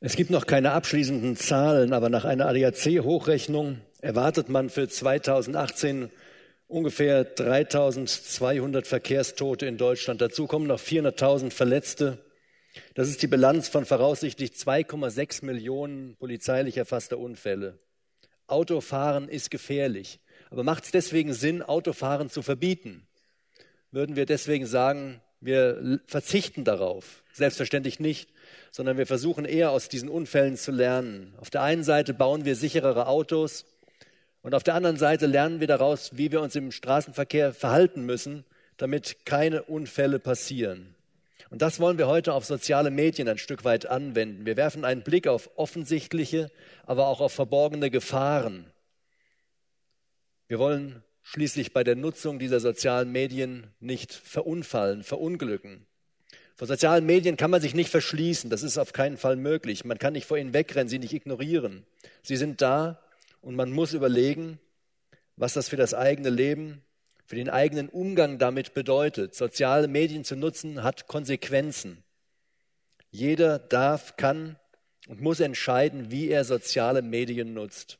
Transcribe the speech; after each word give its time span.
Es 0.00 0.14
gibt 0.14 0.30
noch 0.30 0.46
keine 0.46 0.70
abschließenden 0.72 1.36
Zahlen, 1.36 1.92
aber 1.92 2.08
nach 2.08 2.24
einer 2.24 2.46
ADAC-Hochrechnung 2.46 3.80
erwartet 4.00 4.48
man 4.48 4.70
für 4.70 4.88
2018 4.88 6.10
ungefähr 6.68 7.24
3200 7.24 8.86
Verkehrstote 8.86 9.66
in 9.66 9.76
Deutschland. 9.76 10.20
Dazu 10.20 10.46
kommen 10.46 10.68
noch 10.68 10.78
400.000 10.78 11.50
Verletzte. 11.50 12.24
Das 12.94 13.08
ist 13.08 13.22
die 13.22 13.26
Bilanz 13.26 13.66
von 13.66 13.84
voraussichtlich 13.86 14.52
2,6 14.52 15.44
Millionen 15.44 16.14
polizeilich 16.16 16.76
erfasster 16.76 17.18
Unfälle. 17.18 17.80
Autofahren 18.46 19.28
ist 19.28 19.50
gefährlich. 19.50 20.20
Aber 20.50 20.62
macht 20.62 20.84
es 20.84 20.92
deswegen 20.92 21.34
Sinn, 21.34 21.60
Autofahren 21.60 22.30
zu 22.30 22.42
verbieten? 22.42 23.08
Würden 23.90 24.14
wir 24.14 24.26
deswegen 24.26 24.66
sagen, 24.66 25.20
wir 25.40 26.00
verzichten 26.06 26.64
darauf? 26.64 27.22
Selbstverständlich 27.32 28.00
nicht, 28.00 28.30
sondern 28.70 28.98
wir 28.98 29.06
versuchen 29.06 29.44
eher 29.44 29.70
aus 29.70 29.88
diesen 29.88 30.08
Unfällen 30.08 30.56
zu 30.56 30.72
lernen. 30.72 31.34
Auf 31.38 31.50
der 31.50 31.62
einen 31.62 31.84
Seite 31.84 32.14
bauen 32.14 32.44
wir 32.44 32.56
sicherere 32.56 33.06
Autos, 33.06 33.64
und 34.42 34.54
auf 34.54 34.62
der 34.62 34.74
anderen 34.74 34.96
Seite 34.96 35.26
lernen 35.26 35.60
wir 35.60 35.66
daraus, 35.66 36.16
wie 36.16 36.32
wir 36.32 36.40
uns 36.40 36.54
im 36.56 36.70
Straßenverkehr 36.72 37.52
verhalten 37.52 38.06
müssen, 38.06 38.44
damit 38.76 39.26
keine 39.26 39.64
Unfälle 39.64 40.20
passieren. 40.20 40.94
Und 41.50 41.62
das 41.62 41.80
wollen 41.80 41.98
wir 41.98 42.06
heute 42.06 42.34
auf 42.34 42.44
soziale 42.44 42.90
Medien 42.90 43.28
ein 43.28 43.38
Stück 43.38 43.64
weit 43.64 43.86
anwenden. 43.86 44.46
Wir 44.46 44.56
werfen 44.56 44.84
einen 44.84 45.02
Blick 45.02 45.26
auf 45.26 45.50
offensichtliche, 45.56 46.50
aber 46.86 47.08
auch 47.08 47.20
auf 47.20 47.32
verborgene 47.32 47.90
Gefahren. 47.90 48.66
Wir 50.46 50.58
wollen 50.58 51.02
schließlich 51.28 51.74
bei 51.74 51.84
der 51.84 51.94
Nutzung 51.94 52.38
dieser 52.38 52.58
sozialen 52.58 53.12
Medien 53.12 53.66
nicht 53.80 54.14
verunfallen, 54.14 55.02
verunglücken. 55.02 55.86
Vor 56.56 56.66
sozialen 56.66 57.04
Medien 57.04 57.36
kann 57.36 57.50
man 57.50 57.60
sich 57.60 57.74
nicht 57.74 57.90
verschließen, 57.90 58.48
das 58.48 58.62
ist 58.62 58.78
auf 58.78 58.94
keinen 58.94 59.18
Fall 59.18 59.36
möglich. 59.36 59.84
Man 59.84 59.98
kann 59.98 60.14
nicht 60.14 60.24
vor 60.24 60.38
ihnen 60.38 60.54
wegrennen, 60.54 60.88
sie 60.88 60.98
nicht 60.98 61.12
ignorieren. 61.12 61.84
Sie 62.22 62.36
sind 62.36 62.62
da 62.62 63.02
und 63.42 63.56
man 63.56 63.70
muss 63.70 63.92
überlegen, 63.92 64.58
was 65.36 65.52
das 65.52 65.68
für 65.68 65.76
das 65.76 65.92
eigene 65.92 66.30
Leben, 66.30 66.80
für 67.26 67.36
den 67.36 67.50
eigenen 67.50 67.90
Umgang 67.90 68.38
damit 68.38 68.72
bedeutet. 68.72 69.34
Soziale 69.34 69.86
Medien 69.86 70.24
zu 70.24 70.34
nutzen 70.34 70.82
hat 70.82 71.08
Konsequenzen. 71.08 72.02
Jeder 73.10 73.58
darf, 73.58 74.16
kann 74.16 74.56
und 75.08 75.20
muss 75.20 75.40
entscheiden, 75.40 76.10
wie 76.10 76.30
er 76.30 76.44
soziale 76.44 77.02
Medien 77.02 77.52
nutzt. 77.52 77.98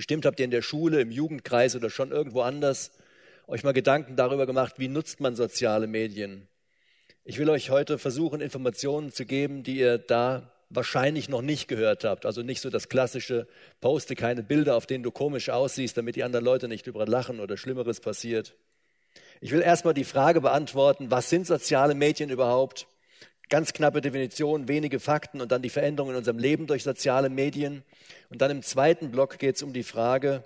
Bestimmt 0.00 0.24
habt 0.24 0.40
ihr 0.40 0.46
in 0.46 0.50
der 0.50 0.62
Schule, 0.62 1.02
im 1.02 1.10
Jugendkreis 1.10 1.76
oder 1.76 1.90
schon 1.90 2.10
irgendwo 2.10 2.40
anders 2.40 2.90
euch 3.46 3.64
mal 3.64 3.74
Gedanken 3.74 4.16
darüber 4.16 4.46
gemacht, 4.46 4.76
wie 4.78 4.88
nutzt 4.88 5.20
man 5.20 5.36
soziale 5.36 5.86
Medien. 5.86 6.48
Ich 7.22 7.36
will 7.36 7.50
euch 7.50 7.68
heute 7.68 7.98
versuchen, 7.98 8.40
Informationen 8.40 9.12
zu 9.12 9.26
geben, 9.26 9.62
die 9.62 9.76
ihr 9.76 9.98
da 9.98 10.54
wahrscheinlich 10.70 11.28
noch 11.28 11.42
nicht 11.42 11.68
gehört 11.68 12.04
habt. 12.04 12.24
Also 12.24 12.40
nicht 12.40 12.62
so 12.62 12.70
das 12.70 12.88
klassische, 12.88 13.46
poste 13.82 14.14
keine 14.14 14.42
Bilder, 14.42 14.74
auf 14.74 14.86
denen 14.86 15.04
du 15.04 15.10
komisch 15.10 15.50
aussiehst, 15.50 15.98
damit 15.98 16.16
die 16.16 16.24
anderen 16.24 16.46
Leute 16.46 16.66
nicht 16.66 16.86
über 16.86 17.04
lachen 17.04 17.38
oder 17.38 17.58
Schlimmeres 17.58 18.00
passiert. 18.00 18.56
Ich 19.42 19.52
will 19.52 19.60
erstmal 19.60 19.92
die 19.92 20.04
Frage 20.04 20.40
beantworten, 20.40 21.10
was 21.10 21.28
sind 21.28 21.46
soziale 21.46 21.94
Medien 21.94 22.30
überhaupt? 22.30 22.86
Ganz 23.50 23.72
knappe 23.72 24.00
Definition, 24.00 24.68
wenige 24.68 25.00
Fakten 25.00 25.40
und 25.40 25.50
dann 25.50 25.60
die 25.60 25.70
Veränderungen 25.70 26.14
in 26.14 26.18
unserem 26.18 26.38
Leben 26.38 26.68
durch 26.68 26.84
soziale 26.84 27.28
Medien. 27.28 27.82
Und 28.30 28.40
dann 28.40 28.52
im 28.52 28.62
zweiten 28.62 29.10
Block 29.10 29.38
geht 29.40 29.56
es 29.56 29.62
um 29.64 29.72
die 29.72 29.82
Frage, 29.82 30.44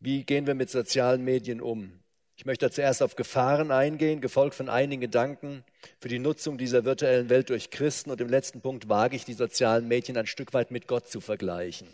wie 0.00 0.24
gehen 0.24 0.48
wir 0.48 0.54
mit 0.54 0.70
sozialen 0.70 1.24
Medien 1.24 1.60
um? 1.60 1.92
Ich 2.36 2.46
möchte 2.46 2.68
zuerst 2.68 3.00
auf 3.00 3.14
Gefahren 3.14 3.70
eingehen, 3.70 4.20
gefolgt 4.20 4.56
von 4.56 4.68
einigen 4.68 5.00
Gedanken 5.00 5.62
für 6.00 6.08
die 6.08 6.18
Nutzung 6.18 6.58
dieser 6.58 6.84
virtuellen 6.84 7.30
Welt 7.30 7.48
durch 7.48 7.70
Christen. 7.70 8.10
Und 8.10 8.20
im 8.20 8.28
letzten 8.28 8.60
Punkt 8.60 8.88
wage 8.88 9.14
ich 9.14 9.24
die 9.24 9.34
sozialen 9.34 9.86
Medien 9.86 10.18
ein 10.18 10.26
Stück 10.26 10.52
weit 10.52 10.72
mit 10.72 10.88
Gott 10.88 11.06
zu 11.08 11.20
vergleichen. 11.20 11.86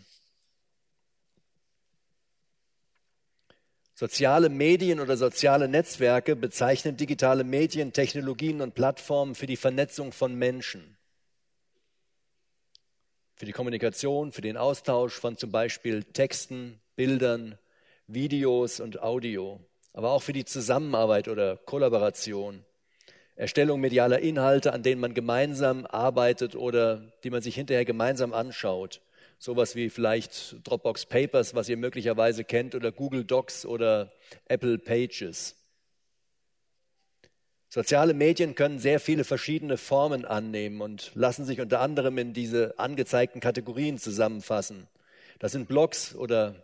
Soziale 4.01 4.49
Medien 4.49 4.99
oder 4.99 5.19
soziale 5.19 5.69
Netzwerke 5.69 6.35
bezeichnen 6.35 6.97
digitale 6.97 7.45
Medien, 7.45 7.93
Technologien 7.93 8.63
und 8.63 8.75
Plattformen 8.75 9.35
für 9.35 9.47
die 9.47 9.59
Vernetzung 9.59 10.13
von 10.13 10.35
Menschen, 10.35 10.97
für 13.35 13.45
die 13.45 13.53
Kommunikation, 13.53 14.33
für 14.33 14.41
den 14.41 14.57
Austausch 14.57 15.13
von 15.13 15.37
zum 15.37 15.53
Beispiel 15.53 16.03
Texten, 16.03 16.81
Bildern, 16.97 17.59
Videos 18.07 18.81
und 18.81 19.03
Audio 19.03 19.61
aber 19.93 20.13
auch 20.13 20.23
für 20.23 20.33
die 20.33 20.47
Zusammenarbeit 20.47 21.29
oder 21.29 21.59
Kollaboration. 21.59 22.65
Erstellung 23.37 23.81
medialer 23.81 24.21
Inhalte, 24.21 24.73
an 24.73 24.83
denen 24.83 25.03
man 25.03 25.13
gemeinsam 25.13 25.85
arbeitet 25.85 26.57
oder 26.57 27.13
die 27.23 27.29
man 27.29 27.43
sich 27.43 27.55
hinterher 27.55 27.85
gemeinsam 27.85 28.33
anschaut. 28.33 29.03
Sowas 29.43 29.75
wie 29.75 29.89
vielleicht 29.89 30.57
Dropbox 30.65 31.07
Papers, 31.07 31.55
was 31.55 31.71
ihr 31.71 31.79
möglicherweise 31.79 32.45
kennt, 32.45 32.75
oder 32.75 32.93
Google 32.93 33.25
Docs 33.25 33.65
oder 33.65 34.13
Apple 34.45 34.77
Pages. 34.77 35.57
Soziale 37.71 38.13
Medien 38.13 38.55
können 38.55 38.79
sehr 38.79 39.01
viele 39.01 39.25
verschiedene 39.25 39.79
Formen 39.79 40.27
annehmen 40.27 40.83
und 40.83 41.13
lassen 41.15 41.47
sich 41.47 41.59
unter 41.59 41.81
anderem 41.81 42.19
in 42.19 42.35
diese 42.35 42.79
angezeigten 42.79 43.41
Kategorien 43.41 43.97
zusammenfassen. 43.97 44.89
Das 45.39 45.53
sind 45.53 45.69
Blogs 45.69 46.15
oder 46.15 46.63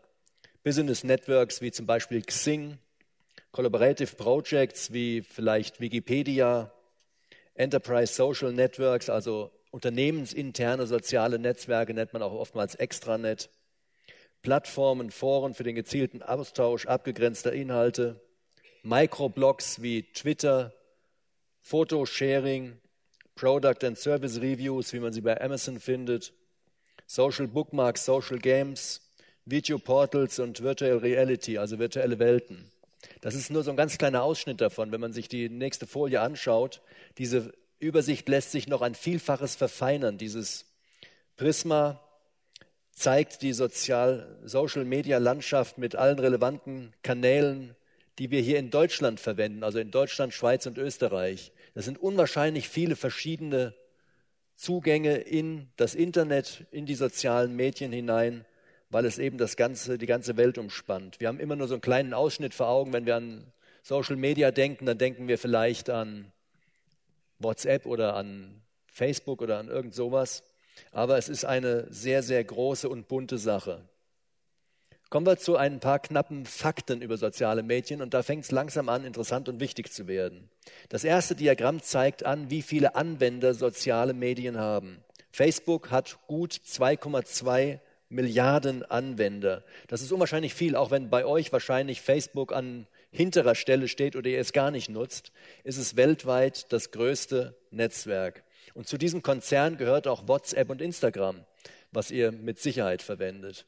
Business 0.62 1.02
Networks 1.02 1.62
wie 1.62 1.72
zum 1.72 1.86
Beispiel 1.86 2.20
Xing, 2.20 2.76
Collaborative 3.52 4.16
Projects 4.16 4.92
wie 4.92 5.22
vielleicht 5.22 5.80
Wikipedia, 5.80 6.70
Enterprise 7.54 8.12
Social 8.12 8.52
Networks, 8.52 9.08
also 9.08 9.50
unternehmensinterne 9.76 10.86
soziale 10.86 11.38
Netzwerke 11.38 11.92
nennt 11.92 12.14
man 12.14 12.22
auch 12.22 12.32
oftmals 12.32 12.76
Extranet, 12.76 13.50
Plattformen, 14.40 15.10
Foren 15.10 15.52
für 15.52 15.64
den 15.64 15.74
gezielten 15.74 16.22
Austausch 16.22 16.86
abgegrenzter 16.86 17.52
Inhalte, 17.52 18.18
Microblogs 18.84 19.82
wie 19.82 20.04
Twitter, 20.14 20.72
Photosharing, 21.60 22.78
Product 23.34 23.84
and 23.84 23.98
Service 23.98 24.40
Reviews, 24.40 24.94
wie 24.94 25.00
man 25.00 25.12
sie 25.12 25.20
bei 25.20 25.38
Amazon 25.38 25.78
findet, 25.78 26.32
Social 27.06 27.46
Bookmarks, 27.46 28.06
Social 28.06 28.38
Games, 28.38 29.02
Video 29.44 29.78
Portals 29.78 30.38
und 30.38 30.62
Virtual 30.62 30.96
Reality, 30.96 31.58
also 31.58 31.78
virtuelle 31.78 32.18
Welten. 32.18 32.70
Das 33.20 33.34
ist 33.34 33.50
nur 33.50 33.62
so 33.62 33.72
ein 33.72 33.76
ganz 33.76 33.98
kleiner 33.98 34.22
Ausschnitt 34.22 34.62
davon. 34.62 34.90
Wenn 34.90 35.02
man 35.02 35.12
sich 35.12 35.28
die 35.28 35.50
nächste 35.50 35.86
Folie 35.86 36.22
anschaut, 36.22 36.80
diese 37.18 37.52
Übersicht 37.78 38.28
lässt 38.28 38.52
sich 38.52 38.68
noch 38.68 38.82
ein 38.82 38.94
Vielfaches 38.94 39.56
verfeinern. 39.56 40.18
Dieses 40.18 40.66
Prisma 41.36 42.00
zeigt 42.92 43.42
die 43.42 43.52
Social-Media-Landschaft 43.52 45.78
mit 45.78 45.96
allen 45.96 46.18
relevanten 46.18 46.92
Kanälen, 47.02 47.74
die 48.18 48.30
wir 48.30 48.40
hier 48.40 48.58
in 48.58 48.70
Deutschland 48.70 49.20
verwenden, 49.20 49.62
also 49.62 49.78
in 49.78 49.90
Deutschland, 49.90 50.32
Schweiz 50.32 50.64
und 50.66 50.78
Österreich. 50.78 51.52
Das 51.74 51.84
sind 51.84 51.98
unwahrscheinlich 51.98 52.66
viele 52.68 52.96
verschiedene 52.96 53.74
Zugänge 54.54 55.16
in 55.16 55.68
das 55.76 55.94
Internet, 55.94 56.64
in 56.70 56.86
die 56.86 56.94
sozialen 56.94 57.54
Medien 57.54 57.92
hinein 57.92 58.46
weil 58.90 59.04
es 59.04 59.18
eben 59.18 59.38
das 59.38 59.56
ganze, 59.56 59.98
die 59.98 60.06
ganze 60.06 60.36
Welt 60.36 60.58
umspannt. 60.58 61.20
Wir 61.20 61.28
haben 61.28 61.40
immer 61.40 61.56
nur 61.56 61.68
so 61.68 61.74
einen 61.74 61.80
kleinen 61.80 62.14
Ausschnitt 62.14 62.54
vor 62.54 62.68
Augen. 62.68 62.92
Wenn 62.92 63.06
wir 63.06 63.16
an 63.16 63.52
Social 63.82 64.16
Media 64.16 64.50
denken, 64.50 64.86
dann 64.86 64.98
denken 64.98 65.28
wir 65.28 65.38
vielleicht 65.38 65.90
an 65.90 66.32
WhatsApp 67.38 67.86
oder 67.86 68.16
an 68.16 68.62
Facebook 68.86 69.42
oder 69.42 69.58
an 69.58 69.68
irgend 69.68 69.94
sowas. 69.94 70.42
Aber 70.92 71.18
es 71.18 71.28
ist 71.28 71.44
eine 71.44 71.86
sehr, 71.90 72.22
sehr 72.22 72.42
große 72.42 72.88
und 72.88 73.08
bunte 73.08 73.38
Sache. 73.38 73.88
Kommen 75.08 75.26
wir 75.26 75.38
zu 75.38 75.56
ein 75.56 75.78
paar 75.78 76.00
knappen 76.00 76.46
Fakten 76.46 77.00
über 77.00 77.16
soziale 77.16 77.62
Medien 77.62 78.02
und 78.02 78.12
da 78.12 78.24
fängt 78.24 78.44
es 78.44 78.50
langsam 78.50 78.88
an, 78.88 79.04
interessant 79.04 79.48
und 79.48 79.60
wichtig 79.60 79.92
zu 79.92 80.08
werden. 80.08 80.50
Das 80.88 81.04
erste 81.04 81.36
Diagramm 81.36 81.80
zeigt 81.80 82.26
an, 82.26 82.50
wie 82.50 82.60
viele 82.60 82.96
Anwender 82.96 83.54
soziale 83.54 84.14
Medien 84.14 84.58
haben. 84.58 84.98
Facebook 85.30 85.92
hat 85.92 86.18
gut 86.26 86.54
2,2 86.54 87.78
Milliarden 88.08 88.84
Anwender. 88.84 89.64
Das 89.88 90.00
ist 90.00 90.12
unwahrscheinlich 90.12 90.54
viel, 90.54 90.76
auch 90.76 90.90
wenn 90.90 91.10
bei 91.10 91.24
euch 91.24 91.52
wahrscheinlich 91.52 92.00
Facebook 92.00 92.52
an 92.52 92.86
hinterer 93.10 93.54
Stelle 93.54 93.88
steht 93.88 94.16
oder 94.16 94.28
ihr 94.28 94.40
es 94.40 94.52
gar 94.52 94.70
nicht 94.70 94.88
nutzt, 94.88 95.32
ist 95.64 95.78
es 95.78 95.96
weltweit 95.96 96.72
das 96.72 96.90
größte 96.90 97.56
Netzwerk. 97.70 98.44
Und 98.74 98.88
zu 98.88 98.98
diesem 98.98 99.22
Konzern 99.22 99.76
gehört 99.76 100.06
auch 100.06 100.28
WhatsApp 100.28 100.70
und 100.70 100.82
Instagram, 100.82 101.44
was 101.92 102.10
ihr 102.10 102.32
mit 102.32 102.58
Sicherheit 102.58 103.02
verwendet. 103.02 103.66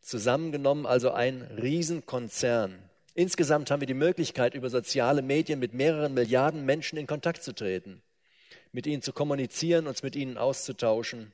Zusammengenommen 0.00 0.84
also 0.84 1.12
ein 1.12 1.42
Riesenkonzern. 1.42 2.78
Insgesamt 3.14 3.70
haben 3.70 3.80
wir 3.80 3.86
die 3.86 3.94
Möglichkeit, 3.94 4.54
über 4.54 4.68
soziale 4.70 5.22
Medien 5.22 5.60
mit 5.60 5.74
mehreren 5.74 6.14
Milliarden 6.14 6.64
Menschen 6.64 6.98
in 6.98 7.06
Kontakt 7.06 7.42
zu 7.42 7.52
treten, 7.54 8.02
mit 8.72 8.86
ihnen 8.86 9.02
zu 9.02 9.12
kommunizieren, 9.12 9.86
uns 9.86 10.02
mit 10.02 10.16
ihnen 10.16 10.38
auszutauschen 10.38 11.32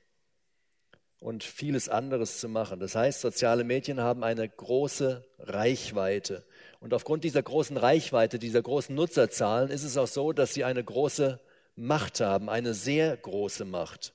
und 1.20 1.44
vieles 1.44 1.88
anderes 1.88 2.38
zu 2.40 2.48
machen. 2.48 2.80
Das 2.80 2.94
heißt, 2.94 3.20
soziale 3.20 3.64
Medien 3.64 4.00
haben 4.00 4.22
eine 4.22 4.48
große 4.48 5.24
Reichweite. 5.38 6.44
Und 6.80 6.94
aufgrund 6.94 7.24
dieser 7.24 7.42
großen 7.42 7.76
Reichweite, 7.76 8.38
dieser 8.38 8.62
großen 8.62 8.94
Nutzerzahlen 8.94 9.70
ist 9.70 9.82
es 9.82 9.96
auch 9.96 10.06
so, 10.06 10.32
dass 10.32 10.54
sie 10.54 10.64
eine 10.64 10.82
große 10.82 11.40
Macht 11.74 12.20
haben, 12.20 12.48
eine 12.48 12.74
sehr 12.74 13.16
große 13.16 13.64
Macht. 13.64 14.12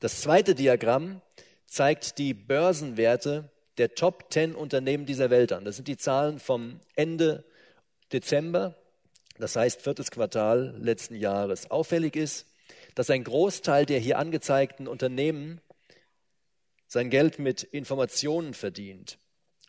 Das 0.00 0.20
zweite 0.22 0.54
Diagramm 0.54 1.20
zeigt 1.66 2.18
die 2.18 2.34
Börsenwerte 2.34 3.50
der 3.78 3.94
Top 3.94 4.32
10 4.32 4.54
Unternehmen 4.54 5.06
dieser 5.06 5.30
Welt 5.30 5.52
an. 5.52 5.64
Das 5.64 5.76
sind 5.76 5.88
die 5.88 5.96
Zahlen 5.96 6.38
vom 6.38 6.80
Ende 6.94 7.44
Dezember, 8.12 8.76
das 9.38 9.56
heißt 9.56 9.80
viertes 9.80 10.10
Quartal 10.10 10.74
letzten 10.78 11.14
Jahres. 11.14 11.70
Auffällig 11.70 12.16
ist, 12.16 12.46
dass 12.94 13.10
ein 13.10 13.24
Großteil 13.24 13.86
der 13.86 13.98
hier 13.98 14.18
angezeigten 14.18 14.86
Unternehmen 14.86 15.60
sein 16.86 17.08
Geld 17.08 17.38
mit 17.38 17.62
Informationen 17.62 18.52
verdient. 18.52 19.18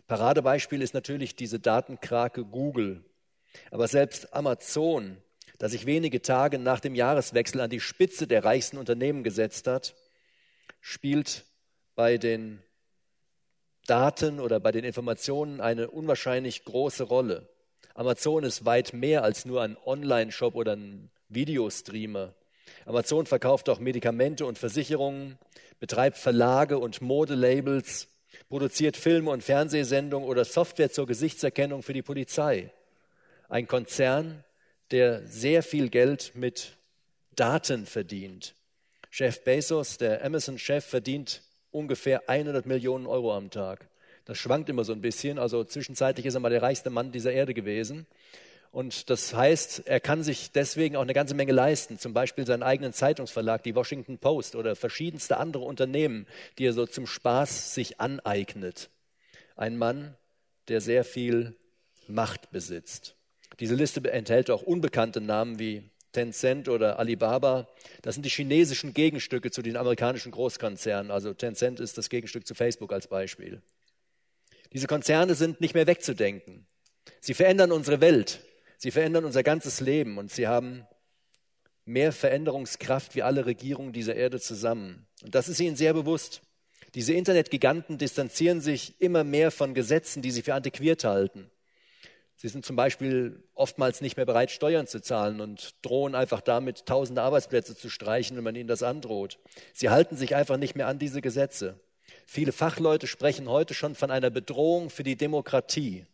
Paradebeispiel 0.07 0.81
ist 0.81 0.93
natürlich 0.93 1.35
diese 1.35 1.59
Datenkrake 1.59 2.43
Google. 2.45 3.03
Aber 3.71 3.87
selbst 3.87 4.33
Amazon, 4.33 5.17
das 5.59 5.71
sich 5.71 5.85
wenige 5.85 6.21
Tage 6.21 6.59
nach 6.59 6.79
dem 6.79 6.95
Jahreswechsel 6.95 7.61
an 7.61 7.69
die 7.69 7.79
Spitze 7.79 8.27
der 8.27 8.43
reichsten 8.43 8.77
Unternehmen 8.77 9.23
gesetzt 9.23 9.67
hat, 9.67 9.95
spielt 10.81 11.45
bei 11.95 12.17
den 12.17 12.61
Daten 13.85 14.39
oder 14.39 14.59
bei 14.59 14.71
den 14.71 14.83
Informationen 14.83 15.61
eine 15.61 15.89
unwahrscheinlich 15.89 16.63
große 16.63 17.03
Rolle. 17.03 17.49
Amazon 17.95 18.43
ist 18.43 18.65
weit 18.65 18.93
mehr 18.93 19.23
als 19.23 19.45
nur 19.45 19.61
ein 19.61 19.77
Online-Shop 19.85 20.55
oder 20.55 20.75
ein 20.75 21.11
Videostreamer. 21.29 22.33
Amazon 22.85 23.25
verkauft 23.25 23.69
auch 23.69 23.79
Medikamente 23.79 24.45
und 24.45 24.57
Versicherungen, 24.57 25.37
betreibt 25.79 26.17
Verlage 26.17 26.79
und 26.79 27.01
Modelabels, 27.01 28.07
produziert 28.49 28.97
Filme 28.97 29.31
und 29.31 29.43
Fernsehsendungen 29.43 30.27
oder 30.27 30.45
Software 30.45 30.91
zur 30.91 31.07
Gesichtserkennung 31.07 31.83
für 31.83 31.93
die 31.93 32.01
Polizei. 32.01 32.71
Ein 33.49 33.67
Konzern, 33.67 34.43
der 34.91 35.25
sehr 35.27 35.63
viel 35.63 35.89
Geld 35.89 36.31
mit 36.35 36.77
Daten 37.35 37.85
verdient. 37.85 38.55
Chef 39.09 39.43
Bezos, 39.43 39.97
der 39.97 40.23
Amazon-Chef, 40.25 40.85
verdient 40.85 41.41
ungefähr 41.71 42.29
100 42.29 42.65
Millionen 42.65 43.05
Euro 43.05 43.35
am 43.35 43.49
Tag. 43.49 43.87
Das 44.25 44.37
schwankt 44.37 44.69
immer 44.69 44.83
so 44.83 44.93
ein 44.93 45.01
bisschen. 45.01 45.37
Also 45.37 45.63
zwischenzeitlich 45.63 46.25
ist 46.25 46.35
er 46.35 46.39
mal 46.39 46.49
der 46.49 46.61
reichste 46.61 46.89
Mann 46.89 47.11
dieser 47.11 47.31
Erde 47.31 47.53
gewesen. 47.53 48.07
Und 48.73 49.11
das 49.11 49.35
heißt, 49.35 49.83
er 49.85 49.99
kann 49.99 50.23
sich 50.23 50.51
deswegen 50.51 50.95
auch 50.95 51.03
eine 51.03 51.13
ganze 51.13 51.35
Menge 51.35 51.51
leisten. 51.51 51.99
Zum 51.99 52.13
Beispiel 52.13 52.47
seinen 52.47 52.63
eigenen 52.63 52.91
Zeitungsverlag, 52.91 53.61
die 53.61 53.75
Washington 53.75 54.17
Post 54.17 54.55
oder 54.55 54.75
verschiedenste 54.75 55.37
andere 55.37 55.63
Unternehmen, 55.63 56.25
die 56.57 56.65
er 56.65 56.73
so 56.73 56.87
zum 56.87 57.05
Spaß 57.05 57.75
sich 57.75 58.01
aneignet. 58.01 58.89
Ein 59.55 59.77
Mann, 59.77 60.17
der 60.69 60.81
sehr 60.81 61.03
viel 61.03 61.55
Macht 62.07 62.49
besitzt. 62.49 63.15
Diese 63.59 63.75
Liste 63.75 64.11
enthält 64.11 64.49
auch 64.49 64.63
unbekannte 64.63 65.21
Namen 65.21 65.59
wie 65.59 65.83
Tencent 66.11 66.67
oder 66.67 66.97
Alibaba, 66.97 67.67
das 68.01 68.15
sind 68.15 68.25
die 68.25 68.29
chinesischen 68.29 68.95
Gegenstücke 68.95 69.51
zu 69.51 69.61
den 69.61 69.77
amerikanischen 69.77 70.31
Großkonzernen. 70.31 71.11
Also 71.11 71.35
Tencent 71.35 71.79
ist 71.79 71.99
das 71.99 72.09
Gegenstück 72.09 72.47
zu 72.47 72.55
Facebook 72.55 72.91
als 72.91 73.05
Beispiel. 73.05 73.61
Diese 74.73 74.87
Konzerne 74.87 75.35
sind 75.35 75.61
nicht 75.61 75.75
mehr 75.75 75.85
wegzudenken. 75.85 76.65
Sie 77.19 77.35
verändern 77.35 77.71
unsere 77.71 78.01
Welt, 78.01 78.39
sie 78.83 78.91
verändern 78.91 79.23
unser 79.23 79.43
ganzes 79.43 79.79
Leben 79.79 80.17
und 80.17 80.29
sie 80.29 80.45
haben 80.45 80.85
mehr 81.85 82.11
Veränderungskraft 82.11 83.15
wie 83.15 83.23
alle 83.23 83.45
Regierungen 83.45 83.93
dieser 83.93 84.13
Erde 84.15 84.41
zusammen. 84.41 85.07
Und 85.23 85.35
das 85.35 85.47
ist 85.47 85.61
ihnen 85.61 85.77
sehr 85.77 85.93
bewusst. 85.93 86.41
Diese 86.93 87.13
Internetgiganten 87.13 87.97
distanzieren 87.97 88.59
sich 88.59 88.99
immer 88.99 89.23
mehr 89.23 89.51
von 89.51 89.73
Gesetzen, 89.73 90.21
die 90.21 90.31
sie 90.31 90.41
für 90.41 90.53
antiquiert 90.53 91.05
halten. 91.05 91.49
Sie 92.35 92.49
sind 92.49 92.65
zum 92.65 92.75
Beispiel 92.75 93.41
oftmals 93.53 94.01
nicht 94.01 94.17
mehr 94.17 94.25
bereit, 94.25 94.51
Steuern 94.51 94.85
zu 94.85 95.01
zahlen 95.01 95.39
und 95.39 95.75
drohen 95.81 96.13
einfach 96.13 96.41
damit, 96.41 96.85
tausende 96.85 97.21
Arbeitsplätze 97.21 97.77
zu 97.77 97.89
streichen, 97.89 98.35
wenn 98.35 98.43
man 98.43 98.55
ihnen 98.55 98.67
das 98.67 98.83
androht. 98.83 99.39
Sie 99.71 99.91
halten 99.91 100.17
sich 100.17 100.35
einfach 100.35 100.57
nicht 100.57 100.75
mehr 100.75 100.87
an 100.87 100.99
diese 100.99 101.21
Gesetze. 101.21 101.79
Viele 102.25 102.51
Fachleute 102.51 103.07
sprechen 103.07 103.47
heute 103.47 103.75
schon 103.75 103.95
von 103.95 104.11
einer 104.11 104.29
Bedrohung 104.29 104.89
für 104.89 105.03
die 105.03 105.15
Demokratie. 105.15 106.05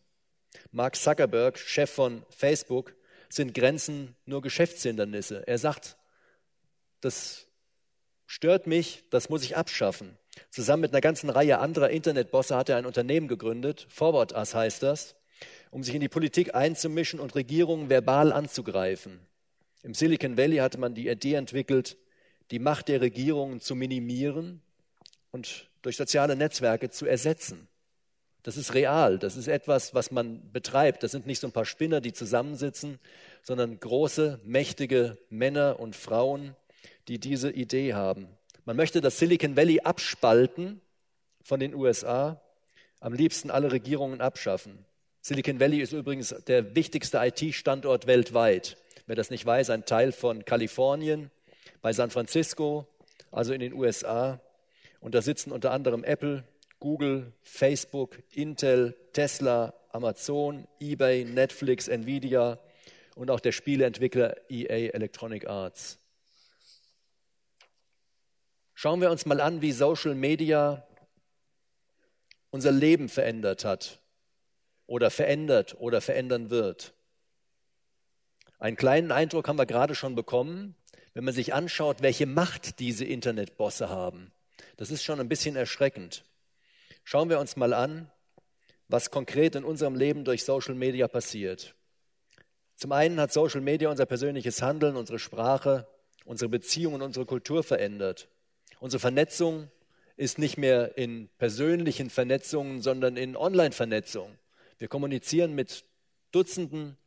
Mark 0.72 0.96
Zuckerberg, 0.96 1.58
Chef 1.58 1.90
von 1.90 2.24
Facebook, 2.30 2.96
sind 3.30 3.54
Grenzen 3.54 4.16
nur 4.26 4.42
Geschäftshindernisse. 4.42 5.48
Er 5.48 5.58
sagt, 5.58 5.98
das 7.02 7.48
stört 8.26 8.68
mich, 8.68 9.04
das 9.10 9.30
muss 9.30 9.44
ich 9.44 9.56
abschaffen. 9.56 10.18
Zusammen 10.50 10.82
mit 10.82 10.92
einer 10.92 11.02
ganzen 11.02 11.30
Reihe 11.30 11.60
anderer 11.60 11.90
Internetbosse 11.90 12.56
hat 12.56 12.70
er 12.70 12.78
ein 12.78 12.86
Unternehmen 12.86 13.28
gegründet, 13.28 13.88
Forward 13.90 14.34
Us 14.34 14.56
heißt 14.56 14.84
das 14.84 15.16
um 15.72 15.84
sich 15.84 15.96
in 15.96 16.02
die 16.02 16.10
Politik 16.10 16.56
einzumischen 16.56 17.20
und 17.20 17.36
Regierungen 17.36 17.90
verbal 17.90 18.32
anzugreifen. 18.32 19.20
Im 19.84 19.94
Silicon 19.94 20.38
Valley 20.38 20.58
hatte 20.58 20.80
man 20.80 20.94
die 20.94 21.08
Idee 21.08 21.36
entwickelt, 21.36 21.98
die 22.52 22.60
Macht 22.60 22.88
der 22.88 23.02
Regierungen 23.02 23.62
zu 23.62 23.76
minimieren 23.76 24.62
und 25.32 25.70
durch 25.82 25.98
soziale 25.98 26.36
Netzwerke 26.36 26.90
zu 26.90 27.06
ersetzen. 27.06 27.69
Das 28.44 28.56
ist 28.56 28.74
real, 28.74 29.20
das 29.20 29.36
ist 29.36 29.48
etwas, 29.48 29.94
was 29.94 30.12
man 30.12 30.52
betreibt. 30.52 31.04
Das 31.04 31.12
sind 31.12 31.28
nicht 31.28 31.40
so 31.40 31.48
ein 31.48 31.52
paar 31.52 31.66
Spinner, 31.66 32.00
die 32.00 32.14
zusammensitzen, 32.14 33.00
sondern 33.44 33.80
große, 33.80 34.40
mächtige 34.46 35.18
Männer 35.30 35.80
und 35.80 35.96
Frauen, 35.96 36.56
die 37.10 37.20
diese 37.20 37.52
Idee 37.52 37.94
haben. 37.94 38.28
Man 38.66 38.78
möchte 38.78 39.02
das 39.02 39.20
Silicon 39.20 39.58
Valley 39.58 39.82
abspalten 39.82 40.80
von 41.44 41.60
den 41.60 41.74
USA, 41.74 42.42
am 43.00 43.14
liebsten 43.14 43.50
alle 43.50 43.72
Regierungen 43.72 44.22
abschaffen. 44.22 44.86
Silicon 45.22 45.60
Valley 45.60 45.82
ist 45.82 45.92
übrigens 45.92 46.34
der 46.48 46.76
wichtigste 46.76 47.18
IT-Standort 47.18 48.08
weltweit. 48.08 48.78
Wer 49.06 49.16
das 49.16 49.32
nicht 49.32 49.46
weiß, 49.46 49.70
ein 49.72 49.86
Teil 49.86 50.12
von 50.12 50.46
Kalifornien, 50.46 51.32
bei 51.82 51.94
San 51.94 52.10
Francisco, 52.10 52.88
also 53.32 53.54
in 53.54 53.60
den 53.60 53.74
USA. 53.74 54.40
Und 55.02 55.16
da 55.16 55.22
sitzen 55.22 55.52
unter 55.52 55.72
anderem 55.72 56.04
Apple, 56.04 56.44
Google, 56.80 57.34
Facebook, 57.42 58.22
Intel, 58.32 58.96
Tesla, 59.14 59.74
Amazon, 59.92 60.68
eBay, 60.80 61.26
Netflix, 61.26 61.88
Nvidia 61.88 62.60
und 63.16 63.30
auch 63.32 63.40
der 63.40 63.52
Spieleentwickler 63.52 64.36
EA 64.50 64.94
Electronic 64.94 65.48
Arts. 65.48 66.00
Schauen 68.74 69.02
wir 69.02 69.12
uns 69.12 69.26
mal 69.26 69.42
an, 69.42 69.62
wie 69.62 69.74
Social 69.74 70.16
Media 70.16 70.88
unser 72.50 72.72
Leben 72.72 73.10
verändert 73.10 73.66
hat 73.66 74.00
oder 74.88 75.12
verändert 75.12 75.76
oder 75.80 76.00
verändern 76.00 76.50
wird. 76.50 76.94
Einen 78.58 78.78
kleinen 78.78 79.12
Eindruck 79.12 79.48
haben 79.48 79.58
wir 79.58 79.66
gerade 79.66 79.96
schon 79.96 80.16
bekommen, 80.16 80.76
wenn 81.14 81.24
man 81.24 81.34
sich 81.34 81.54
anschaut, 81.54 82.02
welche 82.02 82.26
Macht 82.26 82.80
diese 82.80 83.06
Internetbosse 83.06 83.90
haben. 83.90 84.32
Das 84.78 84.92
ist 84.92 85.04
schon 85.04 85.20
ein 85.20 85.30
bisschen 85.30 85.56
erschreckend. 85.56 86.24
Schauen 87.04 87.30
wir 87.30 87.40
uns 87.40 87.56
mal 87.56 87.74
an, 87.74 88.12
was 88.88 89.12
konkret 89.12 89.56
in 89.56 89.64
unserem 89.64 89.96
Leben 89.96 90.26
durch 90.26 90.44
Social 90.44 90.76
Media 90.76 91.08
passiert. 91.08 91.76
Zum 92.76 92.92
einen 92.92 93.20
hat 93.20 93.34
Social 93.34 93.62
Media 93.62 93.90
unser 93.90 94.06
persönliches 94.06 94.62
Handeln, 94.62 94.96
unsere 94.96 95.20
Sprache, 95.20 95.88
unsere 96.26 96.50
Beziehungen, 96.50 97.02
unsere 97.02 97.26
Kultur 97.26 97.64
verändert. 97.64 98.30
Unsere 98.80 99.00
Vernetzung 99.00 99.70
ist 100.16 100.40
nicht 100.40 100.58
mehr 100.58 100.98
in 100.98 101.30
persönlichen 101.38 102.10
Vernetzungen, 102.10 102.82
sondern 102.82 103.18
in 103.18 103.36
Online-Vernetzung. 103.36 104.38
Wir 104.78 104.88
kommunizieren 104.88 105.56
mit 105.56 105.86
Dutzenden, 106.32 106.98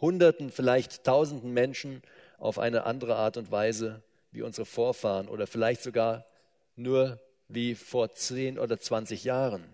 Hunderten, 0.00 0.50
vielleicht 0.50 1.04
Tausenden 1.04 1.52
Menschen 1.52 2.02
auf 2.38 2.58
eine 2.58 2.84
andere 2.84 3.16
Art 3.16 3.36
und 3.36 3.50
Weise 3.50 4.02
wie 4.32 4.42
unsere 4.42 4.66
Vorfahren 4.66 5.28
oder 5.28 5.46
vielleicht 5.46 5.82
sogar 5.82 6.26
nur 6.74 7.20
wie 7.54 7.74
vor 7.74 8.14
10 8.14 8.58
oder 8.58 8.78
20 8.78 9.24
Jahren. 9.24 9.64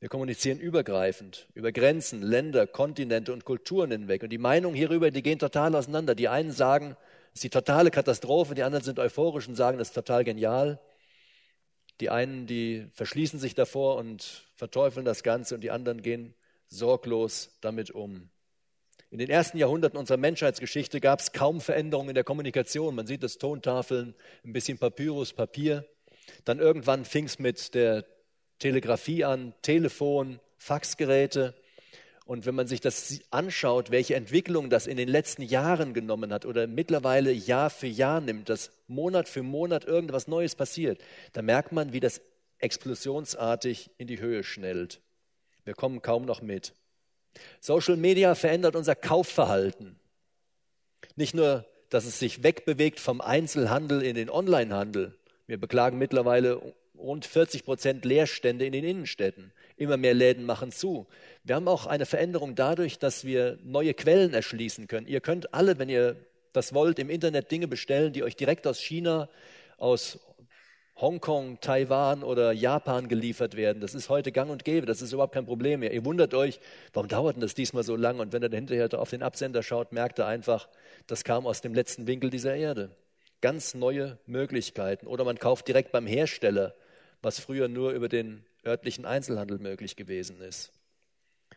Wir 0.00 0.08
kommunizieren 0.08 0.60
übergreifend 0.60 1.48
über 1.54 1.72
Grenzen, 1.72 2.22
Länder, 2.22 2.66
Kontinente 2.66 3.32
und 3.32 3.44
Kulturen 3.44 3.90
hinweg. 3.90 4.22
Und 4.22 4.30
die 4.30 4.38
Meinungen 4.38 4.76
hierüber, 4.76 5.10
die 5.10 5.22
gehen 5.22 5.40
total 5.40 5.74
auseinander. 5.74 6.14
Die 6.14 6.28
einen 6.28 6.52
sagen, 6.52 6.96
es 7.32 7.38
ist 7.38 7.44
die 7.44 7.50
totale 7.50 7.90
Katastrophe, 7.90 8.54
die 8.54 8.62
anderen 8.62 8.84
sind 8.84 9.00
euphorisch 9.00 9.48
und 9.48 9.56
sagen, 9.56 9.78
das 9.78 9.88
ist 9.88 9.94
total 9.94 10.22
genial. 10.22 10.80
Die 12.00 12.10
einen, 12.10 12.46
die 12.46 12.86
verschließen 12.92 13.40
sich 13.40 13.56
davor 13.56 13.96
und 13.96 14.46
verteufeln 14.54 15.04
das 15.04 15.24
Ganze 15.24 15.56
und 15.56 15.62
die 15.62 15.72
anderen 15.72 16.02
gehen 16.02 16.34
sorglos 16.68 17.58
damit 17.60 17.90
um. 17.90 18.30
In 19.10 19.18
den 19.18 19.30
ersten 19.30 19.58
Jahrhunderten 19.58 19.98
unserer 19.98 20.18
Menschheitsgeschichte 20.18 21.00
gab 21.00 21.20
es 21.20 21.32
kaum 21.32 21.60
Veränderungen 21.60 22.10
in 22.10 22.14
der 22.14 22.24
Kommunikation. 22.24 22.94
Man 22.94 23.06
sieht 23.06 23.22
das 23.22 23.38
Tontafeln, 23.38 24.14
ein 24.44 24.52
bisschen 24.52 24.78
Papyrus, 24.78 25.32
Papier. 25.32 25.88
Dann 26.44 26.58
irgendwann 26.58 27.04
fing 27.04 27.24
es 27.24 27.38
mit 27.38 27.74
der 27.74 28.04
Telegrafie 28.58 29.24
an, 29.24 29.54
Telefon, 29.62 30.40
Faxgeräte. 30.56 31.54
Und 32.24 32.44
wenn 32.44 32.54
man 32.54 32.66
sich 32.66 32.80
das 32.80 33.20
anschaut, 33.30 33.90
welche 33.90 34.14
Entwicklung 34.14 34.68
das 34.68 34.86
in 34.86 34.96
den 34.96 35.08
letzten 35.08 35.42
Jahren 35.42 35.94
genommen 35.94 36.32
hat 36.32 36.44
oder 36.44 36.66
mittlerweile 36.66 37.32
Jahr 37.32 37.70
für 37.70 37.86
Jahr 37.86 38.20
nimmt, 38.20 38.48
dass 38.48 38.70
Monat 38.86 39.28
für 39.28 39.42
Monat 39.42 39.84
irgendwas 39.84 40.28
Neues 40.28 40.54
passiert, 40.54 41.00
da 41.32 41.42
merkt 41.42 41.72
man, 41.72 41.92
wie 41.92 42.00
das 42.00 42.20
explosionsartig 42.58 43.90
in 43.96 44.08
die 44.08 44.20
Höhe 44.20 44.44
schnellt. 44.44 45.00
Wir 45.64 45.74
kommen 45.74 46.02
kaum 46.02 46.24
noch 46.24 46.42
mit. 46.42 46.74
Social 47.60 47.96
Media 47.96 48.34
verändert 48.34 48.76
unser 48.76 48.94
Kaufverhalten. 48.94 49.98
Nicht 51.16 51.34
nur, 51.34 51.66
dass 51.90 52.04
es 52.04 52.18
sich 52.18 52.42
wegbewegt 52.42 53.00
vom 53.00 53.20
Einzelhandel 53.20 54.02
in 54.02 54.14
den 54.14 54.30
Onlinehandel. 54.30 55.17
Wir 55.48 55.58
beklagen 55.58 55.96
mittlerweile 55.96 56.60
rund 56.94 57.24
40 57.24 57.64
Prozent 57.64 58.04
Leerstände 58.04 58.66
in 58.66 58.72
den 58.72 58.84
Innenstädten. 58.84 59.50
Immer 59.78 59.96
mehr 59.96 60.12
Läden 60.12 60.44
machen 60.44 60.72
zu. 60.72 61.06
Wir 61.42 61.54
haben 61.54 61.68
auch 61.68 61.86
eine 61.86 62.04
Veränderung 62.04 62.54
dadurch, 62.54 62.98
dass 62.98 63.24
wir 63.24 63.58
neue 63.64 63.94
Quellen 63.94 64.34
erschließen 64.34 64.88
können. 64.88 65.06
Ihr 65.06 65.22
könnt 65.22 65.54
alle, 65.54 65.78
wenn 65.78 65.88
ihr 65.88 66.16
das 66.52 66.74
wollt, 66.74 66.98
im 66.98 67.08
Internet 67.08 67.50
Dinge 67.50 67.66
bestellen, 67.66 68.12
die 68.12 68.24
euch 68.24 68.36
direkt 68.36 68.66
aus 68.66 68.78
China, 68.78 69.30
aus 69.78 70.18
Hongkong, 70.96 71.60
Taiwan 71.62 72.24
oder 72.24 72.52
Japan 72.52 73.08
geliefert 73.08 73.56
werden. 73.56 73.80
Das 73.80 73.94
ist 73.94 74.10
heute 74.10 74.32
gang 74.32 74.50
und 74.50 74.66
gäbe, 74.66 74.84
das 74.84 75.00
ist 75.00 75.14
überhaupt 75.14 75.32
kein 75.32 75.46
Problem 75.46 75.80
mehr. 75.80 75.94
Ihr 75.94 76.04
wundert 76.04 76.34
euch, 76.34 76.60
warum 76.92 77.08
dauert 77.08 77.36
denn 77.36 77.40
das 77.40 77.54
diesmal 77.54 77.84
so 77.84 77.96
lang? 77.96 78.20
Und 78.20 78.34
wenn 78.34 78.42
ihr 78.42 78.50
hinterher 78.50 78.92
auf 79.00 79.08
den 79.08 79.22
Absender 79.22 79.62
schaut, 79.62 79.92
merkt 79.92 80.18
ihr 80.18 80.26
einfach, 80.26 80.68
das 81.06 81.24
kam 81.24 81.46
aus 81.46 81.62
dem 81.62 81.72
letzten 81.72 82.06
Winkel 82.06 82.28
dieser 82.28 82.54
Erde. 82.54 82.90
Ganz 83.40 83.74
neue 83.74 84.18
Möglichkeiten. 84.26 85.06
Oder 85.06 85.24
man 85.24 85.38
kauft 85.38 85.68
direkt 85.68 85.92
beim 85.92 86.06
Hersteller, 86.06 86.74
was 87.22 87.40
früher 87.40 87.68
nur 87.68 87.92
über 87.92 88.08
den 88.08 88.44
örtlichen 88.64 89.04
Einzelhandel 89.04 89.58
möglich 89.58 89.96
gewesen 89.96 90.40
ist. 90.40 90.72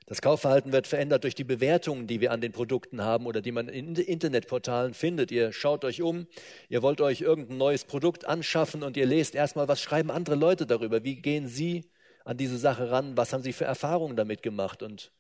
Das 0.06 0.22
Kaufverhalten 0.22 0.72
wird 0.72 0.88
verändert 0.88 1.24
durch 1.24 1.36
die 1.36 1.44
Bewertungen, 1.44 2.08
die 2.08 2.22
wir 2.22 2.32
an 2.32 2.42
den 2.42 2.52
Produkten 2.52 3.02
haben 3.04 3.26
oder 3.26 3.42
die 3.42 3.52
man 3.52 3.68
in 3.68 3.96
Internetportalen 3.96 4.94
findet. 4.94 5.32
Ihr 5.32 5.54
schaut 5.54 5.86
euch 5.86 6.02
um, 6.02 6.28
ihr 6.70 6.82
wollt 6.82 7.02
euch 7.02 7.22
irgendein 7.22 7.58
neues 7.58 7.86
Produkt 7.86 8.26
anschaffen 8.26 8.84
und 8.84 8.98
ihr 8.98 9.06
lest 9.06 9.36
erstmal, 9.36 9.68
was 9.68 9.82
schreiben 9.82 10.12
andere 10.12 10.36
Leute 10.36 10.66
darüber, 10.66 11.04
wie 11.04 11.16
gehen 11.16 11.48
sie 11.48 11.90
an 12.26 12.38
diese 12.38 12.58
Sache 12.58 12.92
ran, 12.92 13.16
was 13.18 13.34
haben 13.34 13.44
sie 13.44 13.54
für 13.54 13.66
Erfahrungen 13.66 14.16
damit 14.16 14.44
gemacht 14.44 14.84
und 14.84 15.12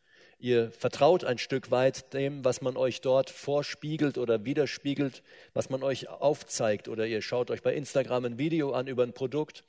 ihr 0.42 0.72
vertraut 0.72 1.24
ein 1.24 1.38
Stück 1.38 1.72
weit 1.72 2.14
dem, 2.14 2.44
was 2.44 2.62
man 2.62 2.76
euch 2.76 3.02
dort 3.02 3.30
vorspiegelt 3.30 4.18
oder 4.18 4.44
widerspiegelt, 4.44 5.24
was 5.54 5.70
man 5.70 5.84
euch 5.84 6.10
aufzeigt 6.10 6.88
oder 6.88 7.06
ihr 7.06 7.22
schaut 7.22 7.52
euch 7.52 7.62
bei 7.62 7.74
Instagram 7.74 8.26
ein 8.26 8.38
Video 8.38 8.74
an 8.74 8.88
über 8.88 9.04
ein 9.04 9.14
Produkt 9.14 9.64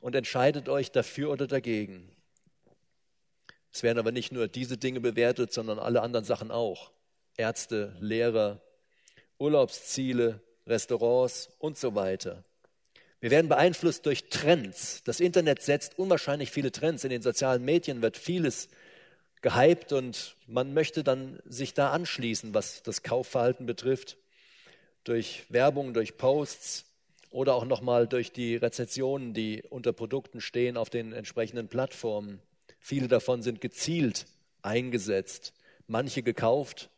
und 0.00 0.14
entscheidet 0.14 0.68
euch 0.68 0.90
dafür 0.90 1.30
oder 1.30 1.46
dagegen. 1.46 2.10
Es 3.72 3.82
werden 3.82 3.98
aber 3.98 4.10
nicht 4.10 4.32
nur 4.32 4.48
diese 4.48 4.76
Dinge 4.76 5.00
bewertet, 5.00 5.52
sondern 5.52 5.78
alle 5.78 6.02
anderen 6.02 6.24
Sachen 6.24 6.50
auch. 6.50 6.90
Ärzte, 7.36 7.94
Lehrer, 8.00 8.60
Urlaubsziele, 9.38 10.40
Restaurants 10.66 11.50
und 11.58 11.78
so 11.78 11.94
weiter. 11.94 12.44
Wir 13.20 13.30
werden 13.30 13.48
beeinflusst 13.48 14.06
durch 14.06 14.28
Trends. 14.28 15.02
Das 15.04 15.20
Internet 15.20 15.62
setzt 15.62 15.98
unwahrscheinlich 15.98 16.50
viele 16.50 16.72
Trends. 16.72 17.04
In 17.04 17.10
den 17.10 17.22
sozialen 17.22 17.64
Medien 17.64 18.02
wird 18.02 18.16
vieles 18.16 18.68
gehypt 19.46 19.92
und 19.92 20.34
man 20.48 20.74
möchte 20.74 21.04
dann 21.04 21.38
sich 21.44 21.72
da 21.72 21.92
anschließen, 21.92 22.52
was 22.52 22.82
das 22.82 23.04
Kaufverhalten 23.04 23.64
betrifft. 23.64 24.16
Durch 25.04 25.44
Werbung, 25.50 25.94
durch 25.94 26.16
Posts 26.16 26.84
oder 27.30 27.54
auch 27.54 27.64
nochmal 27.64 28.08
durch 28.08 28.32
die 28.32 28.56
Rezensionen, 28.56 29.34
die 29.34 29.62
unter 29.70 29.92
Produkten 29.92 30.40
stehen 30.40 30.76
auf 30.76 30.90
den 30.90 31.12
entsprechenden 31.12 31.68
Plattformen. 31.68 32.42
Viele 32.80 33.06
davon 33.06 33.40
sind 33.42 33.60
gezielt 33.60 34.26
eingesetzt, 34.62 35.52
manche 35.86 36.24
gekauft, 36.24 36.90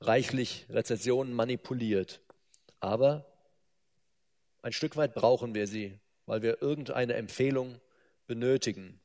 reichlich 0.00 0.66
Rezessionen 0.70 1.32
manipuliert. 1.32 2.20
Aber 2.78 3.26
ein 4.62 4.72
Stück 4.72 4.96
weit 4.96 5.14
brauchen 5.14 5.56
wir 5.56 5.66
sie, 5.66 5.98
weil 6.26 6.42
wir 6.42 6.62
irgendeine 6.62 7.14
Empfehlung 7.14 7.80
benötigen. 8.28 9.00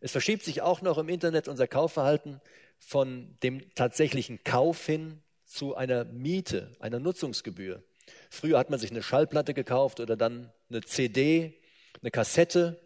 Es 0.00 0.12
verschiebt 0.12 0.44
sich 0.44 0.62
auch 0.62 0.82
noch 0.82 0.98
im 0.98 1.08
Internet 1.08 1.48
unser 1.48 1.66
Kaufverhalten 1.66 2.40
von 2.78 3.36
dem 3.42 3.74
tatsächlichen 3.74 4.42
Kauf 4.44 4.84
hin 4.86 5.22
zu 5.44 5.74
einer 5.74 6.04
Miete, 6.04 6.72
einer 6.78 7.00
Nutzungsgebühr. 7.00 7.82
Früher 8.30 8.58
hat 8.58 8.70
man 8.70 8.78
sich 8.78 8.90
eine 8.90 9.02
Schallplatte 9.02 9.54
gekauft 9.54 10.00
oder 10.00 10.16
dann 10.16 10.52
eine 10.70 10.82
CD, 10.82 11.54
eine 12.00 12.10
Kassette 12.10 12.80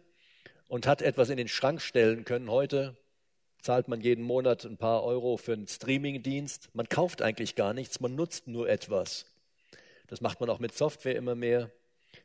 und 0.67 0.87
hat 0.87 1.01
etwas 1.01 1.29
in 1.29 1.37
den 1.37 1.47
Schrank 1.47 1.81
stellen 1.81 2.25
können. 2.25 2.49
Heute 2.49 2.97
zahlt 3.61 3.87
man 3.87 4.01
jeden 4.01 4.23
Monat 4.23 4.65
ein 4.65 4.77
paar 4.77 5.03
Euro 5.03 5.37
für 5.37 5.53
einen 5.53 5.67
Streamingdienst. 5.67 6.69
Man 6.73 6.89
kauft 6.89 7.21
eigentlich 7.21 7.55
gar 7.55 7.73
nichts, 7.73 7.99
man 7.99 8.15
nutzt 8.15 8.47
nur 8.47 8.67
etwas. 8.67 9.25
Das 10.07 10.21
macht 10.21 10.39
man 10.39 10.49
auch 10.49 10.59
mit 10.59 10.73
Software 10.73 11.15
immer 11.15 11.35
mehr. 11.35 11.71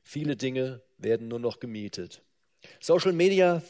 Viele 0.03 0.37
Dinge 0.37 0.83
werden 0.97 1.29
nur 1.29 1.39
noch 1.39 1.61
gemietet. 1.61 2.23
Social 2.81 3.13
Media 3.13 3.63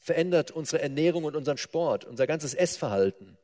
verändert 0.00 0.50
unsere 0.50 0.82
Ernährung 0.82 1.24
und 1.24 1.36
unseren 1.36 1.58
Sport, 1.58 2.04
unser 2.04 2.26
ganzes 2.26 2.54
Essverhalten. 2.54 3.36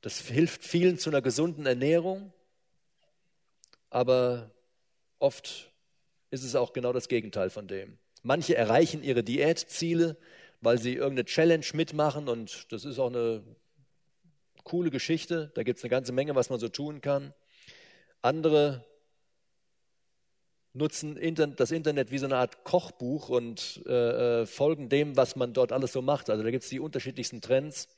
Das 0.00 0.18
hilft 0.20 0.64
vielen 0.64 0.98
zu 0.98 1.10
einer 1.10 1.20
gesunden 1.20 1.66
Ernährung, 1.66 2.32
aber 3.90 4.50
oft 5.18 5.70
ist 6.30 6.42
es 6.42 6.56
auch 6.56 6.72
genau 6.72 6.92
das 6.92 7.08
Gegenteil 7.08 7.50
von 7.50 7.68
dem. 7.68 7.98
Manche 8.22 8.56
erreichen 8.56 9.02
ihre 9.02 9.22
Diätziele, 9.22 10.16
weil 10.62 10.78
sie 10.78 10.94
irgendeine 10.94 11.26
Challenge 11.26 11.66
mitmachen 11.74 12.28
und 12.28 12.72
das 12.72 12.84
ist 12.84 12.98
auch 12.98 13.08
eine 13.08 13.42
coole 14.64 14.90
Geschichte. 14.90 15.52
Da 15.54 15.62
gibt 15.62 15.78
es 15.78 15.84
eine 15.84 15.90
ganze 15.90 16.12
Menge, 16.12 16.34
was 16.34 16.48
man 16.48 16.60
so 16.60 16.68
tun 16.68 17.00
kann. 17.00 17.34
Andere 18.22 18.86
nutzen 20.72 21.18
das 21.56 21.70
Internet 21.70 22.10
wie 22.10 22.18
so 22.18 22.26
eine 22.26 22.36
Art 22.36 22.64
Kochbuch 22.64 23.28
und 23.28 23.82
äh, 23.86 24.42
äh, 24.42 24.46
folgen 24.46 24.88
dem, 24.88 25.16
was 25.16 25.36
man 25.36 25.52
dort 25.52 25.72
alles 25.72 25.92
so 25.92 26.02
macht. 26.02 26.30
Also 26.30 26.42
da 26.42 26.50
gibt 26.50 26.62
es 26.64 26.70
die 26.70 26.80
unterschiedlichsten 26.80 27.40
Trends. 27.40 27.88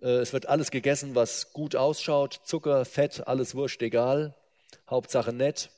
Äh, 0.00 0.18
es 0.18 0.32
wird 0.32 0.48
alles 0.48 0.70
gegessen, 0.70 1.14
was 1.14 1.52
gut 1.52 1.76
ausschaut. 1.76 2.40
Zucker, 2.44 2.84
Fett, 2.84 3.26
alles 3.26 3.54
wurscht, 3.54 3.82
egal. 3.82 4.34
Hauptsache 4.90 5.32
nett. 5.32 5.70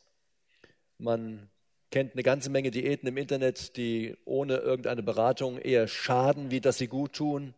Man 0.97 1.49
kennt 1.91 2.15
eine 2.15 2.23
ganze 2.23 2.50
Menge 2.50 2.71
Diäten 2.71 3.09
im 3.09 3.17
Internet, 3.17 3.77
die 3.77 4.17
ohne 4.25 4.57
irgendeine 4.57 5.03
Beratung 5.03 5.59
eher 5.59 5.88
schaden, 5.88 6.50
wie 6.50 6.61
dass 6.61 6.79
sie 6.79 6.88
gut 6.88 7.12
tun. 7.12 7.55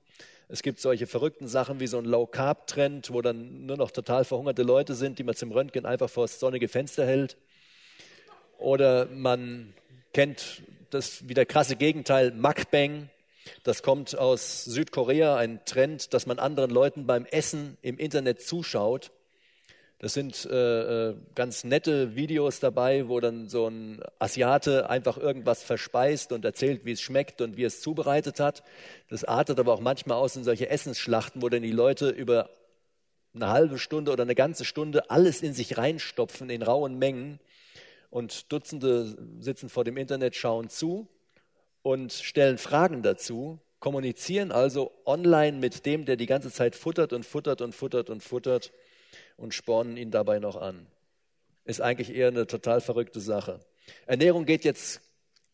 Es 0.49 0.63
gibt 0.63 0.81
solche 0.81 1.07
verrückten 1.07 1.47
Sachen 1.47 1.79
wie 1.79 1.87
so 1.87 1.99
ein 1.99 2.05
Low-Carb-Trend, 2.05 3.13
wo 3.13 3.23
dann 3.23 3.67
nur 3.67 3.77
noch 3.77 3.93
total 3.93 4.25
verhungerte 4.25 4.65
Leute 4.65 4.95
sind, 4.95 5.21
die 5.21 5.23
man 5.23 5.37
zum 5.37 5.53
Röntgen 5.53 5.87
einfach 5.87 6.11
vor 6.11 6.25
das 6.25 6.41
sonnige 6.41 6.67
Fenster 6.67 7.07
hält. 7.07 7.37
Oder 8.61 9.07
man 9.07 9.75
kennt 10.13 10.63
das 10.91 11.29
wie 11.29 11.35
der 11.35 11.47
krasse 11.47 11.77
Gegenteil, 11.77 12.33
Mukbang. 12.33 13.11
Das 13.65 13.83
kommt 13.83 14.17
aus 14.17 14.65
Südkorea, 14.65 15.37
ein 15.37 15.65
Trend, 15.65 16.15
dass 16.15 16.27
man 16.27 16.39
anderen 16.39 16.71
Leuten 16.71 17.07
beim 17.07 17.27
Essen 17.27 17.77
im 17.83 17.99
Internet 17.99 18.43
zuschaut 18.43 19.11
das 20.01 20.15
sind 20.15 20.47
äh, 20.47 21.11
äh, 21.11 21.15
ganz 21.35 21.63
nette 21.63 22.17
Videos 22.17 22.59
dabei, 22.59 23.07
wo 23.09 23.21
dann 23.21 23.49
so 23.49 23.69
ein 23.69 24.01
Asiate 24.19 24.89
einfach 24.89 25.19
irgendwas 25.19 25.63
verspeist 25.63 26.33
und 26.33 26.43
erzählt, 26.43 26.87
wie 26.87 26.93
es 26.93 27.03
schmeckt 27.03 27.43
und 27.43 27.59
wie 27.59 27.65
es 27.65 27.83
zubereitet 27.83 28.41
hat. 28.41 28.63
Das 29.11 29.25
artet 29.25 29.61
aber 29.61 29.75
auch 29.75 29.81
manchmal 29.81 30.17
aus 30.17 30.37
in 30.37 30.45
solche 30.45 30.71
Essensschlachten, 30.71 31.43
wo 31.43 31.51
dann 31.51 31.61
die 31.61 31.71
Leute 31.71 32.09
über 32.09 32.49
eine 33.35 33.49
halbe 33.49 33.79
Stunde 33.79 34.11
oder 34.11 34.23
eine 34.23 34.35
ganze 34.35 34.65
Stunde 34.65 35.11
alles 35.11 35.43
in 35.43 35.53
sich 35.53 35.77
reinstopfen 35.77 36.49
in 36.49 36.63
rauen 36.63 36.99
Mengen. 36.99 37.39
Und 38.11 38.53
Dutzende 38.53 39.17
sitzen 39.39 39.69
vor 39.69 39.85
dem 39.85 39.97
Internet, 39.97 40.35
schauen 40.35 40.69
zu 40.69 41.09
und 41.83 42.13
stellen 42.13 42.59
Fragen 42.59 43.03
dazu, 43.03 43.61
kommunizieren 43.79 44.53
also 44.53 44.93
online 45.07 45.59
mit 45.59 45.87
dem, 45.87 46.05
der 46.05 46.17
die 46.17 46.27
ganze 46.27 46.51
Zeit 46.51 46.77
futtert 46.77 47.13
und 47.13 47.25
futtert 47.25 47.63
und 47.63 47.75
futtert 47.75 48.11
und 48.11 48.23
futtert 48.23 48.73
und 49.37 49.55
spornen 49.55 49.97
ihn 49.97 50.11
dabei 50.11 50.39
noch 50.39 50.57
an. 50.57 50.87
Ist 51.65 51.81
eigentlich 51.81 52.15
eher 52.15 52.29
eine 52.29 52.47
total 52.47 52.81
verrückte 52.81 53.21
Sache. 53.21 53.61
Ernährung 54.07 54.45
geht 54.45 54.65
jetzt 54.65 55.01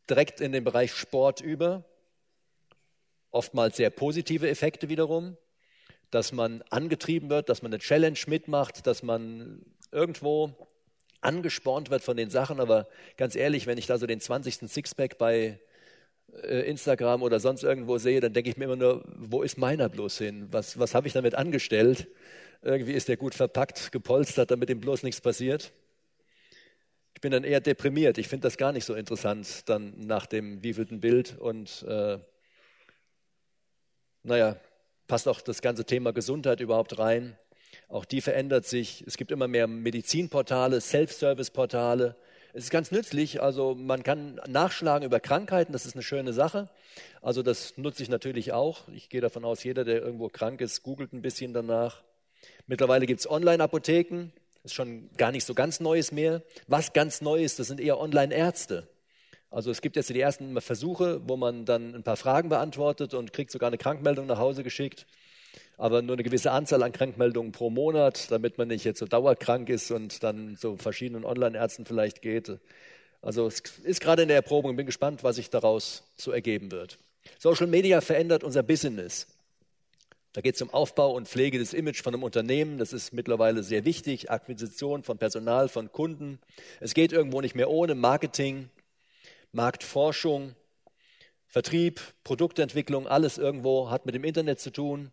direkt 0.09 0.41
in 0.41 0.53
den 0.53 0.65
Bereich 0.65 0.93
Sport 0.93 1.41
über. 1.41 1.85
Oftmals 3.31 3.77
sehr 3.77 3.91
positive 3.91 4.49
Effekte 4.49 4.89
wiederum, 4.89 5.37
dass 6.11 6.33
man 6.33 6.63
angetrieben 6.71 7.29
wird, 7.29 7.49
dass 7.49 7.63
man 7.63 7.73
eine 7.73 7.81
Challenge 7.81 8.19
mitmacht, 8.27 8.87
dass 8.87 9.03
man 9.03 9.65
irgendwo 9.93 10.57
angespornt 11.27 11.91
wird 11.91 12.03
von 12.03 12.17
den 12.17 12.31
Sachen. 12.31 12.61
Aber 12.61 12.89
ganz 13.17 13.37
ehrlich, 13.37 13.67
wenn 13.67 13.79
ich 13.79 13.87
da 13.87 13.99
so 13.99 14.07
den 14.07 14.21
20. 14.21 14.69
Sixpack 14.69 15.19
bei 15.19 15.61
äh, 16.43 16.69
Instagram 16.69 17.23
oder 17.23 17.41
sonst 17.41 17.63
irgendwo 17.63 17.99
sehe, 17.99 18.21
dann 18.21 18.33
denke 18.33 18.51
ich 18.51 18.57
mir 18.57 18.65
immer 18.65 18.77
nur, 18.77 19.05
wo 19.17 19.43
ist 19.43 19.59
meiner 19.59 19.89
bloß 19.89 20.19
hin? 20.19 20.49
Was, 20.51 20.79
was 20.79 20.95
habe 20.95 21.07
ich 21.07 21.13
damit 21.13 21.35
angestellt? 21.35 22.09
Irgendwie 22.63 22.93
ist 22.93 23.09
der 23.09 23.17
gut 23.17 23.35
verpackt, 23.35 23.93
gepolstert, 23.93 24.51
damit 24.51 24.71
ihm 24.71 24.81
bloß 24.81 25.03
nichts 25.03 25.21
passiert. 25.21 25.73
Ich 27.15 27.21
bin 27.21 27.33
dann 27.33 27.45
eher 27.45 27.61
deprimiert. 27.61 28.19
Ich 28.19 28.29
finde 28.29 28.43
das 28.47 28.57
gar 28.57 28.73
nicht 28.73 28.85
so 28.85 28.95
interessant 28.95 29.69
dann 29.69 29.99
nach 30.01 30.27
dem 30.27 30.63
wievielten 30.63 31.01
Bild. 31.01 31.39
Und 31.39 31.83
äh, 31.89 32.19
naja, 34.23 34.57
passt 35.07 35.29
auch 35.29 35.41
das 35.41 35.63
ganze 35.63 35.85
Thema 35.85 36.13
Gesundheit 36.13 36.61
überhaupt 36.61 36.99
rein. 36.99 37.39
Auch 37.89 38.05
die 38.05 38.21
verändert 38.21 38.67
sich. 38.67 39.05
Es 39.07 39.17
gibt 39.17 39.31
immer 39.31 39.49
mehr 39.49 39.67
Medizinportale, 39.67 40.81
Self-Service-Portale. 40.81 42.17
Es 42.53 42.65
ist 42.65 42.71
ganz 42.71 42.91
nützlich. 42.91 43.43
Also 43.43 43.75
man 43.75 44.03
kann 44.03 44.41
nachschlagen 44.49 45.07
über 45.07 45.21
Krankheiten. 45.21 45.73
Das 45.73 45.87
ist 45.87 45.95
eine 45.95 46.03
schöne 46.03 46.33
Sache. 46.33 46.69
Also 47.23 47.43
das 47.43 47.77
nutze 47.77 48.03
ich 48.03 48.09
natürlich 48.09 48.53
auch. 48.53 48.89
Ich 48.89 49.09
gehe 49.09 49.21
davon 49.21 49.45
aus, 49.45 49.63
jeder, 49.63 49.85
der 49.85 50.03
irgendwo 50.03 50.29
krank 50.29 50.61
ist, 50.61 50.83
googelt 50.83 51.13
ein 51.13 51.23
bisschen 51.23 51.53
danach. 51.53 52.03
Mittlerweile 52.67 53.07
gibt 53.07 53.21
es 53.21 53.31
Online-Apotheken, 53.31 54.33
ist 54.65 54.75
schon 54.75 55.11
gar 55.17 55.33
nicht 55.33 55.45
so 55.45 55.55
ganz 55.55 55.81
Neues 55.81 56.13
mehr. 56.13 56.43
Was 56.67 56.93
ganz 56.93 57.21
neu 57.21 57.43
ist, 57.43 57.59
das 57.59 57.69
sind 57.69 57.81
eher 57.81 58.01
Online-Ärzte. 58.01 58.89
Also 59.51 59.71
es 59.71 59.81
gibt 59.81 59.97
jetzt 59.97 60.11
die 60.11 60.21
ersten 60.21 60.61
Versuche, 60.61 61.21
wo 61.29 61.37
man 61.37 61.65
dann 61.65 61.95
ein 61.95 62.03
paar 62.03 62.17
Fragen 62.17 62.49
beantwortet 62.49 63.15
und 63.15 63.33
kriegt 63.33 63.51
sogar 63.53 63.69
eine 63.69 63.79
Krankmeldung 63.79 64.27
nach 64.27 64.39
Hause 64.39 64.65
geschickt. 64.65 65.07
Aber 65.77 66.01
nur 66.03 66.15
eine 66.15 66.23
gewisse 66.23 66.53
Anzahl 66.53 66.83
an 66.83 66.93
Krankmeldungen 66.93 67.53
pro 67.53 67.69
Monat, 67.69 68.31
damit 68.31 68.57
man 68.57 68.69
nicht 68.69 68.85
jetzt 68.85 68.99
so 68.99 69.07
dauerkrank 69.07 69.69
ist 69.69 69.91
und 69.91 70.23
dann 70.23 70.57
zu 70.57 70.77
verschiedenen 70.77 71.25
Online-Ärzten 71.25 71.85
vielleicht 71.85 72.23
geht. 72.23 72.59
Also 73.21 73.47
es 73.47 73.61
ist 73.85 74.01
gerade 74.01 74.23
in 74.23 74.29
der 74.29 74.37
Erprobung. 74.37 74.77
Bin 74.77 74.87
gespannt, 74.87 75.23
was 75.23 75.37
sich 75.37 75.51
daraus 75.51 76.05
so 76.17 76.31
ergeben 76.31 76.71
wird. 76.71 76.99
Social 77.39 77.67
Media 77.67 78.01
verändert 78.01 78.45
unser 78.45 78.63
Business. 78.63 79.27
Da 80.33 80.43
geht 80.43 80.55
es 80.55 80.63
um 80.63 80.69
Aufbau 80.69 81.13
und 81.13 81.29
Pflege 81.29 81.59
des 81.59 81.73
Image 81.73 82.03
von 82.03 82.15
einem 82.15 82.23
Unternehmen. 82.23 82.79
Das 82.79 82.93
ist 82.93 83.13
mittlerweile 83.13 83.63
sehr 83.63 83.85
wichtig. 83.85 84.31
Akquisition 84.31 85.03
von 85.03 85.19
Personal, 85.19 85.69
von 85.69 85.91
Kunden. 85.91 86.41
Es 86.79 86.95
geht 86.95 87.13
irgendwo 87.13 87.41
nicht 87.41 87.55
mehr 87.55 87.71
ohne 87.71 87.95
Marketing, 87.95 88.69
Marktforschung, 89.53 90.55
Vertrieb, 91.47 92.01
Produktentwicklung. 92.23 93.07
Alles 93.07 93.39
irgendwo 93.39 93.89
hat 93.89 94.05
mit 94.05 94.15
dem 94.15 94.25
Internet 94.25 94.61
zu 94.61 94.71
tun. 94.71 95.11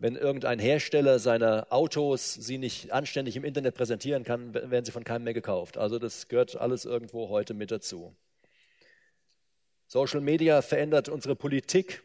Wenn 0.00 0.16
irgendein 0.16 0.58
Hersteller 0.58 1.18
seiner 1.18 1.66
Autos 1.68 2.32
sie 2.32 2.56
nicht 2.56 2.90
anständig 2.90 3.36
im 3.36 3.44
Internet 3.44 3.74
präsentieren 3.74 4.24
kann, 4.24 4.54
werden 4.54 4.86
sie 4.86 4.92
von 4.92 5.04
keinem 5.04 5.24
mehr 5.24 5.34
gekauft. 5.34 5.76
Also 5.76 5.98
das 5.98 6.28
gehört 6.28 6.56
alles 6.56 6.86
irgendwo 6.86 7.28
heute 7.28 7.52
mit 7.52 7.70
dazu. 7.70 8.16
Social 9.86 10.22
Media 10.22 10.62
verändert 10.62 11.10
unsere 11.10 11.36
Politik. 11.36 12.02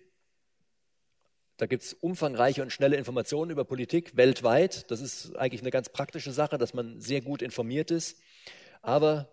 Da 1.55 1.67
gibt 1.67 1.83
es 1.83 1.93
umfangreiche 1.93 2.61
und 2.61 2.73
schnelle 2.73 2.97
Informationen 2.97 3.49
über 3.49 3.63
Politik 3.63 4.17
weltweit. 4.17 4.91
Das 4.91 4.99
ist 4.99 5.33
eigentlich 5.37 5.61
eine 5.61 5.71
ganz 5.71 5.87
praktische 5.87 6.33
Sache, 6.33 6.57
dass 6.57 6.73
man 6.73 6.99
sehr 6.99 7.21
gut 7.21 7.41
informiert 7.41 7.91
ist. 7.91 8.19
Aber 8.81 9.29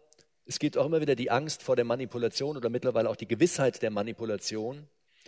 es 0.47 0.61
gibt 0.61 0.79
auch 0.79 0.87
immer 0.87 1.01
wieder 1.01 1.17
die 1.17 1.33
Angst 1.33 1.65
vor 1.65 1.75
der 1.75 1.85
Manipulation 1.85 2.57
oder 2.57 2.71
mittlerweile 2.71 3.11
auch 3.11 3.17
die 3.17 3.27
Gewissheit 3.27 3.83
der 3.83 3.91
Manipulation. 3.91 4.87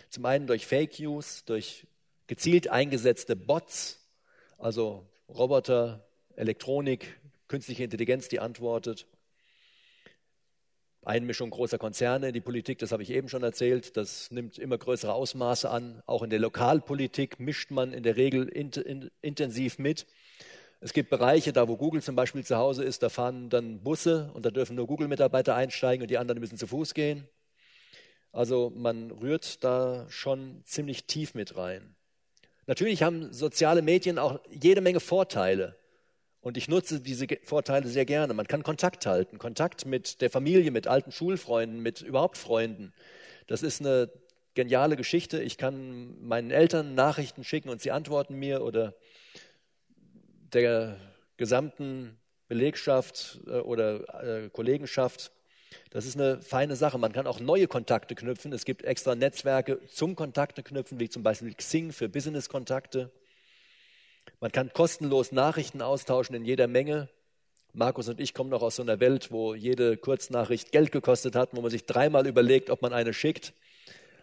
Zum 0.09 0.23
einen 0.23 0.47
durch 0.47 0.65
Fake 0.65 0.97
News, 1.01 1.43
durch 1.43 1.85
gezielt 2.27 2.69
eingesetzte 2.69 3.35
Bots, 3.35 3.99
also 4.57 5.07
Roboter, 5.29 6.07
Elektronik, 6.35 7.19
künstliche 7.47 7.83
Intelligenz, 7.83 8.27
die 8.27 8.39
antwortet. 8.39 9.07
Einmischung 11.03 11.51
großer 11.51 11.77
Konzerne 11.77 12.29
in 12.29 12.33
die 12.33 12.41
Politik, 12.41 12.79
das 12.79 12.91
habe 12.91 13.03
ich 13.03 13.11
eben 13.11 13.29
schon 13.29 13.43
erzählt, 13.43 13.95
das 13.95 14.31
nimmt 14.31 14.57
immer 14.57 14.77
größere 14.77 15.13
Ausmaße 15.13 15.69
an. 15.69 16.01
Auch 16.07 16.23
in 16.23 16.31
der 16.31 16.39
Lokalpolitik 16.39 17.39
mischt 17.39 17.69
man 17.69 17.93
in 17.93 18.01
der 18.01 18.15
Regel 18.15 18.47
int 18.47 18.77
in, 18.77 19.11
intensiv 19.21 19.77
mit. 19.77 20.07
Es 20.79 20.93
gibt 20.93 21.11
Bereiche, 21.11 21.53
da 21.53 21.67
wo 21.67 21.77
Google 21.77 22.01
zum 22.01 22.15
Beispiel 22.15 22.43
zu 22.43 22.57
Hause 22.57 22.83
ist, 22.83 23.03
da 23.03 23.09
fahren 23.09 23.49
dann 23.49 23.81
Busse 23.81 24.31
und 24.33 24.45
da 24.45 24.51
dürfen 24.51 24.75
nur 24.75 24.87
Google-Mitarbeiter 24.87 25.55
einsteigen 25.55 26.01
und 26.01 26.09
die 26.09 26.17
anderen 26.17 26.39
müssen 26.39 26.57
zu 26.57 26.67
Fuß 26.67 26.95
gehen. 26.95 27.27
Also 28.31 28.71
man 28.75 29.11
rührt 29.11 29.63
da 29.63 30.07
schon 30.09 30.61
ziemlich 30.65 31.05
tief 31.05 31.35
mit 31.35 31.55
rein. 31.55 31.95
Natürlich 32.67 33.03
haben 33.03 33.31
soziale 33.31 33.81
Medien 33.81 34.17
auch 34.17 34.39
jede 34.49 34.81
Menge 34.81 34.99
Vorteile. 34.99 35.75
Und 36.41 36.57
ich 36.57 36.67
nutze 36.67 36.99
diese 36.99 37.27
Vorteile 37.43 37.87
sehr 37.87 38.05
gerne. 38.05 38.33
Man 38.33 38.47
kann 38.47 38.63
Kontakt 38.63 39.05
halten, 39.05 39.39
Kontakt 39.39 39.85
mit 39.85 40.21
der 40.21 40.29
Familie, 40.29 40.71
mit 40.71 40.87
alten 40.87 41.11
Schulfreunden, 41.11 41.81
mit 41.81 42.01
überhaupt 42.01 42.37
Freunden. 42.37 42.93
Das 43.47 43.63
ist 43.63 43.81
eine 43.81 44.11
geniale 44.53 44.95
Geschichte. 44.95 45.41
Ich 45.41 45.57
kann 45.57 46.19
meinen 46.21 46.51
Eltern 46.51 46.95
Nachrichten 46.95 47.43
schicken 47.43 47.69
und 47.69 47.81
sie 47.81 47.91
antworten 47.91 48.35
mir 48.35 48.63
oder 48.63 48.95
der 50.53 50.97
gesamten 51.37 52.17
Belegschaft 52.47 53.39
äh, 53.47 53.59
oder 53.59 54.23
äh, 54.23 54.49
Kollegenschaft 54.49 55.31
das 55.89 56.05
ist 56.05 56.19
eine 56.19 56.41
feine 56.41 56.75
Sache. 56.75 56.97
Man 56.97 57.13
kann 57.13 57.27
auch 57.27 57.39
neue 57.39 57.67
Kontakte 57.67 58.15
knüpfen. 58.15 58.51
Es 58.53 58.65
gibt 58.65 58.83
extra 58.83 59.15
Netzwerke 59.15 59.79
zum 59.87 60.15
Kontakte 60.15 60.63
knüpfen, 60.63 60.99
wie 60.99 61.09
zum 61.09 61.23
Beispiel 61.23 61.53
Xing 61.53 61.91
für 61.91 62.09
Business-Kontakte. 62.09 63.11
Man 64.39 64.51
kann 64.51 64.73
kostenlos 64.73 65.31
Nachrichten 65.31 65.81
austauschen 65.81 66.35
in 66.35 66.45
jeder 66.45 66.67
Menge. 66.67 67.09
Markus 67.73 68.07
und 68.07 68.19
ich 68.19 68.33
kommen 68.33 68.49
noch 68.49 68.61
aus 68.61 68.77
so 68.77 68.83
einer 68.83 68.99
Welt, 68.99 69.31
wo 69.31 69.53
jede 69.53 69.97
Kurznachricht 69.97 70.71
Geld 70.71 70.91
gekostet 70.91 71.35
hat, 71.35 71.49
wo 71.53 71.61
man 71.61 71.71
sich 71.71 71.85
dreimal 71.85 72.25
überlegt, 72.25 72.69
ob 72.69 72.81
man 72.81 72.93
eine 72.93 73.13
schickt, 73.13 73.53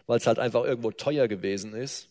weil 0.07 0.17
es 0.17 0.27
halt 0.27 0.39
einfach 0.39 0.63
irgendwo 0.63 0.91
teuer 0.91 1.27
gewesen 1.27 1.73
ist. 1.73 2.09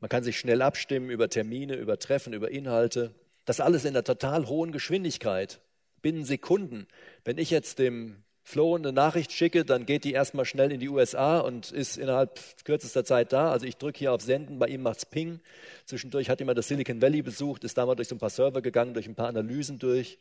Man 0.00 0.08
kann 0.08 0.22
sich 0.22 0.38
schnell 0.38 0.62
abstimmen 0.62 1.10
über 1.10 1.28
Termine, 1.28 1.74
über 1.74 1.98
Treffen, 1.98 2.32
über 2.32 2.50
Inhalte. 2.50 3.14
Das 3.46 3.60
alles 3.60 3.84
in 3.84 3.90
einer 3.90 4.04
total 4.04 4.46
hohen 4.46 4.72
Geschwindigkeit 4.72 5.60
binnen 6.02 6.24
Sekunden. 6.24 6.86
Wenn 7.24 7.38
ich 7.38 7.50
jetzt 7.50 7.78
dem 7.78 8.22
Flo 8.42 8.76
eine 8.76 8.92
Nachricht 8.92 9.32
schicke, 9.32 9.64
dann 9.64 9.84
geht 9.84 10.04
die 10.04 10.12
erstmal 10.12 10.46
schnell 10.46 10.72
in 10.72 10.80
die 10.80 10.88
USA 10.88 11.38
und 11.38 11.70
ist 11.70 11.98
innerhalb 11.98 12.40
kürzester 12.64 13.04
Zeit 13.04 13.32
da. 13.32 13.50
Also 13.50 13.66
ich 13.66 13.76
drücke 13.76 13.98
hier 13.98 14.12
auf 14.12 14.22
Senden, 14.22 14.58
bei 14.58 14.68
ihm 14.68 14.82
macht 14.82 14.98
es 14.98 15.06
Ping. 15.06 15.40
Zwischendurch 15.84 16.30
hat 16.30 16.40
jemand 16.40 16.56
das 16.56 16.68
Silicon 16.68 17.02
Valley 17.02 17.20
besucht, 17.20 17.64
ist 17.64 17.76
da 17.76 17.84
mal 17.84 17.94
durch 17.94 18.08
so 18.08 18.14
ein 18.14 18.18
paar 18.18 18.30
Server 18.30 18.62
gegangen, 18.62 18.94
durch 18.94 19.06
ein 19.06 19.14
paar 19.14 19.28
Analysen 19.28 19.78
durch 19.78 20.18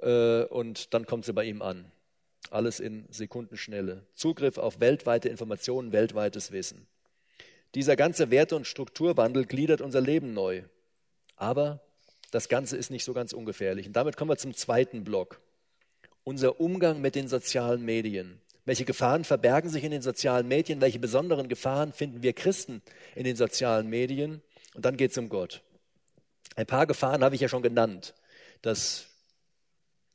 äh, 0.00 0.44
und 0.44 0.94
dann 0.94 1.06
kommt 1.06 1.24
sie 1.24 1.32
bei 1.32 1.44
ihm 1.44 1.62
an. 1.62 1.90
Alles 2.50 2.78
in 2.78 3.06
Sekundenschnelle. 3.10 4.06
Zugriff 4.14 4.58
auf 4.58 4.78
weltweite 4.80 5.28
Informationen, 5.28 5.92
weltweites 5.92 6.52
Wissen. 6.52 6.86
Dieser 7.74 7.96
ganze 7.96 8.30
Werte- 8.30 8.54
und 8.54 8.66
Strukturwandel 8.66 9.46
gliedert 9.46 9.80
unser 9.80 10.00
Leben 10.00 10.34
neu. 10.34 10.62
Aber 11.36 11.80
das 12.34 12.48
Ganze 12.48 12.76
ist 12.76 12.90
nicht 12.90 13.04
so 13.04 13.12
ganz 13.12 13.32
ungefährlich. 13.32 13.86
Und 13.86 13.92
damit 13.92 14.16
kommen 14.16 14.28
wir 14.28 14.36
zum 14.36 14.54
zweiten 14.54 15.04
Block. 15.04 15.40
Unser 16.24 16.60
Umgang 16.60 17.00
mit 17.00 17.14
den 17.14 17.28
sozialen 17.28 17.84
Medien. 17.84 18.40
Welche 18.64 18.84
Gefahren 18.84 19.22
verbergen 19.22 19.70
sich 19.70 19.84
in 19.84 19.92
den 19.92 20.02
sozialen 20.02 20.48
Medien? 20.48 20.80
Welche 20.80 20.98
besonderen 20.98 21.48
Gefahren 21.48 21.92
finden 21.92 22.24
wir 22.24 22.32
Christen 22.32 22.82
in 23.14 23.22
den 23.22 23.36
sozialen 23.36 23.88
Medien? 23.88 24.42
Und 24.74 24.84
dann 24.84 24.96
geht 24.96 25.12
es 25.12 25.18
um 25.18 25.28
Gott. 25.28 25.62
Ein 26.56 26.66
paar 26.66 26.88
Gefahren 26.88 27.22
habe 27.22 27.36
ich 27.36 27.40
ja 27.40 27.48
schon 27.48 27.62
genannt. 27.62 28.14
Das 28.62 29.06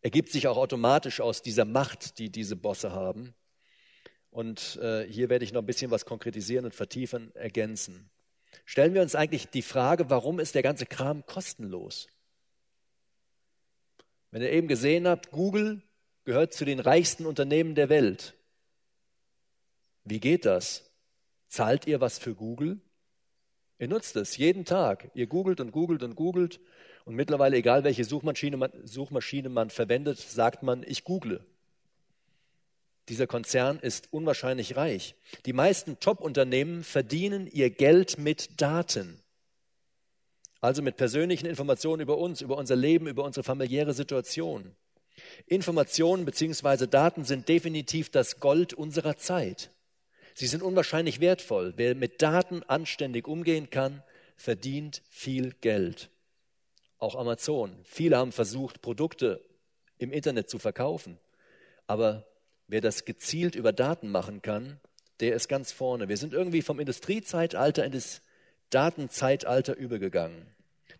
ergibt 0.01 0.29
sich 0.29 0.49
auch 0.49 0.57
automatisch 0.57 1.21
aus 1.21 1.41
dieser 1.41 1.63
Macht, 1.63 2.19
die 2.19 2.29
diese 2.29 2.57
Bosse 2.57 2.91
haben. 2.91 3.33
Und 4.29 4.77
äh, 4.81 5.07
hier 5.07 5.29
werde 5.29 5.45
ich 5.45 5.53
noch 5.53 5.61
ein 5.61 5.67
bisschen 5.67 5.89
was 5.89 6.03
konkretisieren 6.03 6.65
und 6.65 6.75
vertiefen, 6.75 7.33
ergänzen 7.33 8.09
stellen 8.65 8.93
wir 8.93 9.01
uns 9.01 9.15
eigentlich 9.15 9.49
die 9.49 9.61
Frage, 9.61 10.09
warum 10.09 10.39
ist 10.39 10.55
der 10.55 10.63
ganze 10.63 10.85
Kram 10.85 11.25
kostenlos? 11.25 12.07
Wenn 14.31 14.41
ihr 14.41 14.51
eben 14.51 14.67
gesehen 14.67 15.07
habt, 15.07 15.31
Google 15.31 15.81
gehört 16.25 16.53
zu 16.53 16.65
den 16.65 16.79
reichsten 16.79 17.25
Unternehmen 17.25 17.75
der 17.75 17.89
Welt. 17.89 18.35
Wie 20.03 20.19
geht 20.19 20.45
das? 20.45 20.91
Zahlt 21.47 21.87
ihr 21.87 21.99
was 21.99 22.19
für 22.19 22.35
Google? 22.35 22.79
Ihr 23.79 23.87
nutzt 23.87 24.15
es 24.15 24.37
jeden 24.37 24.65
Tag. 24.65 25.09
Ihr 25.13 25.27
googelt 25.27 25.59
und 25.59 25.71
googelt 25.71 26.03
und 26.03 26.15
googelt. 26.15 26.59
Und 27.05 27.15
mittlerweile, 27.15 27.57
egal 27.57 27.83
welche 27.83 28.03
Suchmaschine 28.03 28.57
man, 28.57 28.71
Suchmaschine 28.83 29.49
man 29.49 29.69
verwendet, 29.69 30.19
sagt 30.19 30.61
man, 30.61 30.83
ich 30.83 31.03
google. 31.03 31.43
Dieser 33.09 33.27
Konzern 33.27 33.79
ist 33.79 34.07
unwahrscheinlich 34.11 34.75
reich. 34.75 35.15
Die 35.45 35.53
meisten 35.53 35.99
Top-Unternehmen 35.99 36.83
verdienen 36.83 37.47
ihr 37.47 37.71
Geld 37.71 38.19
mit 38.19 38.61
Daten. 38.61 39.19
Also 40.61 40.81
mit 40.81 40.95
persönlichen 40.95 41.47
Informationen 41.47 42.01
über 42.01 42.17
uns, 42.17 42.41
über 42.41 42.57
unser 42.57 42.75
Leben, 42.75 43.07
über 43.07 43.23
unsere 43.23 43.43
familiäre 43.43 43.93
Situation. 43.93 44.75
Informationen 45.47 46.25
bzw. 46.25 46.85
Daten 46.85 47.25
sind 47.25 47.49
definitiv 47.49 48.09
das 48.09 48.39
Gold 48.39 48.73
unserer 48.73 49.17
Zeit. 49.17 49.71
Sie 50.35 50.47
sind 50.47 50.61
unwahrscheinlich 50.61 51.19
wertvoll. 51.19 51.73
Wer 51.77 51.95
mit 51.95 52.21
Daten 52.21 52.61
anständig 52.63 53.27
umgehen 53.27 53.69
kann, 53.69 54.03
verdient 54.37 55.01
viel 55.09 55.53
Geld. 55.61 56.09
Auch 56.99 57.15
Amazon. 57.15 57.75
Viele 57.83 58.17
haben 58.17 58.31
versucht, 58.31 58.81
Produkte 58.81 59.43
im 59.97 60.11
Internet 60.11 60.49
zu 60.49 60.59
verkaufen. 60.59 61.17
Aber 61.87 62.28
Wer 62.69 62.81
das 62.81 63.03
gezielt 63.03 63.55
über 63.55 63.73
Daten 63.73 64.11
machen 64.11 64.43
kann, 64.43 64.79
der 65.21 65.33
ist 65.33 65.47
ganz 65.47 65.71
vorne. 65.71 66.07
Wir 66.07 66.17
sind 66.17 66.33
irgendwie 66.33 66.61
vom 66.61 66.79
Industriezeitalter 66.79 67.83
in 67.83 67.91
das 67.91 68.21
Datenzeitalter 68.69 69.75
übergegangen. 69.75 70.45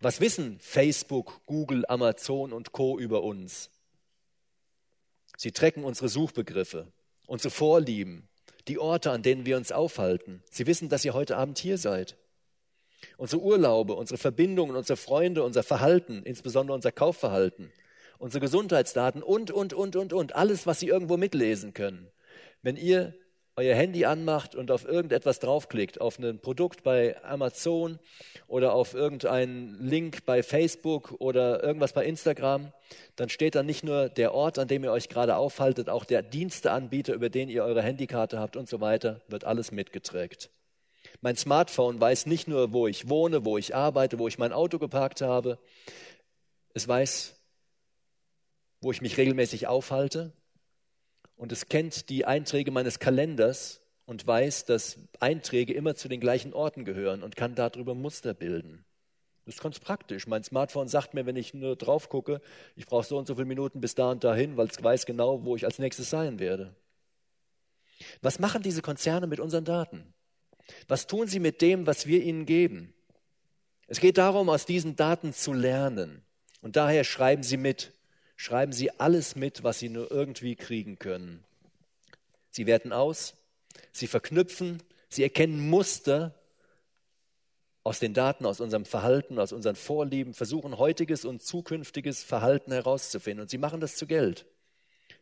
Was 0.00 0.20
wissen 0.20 0.58
Facebook, 0.58 1.40
Google, 1.46 1.84
Amazon 1.86 2.52
und 2.52 2.72
Co 2.72 2.98
über 2.98 3.22
uns? 3.22 3.70
Sie 5.36 5.52
trecken 5.52 5.84
unsere 5.84 6.08
Suchbegriffe, 6.08 6.88
unsere 7.28 7.50
Vorlieben, 7.50 8.28
die 8.66 8.80
Orte, 8.80 9.12
an 9.12 9.22
denen 9.22 9.46
wir 9.46 9.56
uns 9.56 9.70
aufhalten. 9.70 10.42
Sie 10.50 10.66
wissen, 10.66 10.88
dass 10.88 11.04
ihr 11.04 11.14
heute 11.14 11.36
Abend 11.36 11.58
hier 11.58 11.78
seid. 11.78 12.16
Unsere 13.16 13.42
Urlaube, 13.42 13.94
unsere 13.94 14.18
Verbindungen, 14.18 14.74
unsere 14.74 14.96
Freunde, 14.96 15.44
unser 15.44 15.62
Verhalten, 15.62 16.24
insbesondere 16.24 16.74
unser 16.74 16.90
Kaufverhalten 16.90 17.70
unsere 18.20 18.40
Gesundheitsdaten 18.40 19.22
und, 19.22 19.50
und, 19.50 19.72
und, 19.72 19.96
und, 19.96 20.12
und. 20.12 20.36
Alles, 20.36 20.66
was 20.66 20.78
Sie 20.78 20.88
irgendwo 20.88 21.16
mitlesen 21.16 21.74
können. 21.74 22.06
Wenn 22.62 22.76
ihr 22.76 23.14
euer 23.56 23.74
Handy 23.74 24.04
anmacht 24.04 24.54
und 24.54 24.70
auf 24.70 24.86
irgendetwas 24.86 25.40
draufklickt, 25.40 26.00
auf 26.00 26.18
ein 26.18 26.40
Produkt 26.40 26.82
bei 26.82 27.22
Amazon 27.24 27.98
oder 28.46 28.74
auf 28.74 28.94
irgendeinen 28.94 29.74
Link 29.80 30.24
bei 30.24 30.42
Facebook 30.42 31.14
oder 31.18 31.62
irgendwas 31.62 31.92
bei 31.92 32.04
Instagram, 32.04 32.72
dann 33.16 33.28
steht 33.28 33.54
da 33.54 33.62
nicht 33.62 33.84
nur 33.84 34.08
der 34.08 34.34
Ort, 34.34 34.58
an 34.58 34.68
dem 34.68 34.84
ihr 34.84 34.92
euch 34.92 35.08
gerade 35.08 35.36
aufhaltet, 35.36 35.88
auch 35.88 36.04
der 36.04 36.22
Diensteanbieter, 36.22 37.14
über 37.14 37.28
den 37.28 37.48
ihr 37.48 37.64
eure 37.64 37.82
Handykarte 37.82 38.38
habt 38.38 38.56
und 38.56 38.68
so 38.68 38.80
weiter, 38.80 39.20
wird 39.28 39.44
alles 39.44 39.72
mitgeträgt. 39.72 40.50
Mein 41.22 41.36
Smartphone 41.36 42.00
weiß 42.00 42.26
nicht 42.26 42.48
nur, 42.48 42.72
wo 42.72 42.86
ich 42.86 43.08
wohne, 43.08 43.44
wo 43.44 43.58
ich 43.58 43.74
arbeite, 43.74 44.18
wo 44.18 44.28
ich 44.28 44.38
mein 44.38 44.52
Auto 44.52 44.78
geparkt 44.78 45.22
habe. 45.22 45.58
Es 46.72 46.86
weiß, 46.86 47.39
wo 48.80 48.90
ich 48.90 49.02
mich 49.02 49.16
regelmäßig 49.16 49.66
aufhalte 49.66 50.32
und 51.36 51.52
es 51.52 51.68
kennt 51.68 52.08
die 52.08 52.26
Einträge 52.26 52.70
meines 52.70 52.98
Kalenders 52.98 53.80
und 54.06 54.26
weiß, 54.26 54.64
dass 54.64 54.98
Einträge 55.20 55.72
immer 55.72 55.94
zu 55.94 56.08
den 56.08 56.20
gleichen 56.20 56.52
Orten 56.52 56.84
gehören 56.84 57.22
und 57.22 57.36
kann 57.36 57.54
darüber 57.54 57.94
Muster 57.94 58.34
bilden. 58.34 58.84
Das 59.46 59.54
ist 59.54 59.62
ganz 59.62 59.80
praktisch. 59.80 60.26
Mein 60.26 60.44
Smartphone 60.44 60.88
sagt 60.88 61.14
mir, 61.14 61.26
wenn 61.26 61.36
ich 61.36 61.54
nur 61.54 61.76
drauf 61.76 62.08
gucke, 62.08 62.40
ich 62.76 62.86
brauche 62.86 63.06
so 63.06 63.18
und 63.18 63.26
so 63.26 63.34
viele 63.34 63.46
Minuten 63.46 63.80
bis 63.80 63.94
da 63.94 64.10
und 64.10 64.22
dahin, 64.22 64.56
weil 64.56 64.68
es 64.68 64.82
weiß 64.82 65.06
genau, 65.06 65.44
wo 65.44 65.56
ich 65.56 65.64
als 65.64 65.78
nächstes 65.78 66.10
sein 66.10 66.38
werde. 66.38 66.74
Was 68.22 68.38
machen 68.38 68.62
diese 68.62 68.82
Konzerne 68.82 69.26
mit 69.26 69.40
unseren 69.40 69.64
Daten? 69.64 70.12
Was 70.88 71.06
tun 71.06 71.26
sie 71.26 71.40
mit 71.40 71.62
dem, 71.62 71.86
was 71.86 72.06
wir 72.06 72.22
ihnen 72.22 72.46
geben? 72.46 72.94
Es 73.86 74.00
geht 74.00 74.18
darum, 74.18 74.48
aus 74.48 74.66
diesen 74.66 74.94
Daten 74.94 75.32
zu 75.32 75.52
lernen. 75.52 76.22
Und 76.62 76.76
daher 76.76 77.04
schreiben 77.04 77.42
sie 77.42 77.56
mit 77.56 77.92
schreiben 78.40 78.72
sie 78.72 78.90
alles 78.98 79.36
mit, 79.36 79.64
was 79.64 79.80
sie 79.80 79.90
nur 79.90 80.10
irgendwie 80.10 80.56
kriegen 80.56 80.98
können. 80.98 81.44
Sie 82.50 82.66
werten 82.66 82.90
aus, 82.90 83.34
sie 83.92 84.06
verknüpfen, 84.06 84.82
sie 85.10 85.22
erkennen 85.22 85.68
Muster 85.68 86.34
aus 87.84 87.98
den 87.98 88.14
Daten, 88.14 88.46
aus 88.46 88.60
unserem 88.60 88.86
Verhalten, 88.86 89.38
aus 89.38 89.52
unseren 89.52 89.76
Vorlieben, 89.76 90.32
versuchen 90.32 90.78
heutiges 90.78 91.26
und 91.26 91.42
zukünftiges 91.42 92.22
Verhalten 92.22 92.72
herauszufinden. 92.72 93.42
Und 93.42 93.50
sie 93.50 93.58
machen 93.58 93.82
das 93.82 93.96
zu 93.96 94.06
Geld. 94.06 94.46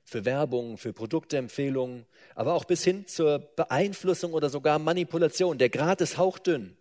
Für 0.04 0.24
Werbung, 0.24 0.78
für 0.78 0.92
Produktempfehlungen, 0.92 2.06
aber 2.36 2.54
auch 2.54 2.66
bis 2.66 2.84
hin 2.84 3.08
zur 3.08 3.40
Beeinflussung 3.40 4.32
oder 4.32 4.48
sogar 4.48 4.78
Manipulation. 4.78 5.58
Der 5.58 5.70
Grad 5.70 6.00
ist 6.02 6.18
hauchdünn. 6.18 6.76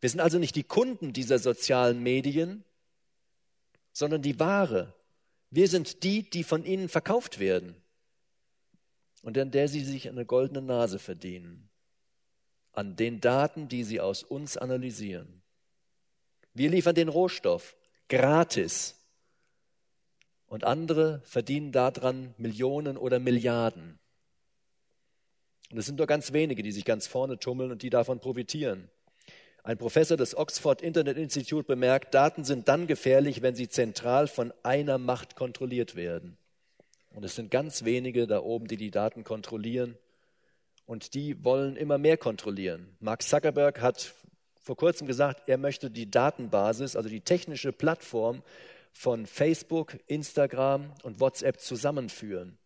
Wir 0.00 0.08
sind 0.08 0.20
also 0.20 0.38
nicht 0.38 0.56
die 0.56 0.64
Kunden 0.64 1.12
dieser 1.12 1.38
sozialen 1.38 2.02
Medien, 2.02 2.64
sondern 3.98 4.22
die 4.22 4.38
Ware. 4.38 4.94
Wir 5.50 5.66
sind 5.66 6.04
die, 6.04 6.30
die 6.30 6.44
von 6.44 6.64
ihnen 6.64 6.88
verkauft 6.88 7.40
werden 7.40 7.74
und 9.22 9.36
an 9.36 9.50
der 9.50 9.66
sie 9.66 9.84
sich 9.84 10.08
eine 10.08 10.24
goldene 10.24 10.62
Nase 10.62 11.00
verdienen. 11.00 11.68
An 12.72 12.94
den 12.94 13.20
Daten, 13.20 13.66
die 13.66 13.82
sie 13.82 14.00
aus 14.00 14.22
uns 14.22 14.56
analysieren. 14.56 15.42
Wir 16.54 16.70
liefern 16.70 16.94
den 16.94 17.08
Rohstoff 17.08 17.76
gratis 18.08 18.94
und 20.46 20.62
andere 20.62 21.20
verdienen 21.24 21.72
daran 21.72 22.34
Millionen 22.38 22.96
oder 22.96 23.18
Milliarden. 23.18 23.98
Und 25.72 25.78
es 25.78 25.86
sind 25.86 25.96
nur 25.96 26.06
ganz 26.06 26.32
wenige, 26.32 26.62
die 26.62 26.70
sich 26.70 26.84
ganz 26.84 27.08
vorne 27.08 27.40
tummeln 27.40 27.72
und 27.72 27.82
die 27.82 27.90
davon 27.90 28.20
profitieren. 28.20 28.88
Ein 29.68 29.76
Professor 29.76 30.16
des 30.16 30.34
Oxford 30.34 30.80
Internet 30.80 31.18
Institute 31.18 31.66
bemerkt, 31.66 32.14
Daten 32.14 32.42
sind 32.42 32.68
dann 32.68 32.86
gefährlich, 32.86 33.42
wenn 33.42 33.54
sie 33.54 33.68
zentral 33.68 34.26
von 34.26 34.50
einer 34.62 34.96
Macht 34.96 35.36
kontrolliert 35.36 35.94
werden. 35.94 36.38
Und 37.10 37.22
es 37.22 37.34
sind 37.34 37.50
ganz 37.50 37.84
wenige 37.84 38.26
da 38.26 38.40
oben, 38.40 38.66
die 38.66 38.78
die 38.78 38.90
Daten 38.90 39.24
kontrollieren. 39.24 39.98
Und 40.86 41.12
die 41.12 41.44
wollen 41.44 41.76
immer 41.76 41.98
mehr 41.98 42.16
kontrollieren. 42.16 42.96
Mark 43.00 43.22
Zuckerberg 43.22 43.82
hat 43.82 44.14
vor 44.58 44.74
kurzem 44.74 45.06
gesagt, 45.06 45.50
er 45.50 45.58
möchte 45.58 45.90
die 45.90 46.10
Datenbasis, 46.10 46.96
also 46.96 47.10
die 47.10 47.20
technische 47.20 47.70
Plattform 47.70 48.42
von 48.94 49.26
Facebook, 49.26 49.98
Instagram 50.06 50.94
und 51.02 51.20
WhatsApp 51.20 51.60
zusammenführen. 51.60 52.56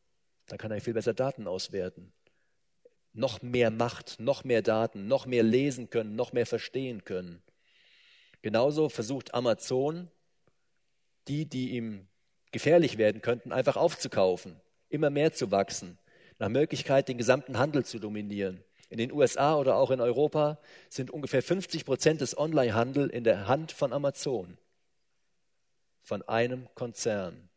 Dann 0.47 0.59
kann 0.59 0.71
er 0.71 0.81
viel 0.81 0.95
besser 0.95 1.15
Daten 1.15 1.49
auswerten 1.49 2.13
noch 3.13 3.43
mehr 3.43 3.71
Macht, 3.71 4.19
noch 4.19 4.45
mehr 4.45 4.63
Daten, 4.63 5.07
noch 5.07 5.27
mehr 5.27 5.43
lesen 5.43 5.91
können, 5.91 6.17
noch 6.17 6.33
mehr 6.33 6.47
verstehen 6.47 7.05
können. 7.05 7.43
Genauso 8.41 8.89
versucht 8.89 9.35
Amazon, 9.35 10.11
die, 11.29 11.47
die 11.47 11.71
ihm 11.73 12.09
gefährlich 12.51 12.99
werden 12.99 13.23
könnten, 13.23 13.53
einfach 13.53 13.77
aufzukaufen, 13.77 14.61
immer 14.89 15.11
mehr 15.11 15.33
zu 15.33 15.51
wachsen, 15.51 15.99
nach 16.39 16.49
Möglichkeit 16.49 17.09
den 17.09 17.19
gesamten 17.19 17.59
Handel 17.59 17.85
zu 17.85 17.99
dominieren. 17.99 18.65
In 18.89 18.99
den 18.99 19.13
USA 19.13 19.57
oder 19.57 19.77
auch 19.77 19.91
in 19.91 20.01
Europa 20.01 20.59
sind 20.91 21.11
ungefähr 21.11 21.43
50 21.43 21.87
Prozent 21.87 22.21
des 22.21 22.37
Onlinehandels 22.37 23.11
in 23.11 23.25
der 23.25 23.47
Hand 23.47 23.73
von 23.73 23.93
Amazon, 23.93 24.59
von 26.03 26.23
einem 26.29 26.69
Konzern. 26.75 27.49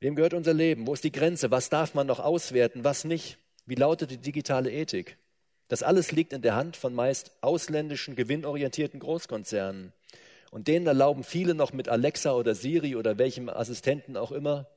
Wem 0.00 0.14
gehört 0.14 0.34
unser 0.34 0.54
Leben? 0.54 0.86
Wo 0.86 0.94
ist 0.94 1.04
die 1.04 1.12
Grenze? 1.12 1.50
Was 1.50 1.70
darf 1.70 1.94
man 1.94 2.06
noch 2.06 2.20
auswerten, 2.20 2.84
was 2.84 3.04
nicht? 3.04 3.38
Wie 3.64 3.74
lautet 3.74 4.10
die 4.10 4.18
digitale 4.18 4.70
Ethik? 4.70 5.18
Das 5.68 5.82
alles 5.82 6.12
liegt 6.12 6.32
in 6.32 6.42
der 6.42 6.54
Hand 6.54 6.76
von 6.76 6.94
meist 6.94 7.32
ausländischen, 7.40 8.14
gewinnorientierten 8.14 9.00
Großkonzernen. 9.00 9.92
Und 10.50 10.68
denen 10.68 10.86
erlauben 10.86 11.24
viele 11.24 11.54
noch 11.54 11.72
mit 11.72 11.88
Alexa 11.88 12.32
oder 12.32 12.54
Siri 12.54 12.94
oder 12.94 13.18
welchem 13.18 13.48
Assistenten 13.48 14.16
auch 14.16 14.30
immer 14.30 14.68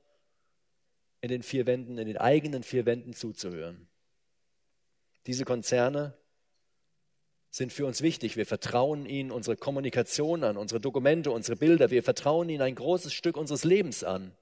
in 1.21 1.29
den 1.29 1.43
vier 1.43 1.67
Wänden, 1.67 1.97
in 1.97 2.07
den 2.07 2.17
eigenen 2.17 2.63
vier 2.63 2.85
Wänden 2.85 3.13
zuzuhören. 3.13 3.87
Diese 5.27 5.45
Konzerne 5.45 6.13
sind 7.51 7.73
für 7.73 7.85
uns 7.85 8.01
wichtig. 8.01 8.37
Wir 8.37 8.45
vertrauen 8.45 9.05
ihnen 9.05 9.31
unsere 9.31 9.57
Kommunikation 9.57 10.43
an, 10.43 10.57
unsere 10.57 10.79
Dokumente, 10.79 11.31
unsere 11.31 11.57
Bilder. 11.57 11.91
Wir 11.91 12.03
vertrauen 12.03 12.49
ihnen 12.49 12.61
ein 12.61 12.75
großes 12.75 13.13
Stück 13.13 13.37
unseres 13.37 13.63
Lebens 13.63 14.03
an. 14.03 14.33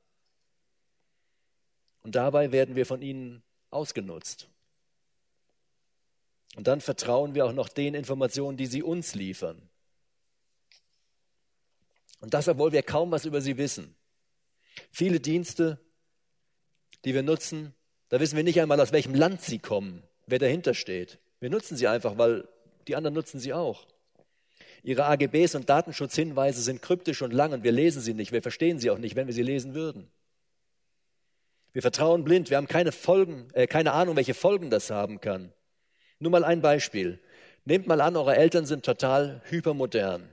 Und 2.08 2.16
dabei 2.16 2.54
werden 2.54 2.78
wir 2.78 2.86
von 2.86 3.02
ihnen 3.02 3.44
ausgenutzt. 3.70 4.48
Und 6.56 6.66
dann 6.66 6.80
vertrauen 6.80 7.36
wir 7.36 7.46
auch 7.46 7.52
noch 7.52 7.68
den 7.68 7.96
Informationen, 7.96 8.56
die 8.56 8.66
sie 8.66 8.82
uns 8.82 9.14
liefern. 9.14 9.62
Und 12.22 12.34
das, 12.34 12.48
obwohl 12.48 12.72
wir 12.72 12.82
kaum 12.82 13.12
was 13.12 13.26
über 13.26 13.42
sie 13.42 13.58
wissen. 13.58 13.94
Viele 14.90 15.20
Dienste, 15.20 15.82
die 17.04 17.14
wir 17.14 17.24
nutzen, 17.24 17.74
da 18.08 18.22
wissen 18.22 18.38
wir 18.38 18.46
nicht 18.46 18.62
einmal, 18.62 18.80
aus 18.80 18.94
welchem 18.94 19.14
Land 19.14 19.42
sie 19.42 19.60
kommen, 19.60 20.02
wer 20.28 20.40
dahinter 20.40 20.76
steht. 20.76 21.20
Wir 21.42 21.50
nutzen 21.50 21.76
sie 21.76 21.90
einfach, 21.90 22.18
weil 22.18 22.48
die 22.88 22.96
anderen 22.96 23.16
nutzen 23.16 23.42
sie 23.42 23.52
auch. 23.52 23.86
Ihre 24.82 25.08
AGBs 25.08 25.56
und 25.56 25.68
Datenschutzhinweise 25.70 26.62
sind 26.62 26.82
kryptisch 26.82 27.22
und 27.22 27.34
lang 27.34 27.52
und 27.52 27.66
wir 27.66 27.74
lesen 27.74 28.02
sie 28.02 28.14
nicht, 28.14 28.32
wir 28.32 28.42
verstehen 28.42 28.80
sie 28.80 28.92
auch 28.92 28.98
nicht, 28.98 29.18
wenn 29.18 29.28
wir 29.28 29.34
sie 29.34 29.44
lesen 29.44 29.74
würden. 29.74 30.10
Wir 31.78 31.84
vertrauen 31.84 32.24
blind, 32.24 32.50
wir 32.50 32.58
haben 32.58 32.68
keine 32.68 32.92
Folgen, 32.92 33.50
äh, 33.54 33.68
keine 33.68 33.94
Ahnung, 33.94 34.16
welche 34.16 34.34
Folgen 34.34 34.72
das 34.72 34.90
haben 34.90 35.22
kann. 35.22 35.54
Nur 36.18 36.32
mal 36.32 36.44
ein 36.44 36.60
Beispiel. 36.60 37.20
Nehmt 37.66 37.86
mal 37.86 38.02
an, 38.02 38.16
eure 38.16 38.36
Eltern 38.36 38.66
sind 38.66 38.84
total 38.84 39.44
hypermodern. 39.46 40.28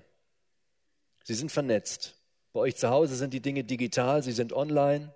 Sie 1.22 1.34
sind 1.34 1.52
vernetzt. 1.52 2.16
Bei 2.54 2.60
euch 2.60 2.76
zu 2.76 2.88
Hause 2.88 3.14
sind 3.16 3.34
die 3.34 3.42
Dinge 3.42 3.62
digital, 3.62 4.22
sie 4.22 4.32
sind 4.32 4.54
online. 4.54 5.14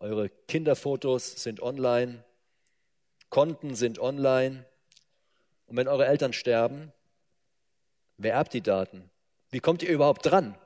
Eure 0.00 0.30
Kinderfotos 0.48 1.40
sind 1.40 1.62
online. 1.62 2.24
Konten 3.28 3.76
sind 3.76 4.00
online. 4.00 4.64
Und 5.66 5.76
wenn 5.76 5.86
eure 5.86 6.06
Eltern 6.06 6.32
sterben, 6.32 6.92
wer 8.16 8.32
erbt 8.32 8.52
die 8.52 8.62
Daten? 8.62 9.08
Wie 9.50 9.60
kommt 9.60 9.84
ihr 9.84 9.90
überhaupt 9.90 10.26
dran? 10.26 10.58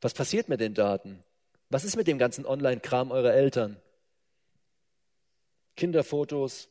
Was 0.00 0.14
passiert 0.14 0.48
mit 0.48 0.60
den 0.60 0.72
Daten? 0.72 1.22
Was 1.68 1.84
ist 1.84 1.96
mit 1.96 2.06
dem 2.06 2.18
ganzen 2.18 2.46
Online-Kram 2.46 3.10
eurer 3.10 3.34
Eltern? 3.34 3.76
Kinderfotos, 5.76 6.68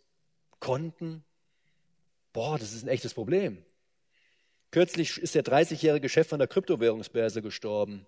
Konten? 0.60 1.24
Boah, 2.32 2.58
das 2.58 2.74
ist 2.74 2.84
ein 2.84 2.90
echtes 2.90 3.14
Problem. 3.14 3.64
Kürzlich 4.72 5.18
ist 5.18 5.36
der 5.36 5.44
30-jährige 5.44 6.10
Chef 6.10 6.28
von 6.28 6.40
der 6.40 6.48
Kryptowährungsbörse 6.48 7.42
gestorben. 7.42 8.06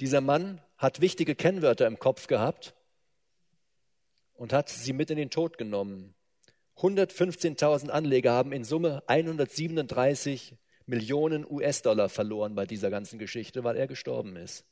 Dieser 0.00 0.20
Mann 0.20 0.60
hat 0.76 1.00
wichtige 1.00 1.34
Kennwörter 1.34 1.86
im 1.86 1.98
Kopf 1.98 2.26
gehabt 2.26 2.74
und 4.34 4.52
hat 4.52 4.68
sie 4.68 4.92
mit 4.92 5.10
in 5.10 5.16
den 5.16 5.30
Tod 5.30 5.58
genommen. 5.58 6.14
115.000 6.76 7.90
Anleger 7.90 8.32
haben 8.32 8.52
in 8.52 8.64
Summe 8.64 9.02
137 9.06 10.56
Millionen 10.86 11.46
US-Dollar 11.48 12.08
verloren 12.08 12.54
bei 12.54 12.66
dieser 12.66 12.90
ganzen 12.90 13.18
Geschichte, 13.18 13.64
weil 13.64 13.76
er 13.76 13.86
gestorben 13.86 14.36
ist. 14.36 14.66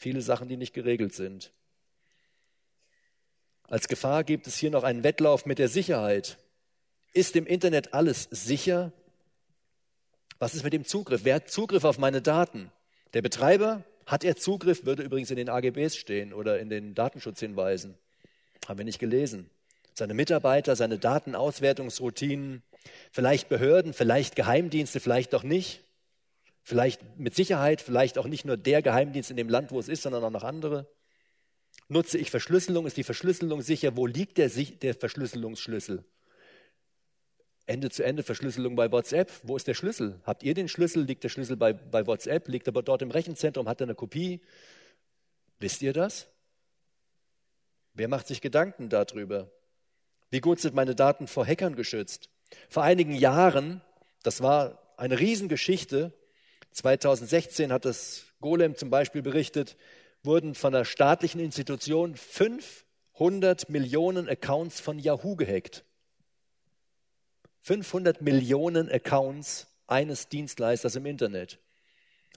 Viele 0.00 0.22
Sachen, 0.22 0.48
die 0.48 0.56
nicht 0.56 0.72
geregelt 0.72 1.14
sind. 1.14 1.52
Als 3.64 3.86
Gefahr 3.86 4.24
gibt 4.24 4.46
es 4.46 4.56
hier 4.56 4.70
noch 4.70 4.82
einen 4.82 5.04
Wettlauf 5.04 5.44
mit 5.44 5.58
der 5.58 5.68
Sicherheit. 5.68 6.38
Ist 7.12 7.36
im 7.36 7.46
Internet 7.46 7.92
alles 7.92 8.26
sicher? 8.30 8.92
Was 10.38 10.54
ist 10.54 10.64
mit 10.64 10.72
dem 10.72 10.86
Zugriff? 10.86 11.20
Wer 11.24 11.34
hat 11.36 11.50
Zugriff 11.50 11.84
auf 11.84 11.98
meine 11.98 12.22
Daten? 12.22 12.72
Der 13.12 13.20
Betreiber? 13.20 13.84
Hat 14.06 14.24
er 14.24 14.36
Zugriff? 14.36 14.86
Würde 14.86 15.02
übrigens 15.02 15.30
in 15.30 15.36
den 15.36 15.50
AGBs 15.50 15.96
stehen 15.96 16.32
oder 16.32 16.58
in 16.58 16.70
den 16.70 16.94
Datenschutzhinweisen. 16.94 17.94
Haben 18.66 18.78
wir 18.78 18.86
nicht 18.86 19.00
gelesen. 19.00 19.50
Seine 19.92 20.14
Mitarbeiter, 20.14 20.76
seine 20.76 20.98
Datenauswertungsroutinen, 20.98 22.62
vielleicht 23.12 23.50
Behörden, 23.50 23.92
vielleicht 23.92 24.34
Geheimdienste, 24.34 24.98
vielleicht 24.98 25.34
doch 25.34 25.42
nicht. 25.42 25.82
Vielleicht 26.62 27.18
mit 27.18 27.34
Sicherheit, 27.34 27.80
vielleicht 27.80 28.18
auch 28.18 28.26
nicht 28.26 28.44
nur 28.44 28.56
der 28.56 28.82
Geheimdienst 28.82 29.30
in 29.30 29.36
dem 29.36 29.48
Land, 29.48 29.70
wo 29.72 29.78
es 29.78 29.88
ist, 29.88 30.02
sondern 30.02 30.22
auch 30.24 30.30
noch 30.30 30.44
andere. 30.44 30.86
Nutze 31.88 32.18
ich 32.18 32.30
Verschlüsselung? 32.30 32.86
Ist 32.86 32.96
die 32.96 33.04
Verschlüsselung 33.04 33.62
sicher? 33.62 33.96
Wo 33.96 34.06
liegt 34.06 34.38
der, 34.38 34.48
der 34.48 34.94
Verschlüsselungsschlüssel? 34.94 36.04
Ende-zu-Ende-Verschlüsselung 37.66 38.74
bei 38.74 38.90
WhatsApp. 38.90 39.30
Wo 39.44 39.56
ist 39.56 39.68
der 39.68 39.74
Schlüssel? 39.74 40.20
Habt 40.24 40.42
ihr 40.42 40.54
den 40.54 40.68
Schlüssel? 40.68 41.04
Liegt 41.04 41.22
der 41.22 41.28
Schlüssel 41.28 41.56
bei, 41.56 41.72
bei 41.72 42.06
WhatsApp? 42.06 42.48
Liegt 42.48 42.66
er 42.66 42.72
dort 42.72 43.02
im 43.02 43.10
Rechenzentrum? 43.10 43.68
Hat 43.68 43.80
er 43.80 43.86
eine 43.86 43.94
Kopie? 43.94 44.40
Wisst 45.60 45.80
ihr 45.82 45.92
das? 45.92 46.26
Wer 47.94 48.08
macht 48.08 48.26
sich 48.26 48.40
Gedanken 48.40 48.88
darüber? 48.88 49.50
Wie 50.30 50.40
gut 50.40 50.60
sind 50.60 50.74
meine 50.74 50.94
Daten 50.94 51.26
vor 51.26 51.46
Hackern 51.46 51.76
geschützt? 51.76 52.28
Vor 52.68 52.82
einigen 52.82 53.14
Jahren, 53.14 53.82
das 54.22 54.42
war 54.42 54.94
eine 54.96 55.18
Riesengeschichte, 55.18 56.12
2016 56.72 57.72
hat 57.72 57.84
das 57.84 58.24
Golem 58.40 58.76
zum 58.76 58.90
Beispiel 58.90 59.22
berichtet, 59.22 59.76
wurden 60.22 60.54
von 60.54 60.74
einer 60.74 60.84
staatlichen 60.84 61.40
Institution 61.40 62.14
500 62.14 63.68
Millionen 63.68 64.28
Accounts 64.28 64.80
von 64.80 64.98
Yahoo 64.98 65.36
gehackt. 65.36 65.84
500 67.62 68.22
Millionen 68.22 68.90
Accounts 68.90 69.66
eines 69.86 70.28
Dienstleisters 70.28 70.96
im 70.96 71.06
Internet. 71.06 71.58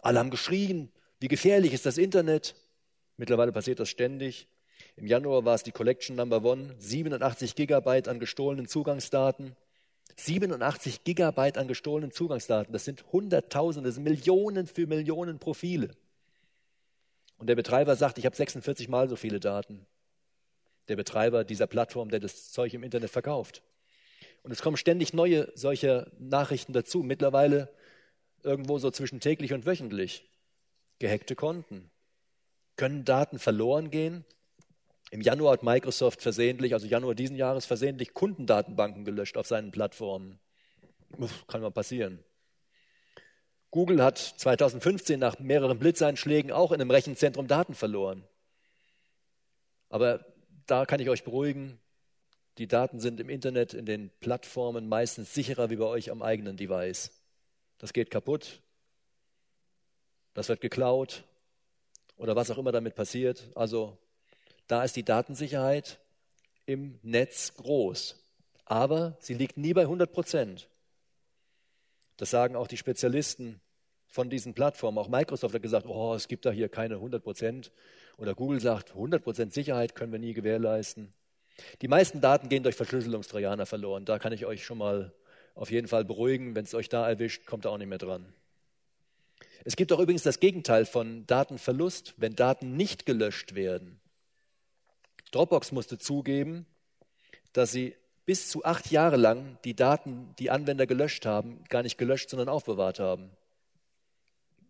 Alle 0.01 0.19
haben 0.19 0.31
geschrien, 0.31 0.91
wie 1.19 1.27
gefährlich 1.29 1.73
ist 1.73 1.85
das 1.85 1.97
Internet. 1.97 2.55
Mittlerweile 3.15 3.51
passiert 3.51 3.79
das 3.79 3.89
ständig. 3.89 4.47
Im 4.95 5.07
Januar 5.07 5.45
war 5.45 5.55
es 5.55 5.63
die 5.63 5.71
Collection 5.71 6.15
Number 6.15 6.43
One, 6.43 6.75
87 6.77 7.55
Gigabyte 7.55 8.07
an 8.07 8.19
gestohlenen 8.19 8.67
Zugangsdaten. 8.67 9.55
87 10.15 11.03
Gigabyte 11.03 11.57
an 11.57 11.67
gestohlenen 11.67 12.11
Zugangsdaten, 12.11 12.71
das 12.73 12.85
sind 12.85 13.03
Hunderttausende, 13.11 13.89
das 13.89 13.95
sind 13.95 14.03
Millionen 14.03 14.67
für 14.67 14.87
Millionen 14.87 15.39
Profile. 15.39 15.89
Und 17.37 17.47
der 17.47 17.55
Betreiber 17.55 17.95
sagt, 17.95 18.17
ich 18.17 18.25
habe 18.25 18.35
46 18.35 18.87
Mal 18.87 19.09
so 19.09 19.15
viele 19.15 19.39
Daten. 19.39 19.85
Der 20.87 20.95
Betreiber 20.95 21.43
dieser 21.43 21.67
Plattform, 21.67 22.09
der 22.09 22.19
das 22.19 22.51
Zeug 22.51 22.73
im 22.73 22.83
Internet 22.83 23.09
verkauft. 23.09 23.63
Und 24.43 24.51
es 24.51 24.61
kommen 24.61 24.77
ständig 24.77 25.13
neue 25.13 25.51
solcher 25.55 26.11
Nachrichten 26.19 26.73
dazu. 26.73 27.01
Mittlerweile 27.03 27.69
irgendwo 28.43 28.77
so 28.77 28.91
zwischen 28.91 29.19
täglich 29.19 29.53
und 29.53 29.65
wöchentlich. 29.65 30.29
Gehackte 30.99 31.35
Konten. 31.35 31.89
Können 32.75 33.05
Daten 33.05 33.39
verloren 33.39 33.89
gehen? 33.89 34.25
Im 35.11 35.21
Januar 35.21 35.53
hat 35.53 35.63
Microsoft 35.63 36.21
versehentlich, 36.21 36.73
also 36.73 36.87
Januar 36.87 37.15
diesen 37.15 37.35
Jahres 37.35 37.65
versehentlich 37.65 38.13
Kundendatenbanken 38.13 39.05
gelöscht 39.05 39.37
auf 39.37 39.47
seinen 39.47 39.71
Plattformen. 39.71 40.39
Uff, 41.17 41.45
kann 41.47 41.61
mal 41.61 41.71
passieren. 41.71 42.23
Google 43.69 44.03
hat 44.03 44.17
2015 44.17 45.19
nach 45.19 45.39
mehreren 45.39 45.79
Blitzeinschlägen 45.79 46.51
auch 46.51 46.71
in 46.71 46.81
einem 46.81 46.91
Rechenzentrum 46.91 47.47
Daten 47.47 47.73
verloren. 47.73 48.23
Aber 49.89 50.25
da 50.67 50.85
kann 50.85 50.99
ich 50.99 51.09
euch 51.09 51.23
beruhigen, 51.23 51.79
die 52.57 52.67
Daten 52.67 52.99
sind 52.99 53.19
im 53.19 53.29
Internet, 53.29 53.73
in 53.73 53.85
den 53.85 54.11
Plattformen 54.19 54.87
meistens 54.87 55.33
sicherer 55.33 55.69
wie 55.69 55.75
bei 55.75 55.85
euch 55.85 56.11
am 56.11 56.21
eigenen 56.21 56.55
Device. 56.55 57.11
Das 57.79 57.93
geht 57.93 58.11
kaputt, 58.11 58.61
das 60.33 60.49
wird 60.49 60.61
geklaut 60.61 61.23
oder 62.15 62.35
was 62.35 62.51
auch 62.51 62.57
immer 62.57 62.71
damit 62.71 62.95
passiert. 62.95 63.49
Also 63.55 63.97
da 64.67 64.83
ist 64.83 64.95
die 64.95 65.03
Datensicherheit 65.03 65.99
im 66.65 66.99
Netz 67.01 67.53
groß. 67.55 68.15
Aber 68.65 69.17
sie 69.19 69.33
liegt 69.33 69.57
nie 69.57 69.73
bei 69.73 69.81
100 69.81 70.11
Prozent. 70.11 70.69
Das 72.17 72.29
sagen 72.29 72.55
auch 72.55 72.67
die 72.67 72.77
Spezialisten 72.77 73.59
von 74.07 74.29
diesen 74.29 74.53
Plattformen. 74.53 74.97
Auch 74.97 75.09
Microsoft 75.09 75.55
hat 75.55 75.61
gesagt, 75.61 75.87
oh, 75.87 76.13
es 76.13 76.27
gibt 76.27 76.45
da 76.45 76.51
hier 76.51 76.69
keine 76.69 76.95
100 76.95 77.23
Prozent. 77.23 77.71
Oder 78.17 78.35
Google 78.35 78.59
sagt, 78.59 78.91
100 78.91 79.23
Prozent 79.23 79.53
Sicherheit 79.53 79.95
können 79.95 80.11
wir 80.11 80.19
nie 80.19 80.33
gewährleisten. 80.33 81.13
Die 81.81 81.87
meisten 81.87 82.21
Daten 82.21 82.49
gehen 82.49 82.63
durch 82.63 82.75
Verschlüsselungstrojaner 82.75 83.65
verloren. 83.65 84.05
Da 84.05 84.19
kann 84.19 84.33
ich 84.33 84.45
euch 84.45 84.63
schon 84.63 84.77
mal 84.77 85.13
auf 85.55 85.71
jeden 85.71 85.87
Fall 85.87 86.05
beruhigen. 86.05 86.55
Wenn 86.55 86.65
es 86.65 86.73
euch 86.73 86.89
da 86.89 87.07
erwischt, 87.07 87.45
kommt 87.45 87.65
ihr 87.65 87.71
auch 87.71 87.77
nicht 87.77 87.87
mehr 87.87 87.97
dran. 87.97 88.33
Es 89.65 89.75
gibt 89.75 89.91
auch 89.91 89.99
übrigens 89.99 90.23
das 90.23 90.39
Gegenteil 90.39 90.85
von 90.85 91.25
Datenverlust, 91.25 92.15
wenn 92.17 92.35
Daten 92.35 92.75
nicht 92.75 93.05
gelöscht 93.05 93.55
werden. 93.55 93.99
Dropbox 95.33 95.71
musste 95.71 95.97
zugeben, 95.97 96.65
dass 97.53 97.71
sie 97.71 97.95
bis 98.25 98.49
zu 98.49 98.63
acht 98.63 98.91
Jahre 98.91 99.17
lang 99.17 99.57
die 99.65 99.75
Daten, 99.75 100.33
die 100.39 100.49
Anwender 100.49 100.87
gelöscht 100.87 101.25
haben, 101.25 101.63
gar 101.69 101.83
nicht 101.83 101.97
gelöscht, 101.97 102.29
sondern 102.29 102.49
aufbewahrt 102.49 102.99
haben. 102.99 103.31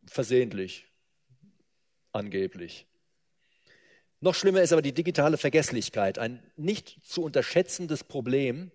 Versehentlich, 0.06 0.86
angeblich. 2.12 2.86
Noch 4.22 4.36
schlimmer 4.36 4.62
ist 4.62 4.72
aber 4.72 4.82
die 4.82 4.94
digitale 4.94 5.38
Vergesslichkeit, 5.38 6.18
ein 6.18 6.42
nicht 6.56 6.98
zu 7.04 7.24
unterschätzendes 7.24 8.04
Problem. 8.04 8.72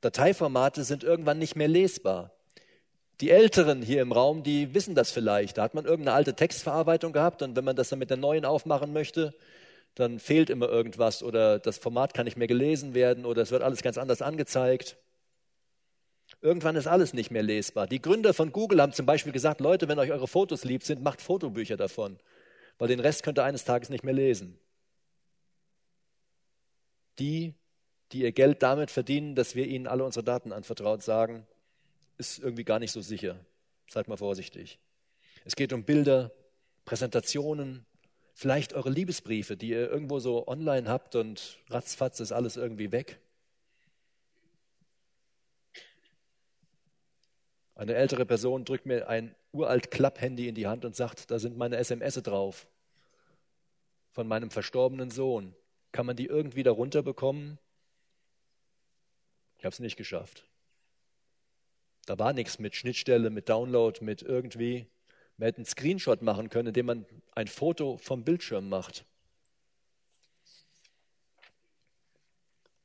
Dateiformate 0.00 0.84
sind 0.84 1.02
irgendwann 1.02 1.38
nicht 1.38 1.56
mehr 1.56 1.68
lesbar. 1.68 2.32
Die 3.20 3.30
Älteren 3.30 3.82
hier 3.82 4.00
im 4.00 4.12
Raum, 4.12 4.42
die 4.42 4.74
wissen 4.74 4.94
das 4.94 5.10
vielleicht. 5.10 5.58
Da 5.58 5.62
hat 5.62 5.74
man 5.74 5.84
irgendeine 5.84 6.16
alte 6.16 6.34
Textverarbeitung 6.34 7.12
gehabt 7.12 7.42
und 7.42 7.56
wenn 7.56 7.64
man 7.64 7.76
das 7.76 7.88
dann 7.88 7.98
mit 7.98 8.10
der 8.10 8.16
neuen 8.16 8.44
aufmachen 8.44 8.92
möchte, 8.92 9.34
dann 9.94 10.18
fehlt 10.18 10.50
immer 10.50 10.68
irgendwas 10.68 11.22
oder 11.22 11.58
das 11.58 11.78
Format 11.78 12.14
kann 12.14 12.24
nicht 12.24 12.36
mehr 12.36 12.46
gelesen 12.46 12.94
werden 12.94 13.24
oder 13.26 13.42
es 13.42 13.50
wird 13.50 13.62
alles 13.62 13.82
ganz 13.82 13.98
anders 13.98 14.22
angezeigt. 14.22 14.96
Irgendwann 16.40 16.76
ist 16.76 16.86
alles 16.86 17.12
nicht 17.12 17.30
mehr 17.30 17.42
lesbar. 17.42 17.86
Die 17.86 18.00
Gründer 18.00 18.32
von 18.32 18.52
Google 18.52 18.80
haben 18.80 18.92
zum 18.92 19.04
Beispiel 19.04 19.32
gesagt, 19.32 19.60
Leute, 19.60 19.88
wenn 19.88 19.98
euch 19.98 20.10
eure 20.10 20.28
Fotos 20.28 20.64
lieb 20.64 20.82
sind, 20.82 21.02
macht 21.02 21.20
Fotobücher 21.20 21.76
davon 21.76 22.18
weil 22.82 22.88
den 22.88 22.98
Rest 22.98 23.22
könnt 23.22 23.38
ihr 23.38 23.44
eines 23.44 23.64
Tages 23.64 23.90
nicht 23.90 24.04
mehr 24.04 24.12
lesen. 24.12 24.58
Die, 27.18 27.54
die 28.10 28.22
ihr 28.22 28.32
Geld 28.32 28.62
damit 28.62 28.90
verdienen, 28.90 29.34
dass 29.34 29.54
wir 29.54 29.66
ihnen 29.66 29.86
alle 29.86 30.04
unsere 30.04 30.24
Daten 30.24 30.52
anvertraut 30.52 31.02
sagen, 31.02 31.46
ist 32.18 32.38
irgendwie 32.38 32.64
gar 32.64 32.78
nicht 32.78 32.92
so 32.92 33.00
sicher. 33.00 33.38
Seid 33.88 34.08
mal 34.08 34.16
vorsichtig. 34.16 34.80
Es 35.44 35.54
geht 35.54 35.72
um 35.72 35.84
Bilder, 35.84 36.32
Präsentationen, 36.84 37.86
vielleicht 38.34 38.72
eure 38.72 38.90
Liebesbriefe, 38.90 39.56
die 39.56 39.70
ihr 39.70 39.90
irgendwo 39.90 40.18
so 40.18 40.46
online 40.48 40.88
habt 40.88 41.14
und 41.16 41.58
ratzfatz 41.68 42.20
ist 42.20 42.32
alles 42.32 42.56
irgendwie 42.56 42.92
weg. 42.92 43.20
Eine 47.74 47.94
ältere 47.94 48.26
Person 48.26 48.64
drückt 48.64 48.86
mir 48.86 49.08
ein 49.08 49.34
uralt 49.50 49.90
Klapp-Handy 49.90 50.48
in 50.48 50.54
die 50.54 50.66
Hand 50.66 50.84
und 50.84 50.94
sagt, 50.94 51.30
da 51.30 51.38
sind 51.38 51.56
meine 51.56 51.76
SMS 51.76 52.14
drauf 52.22 52.66
von 54.12 54.28
meinem 54.28 54.50
verstorbenen 54.50 55.10
Sohn. 55.10 55.54
Kann 55.90 56.06
man 56.06 56.16
die 56.16 56.26
irgendwie 56.26 56.62
darunter 56.62 57.02
bekommen? 57.02 57.58
Ich 59.58 59.64
habe 59.64 59.72
es 59.72 59.80
nicht 59.80 59.96
geschafft. 59.96 60.46
Da 62.06 62.18
war 62.18 62.32
nichts 62.32 62.58
mit 62.58 62.74
Schnittstelle, 62.74 63.30
mit 63.30 63.48
Download, 63.48 64.04
mit 64.04 64.22
irgendwie. 64.22 64.86
Man 65.36 65.46
hätte 65.46 65.58
einen 65.58 65.66
Screenshot 65.66 66.22
machen 66.22 66.50
können, 66.50 66.68
indem 66.68 66.86
man 66.86 67.06
ein 67.34 67.48
Foto 67.48 67.96
vom 67.96 68.24
Bildschirm 68.24 68.68
macht. 68.68 69.04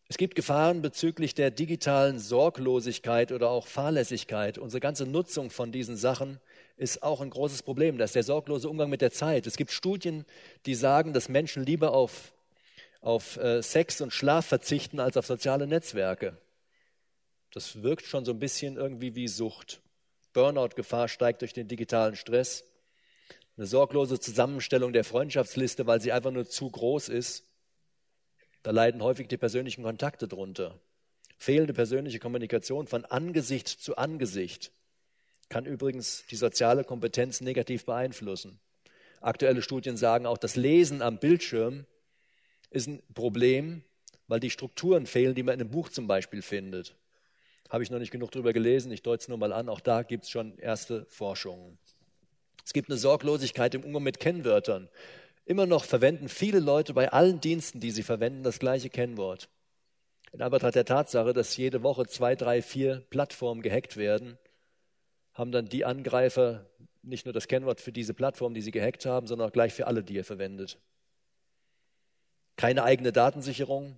Es 0.10 0.17
gibt 0.17 0.36
Gefahren 0.36 0.81
bezüglich 0.81 1.36
der 1.36 1.51
digitalen 1.51 2.17
Sorglosigkeit 2.17 3.33
oder 3.33 3.49
auch 3.49 3.67
Fahrlässigkeit. 3.67 4.57
Unsere 4.57 4.79
ganze 4.79 5.05
Nutzung 5.05 5.49
von 5.49 5.73
diesen 5.73 5.97
Sachen 5.97 6.39
ist 6.77 7.03
auch 7.03 7.19
ein 7.19 7.29
großes 7.29 7.63
Problem. 7.63 7.97
Das 7.97 8.12
ist 8.12 8.15
der 8.15 8.23
sorglose 8.23 8.69
Umgang 8.69 8.89
mit 8.89 9.01
der 9.01 9.12
Zeit. 9.12 9.45
Es 9.47 9.57
gibt 9.57 9.71
Studien, 9.71 10.25
die 10.65 10.75
sagen, 10.75 11.12
dass 11.12 11.27
Menschen 11.27 11.65
lieber 11.65 11.91
auf, 11.91 12.31
auf 13.01 13.36
äh, 13.36 13.62
Sex 13.62 13.99
und 13.99 14.13
Schlaf 14.13 14.45
verzichten 14.45 15.01
als 15.01 15.17
auf 15.17 15.25
soziale 15.25 15.67
Netzwerke. 15.67 16.38
Das 17.51 17.83
wirkt 17.83 18.05
schon 18.05 18.23
so 18.23 18.31
ein 18.31 18.39
bisschen 18.39 18.77
irgendwie 18.77 19.13
wie 19.15 19.27
Sucht. 19.27 19.81
Burnout-Gefahr 20.38 21.08
steigt 21.08 21.41
durch 21.41 21.54
den 21.54 21.67
digitalen 21.67 22.15
Stress. 22.15 22.63
Eine 23.58 23.65
sorglose 23.65 24.19
Zusammenstellung 24.19 24.93
der 24.93 25.04
Freundschaftsliste, 25.04 25.88
weil 25.88 26.00
sie 26.00 26.12
einfach 26.12 26.32
nur 26.32 26.47
zu 26.47 26.69
groß 26.69 27.10
ist 27.10 27.47
da 28.67 28.71
leiden 28.71 29.02
häufig 29.02 29.30
die 29.30 29.38
persönlichen 29.38 29.84
Kontakte 29.84 30.28
drunter. 30.28 30.78
Fehlende 31.38 31.73
persönliche 31.73 32.19
Kommunikation 32.19 32.86
von 32.86 33.06
Angesicht 33.06 33.69
zu 33.69 33.95
Angesicht 33.95 34.73
kann 35.47 35.65
übrigens 35.65 36.26
die 36.30 36.36
soziale 36.36 36.84
Kompetenz 36.84 37.39
negativ 37.39 37.86
beeinflussen. 37.86 38.60
Aktuelle 39.21 39.62
Studien 39.62 39.95
sagen 39.95 40.26
auch, 40.26 40.38
das 40.38 40.58
Lesen 40.58 41.02
am 41.02 41.17
Bildschirm 41.17 41.86
ist 42.69 42.88
ein 42.88 43.02
Problem, 43.13 43.84
weil 44.28 44.41
die 44.41 44.50
Strukturen 44.50 45.06
fehlen, 45.06 45.34
die 45.34 45.43
man 45.43 45.54
in 45.54 45.62
einem 45.62 45.71
Buch 45.71 45.88
zum 45.88 46.08
Beispiel 46.08 46.41
findet. 46.41 46.93
Habe 47.69 47.84
ich 47.84 47.91
noch 47.91 47.99
nicht 47.99 48.12
genug 48.12 48.32
drüber 48.32 48.53
gelesen, 48.53 48.91
ich 48.91 49.03
deute 49.03 49.21
es 49.21 49.27
nur 49.27 49.38
mal 49.38 49.51
an. 49.51 49.69
Auch 49.69 49.82
da 49.82 50.03
gibt 50.03 50.23
es 50.23 50.30
schon 50.30 50.58
erste 50.58 51.06
Forschungen. 51.10 51.77
Es 52.63 52.73
gibt 52.73 52.89
eine 52.89 52.97
Sorglosigkeit 52.97 53.75
im 53.75 53.84
Umgang 53.84 54.03
mit 54.03 54.19
Kennwörtern. 54.19 54.89
Immer 55.45 55.65
noch 55.65 55.86
verwenden 55.86 56.27
viele 56.27 56.60
Leute 56.60 56.93
bei 56.93 57.12
allen 57.12 57.39
Diensten, 57.39 57.80
die 57.80 57.91
sie 57.91 58.03
verwenden, 58.03 58.43
das 58.43 58.60
gleiche 58.60 58.89
Kennwort. 58.89 59.49
In 60.34 60.41
Anbetracht 60.41 60.75
der 60.75 60.86
Tatsache, 60.86 61.32
dass 61.34 61.56
jede 61.56 61.84
Woche 61.84 62.06
zwei, 62.06 62.36
drei, 62.36 62.62
vier 62.62 63.06
Plattformen 63.10 63.62
gehackt 63.62 63.95
werden, 63.95 64.38
haben 65.34 65.51
dann 65.51 65.69
die 65.69 65.86
Angreifer 65.86 66.65
nicht 67.03 67.25
nur 67.25 67.34
das 67.34 67.47
Kennwort 67.47 67.80
für 67.80 67.91
diese 67.91 68.13
Plattform, 68.13 68.53
die 68.53 68.62
sie 68.62 68.71
gehackt 68.71 69.06
haben, 69.06 69.27
sondern 69.27 69.47
auch 69.47 69.53
gleich 69.53 69.73
für 69.73 69.88
alle, 69.88 70.03
die 70.03 70.15
ihr 70.15 70.25
verwendet. 70.25 70.77
Keine 72.58 72.84
eigene 72.84 73.12
Datensicherung, 73.12 73.97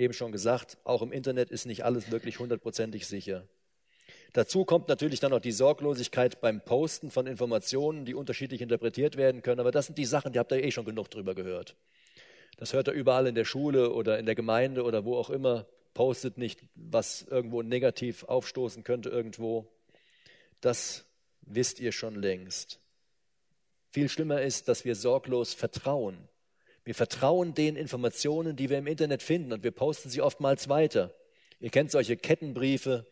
eben 0.00 0.14
schon 0.14 0.32
gesagt, 0.32 0.78
auch 0.84 1.02
im 1.02 1.12
Internet 1.12 1.50
ist 1.50 1.66
nicht 1.66 1.84
alles 1.84 2.10
wirklich 2.10 2.38
hundertprozentig 2.38 3.06
sicher. 3.06 3.46
Dazu 4.32 4.64
kommt 4.64 4.88
natürlich 4.88 5.20
dann 5.20 5.32
noch 5.32 5.40
die 5.40 5.52
Sorglosigkeit 5.52 6.40
beim 6.40 6.64
Posten 6.64 7.10
von 7.10 7.26
Informationen, 7.26 8.04
die 8.04 8.14
unterschiedlich 8.14 8.60
interpretiert 8.60 9.16
werden 9.16 9.42
können. 9.42 9.60
Aber 9.60 9.72
das 9.72 9.86
sind 9.86 9.98
die 9.98 10.04
Sachen, 10.04 10.32
die 10.32 10.38
habt 10.38 10.52
ihr 10.52 10.62
eh 10.62 10.70
schon 10.70 10.84
genug 10.84 11.10
drüber 11.10 11.34
gehört. 11.34 11.76
Das 12.56 12.72
hört 12.72 12.88
ihr 12.88 12.92
überall 12.92 13.26
in 13.26 13.34
der 13.34 13.44
Schule 13.44 13.92
oder 13.92 14.18
in 14.18 14.26
der 14.26 14.34
Gemeinde 14.34 14.84
oder 14.84 15.04
wo 15.04 15.16
auch 15.16 15.30
immer. 15.30 15.66
Postet 15.94 16.38
nicht, 16.38 16.62
was 16.76 17.22
irgendwo 17.22 17.62
negativ 17.62 18.24
aufstoßen 18.24 18.84
könnte 18.84 19.08
irgendwo. 19.08 19.72
Das 20.60 21.04
wisst 21.42 21.80
ihr 21.80 21.90
schon 21.90 22.14
längst. 22.14 22.78
Viel 23.90 24.08
schlimmer 24.08 24.40
ist, 24.40 24.68
dass 24.68 24.84
wir 24.84 24.94
sorglos 24.94 25.52
vertrauen. 25.54 26.29
Wir 26.90 26.96
vertrauen 26.96 27.54
den 27.54 27.76
Informationen, 27.76 28.56
die 28.56 28.68
wir 28.68 28.78
im 28.78 28.88
Internet 28.88 29.22
finden 29.22 29.52
und 29.52 29.62
wir 29.62 29.70
posten 29.70 30.10
sie 30.10 30.22
oftmals 30.22 30.68
weiter. 30.68 31.14
Ihr 31.60 31.70
kennt 31.70 31.92
solche 31.92 32.16
Kettenbriefe, 32.16 33.06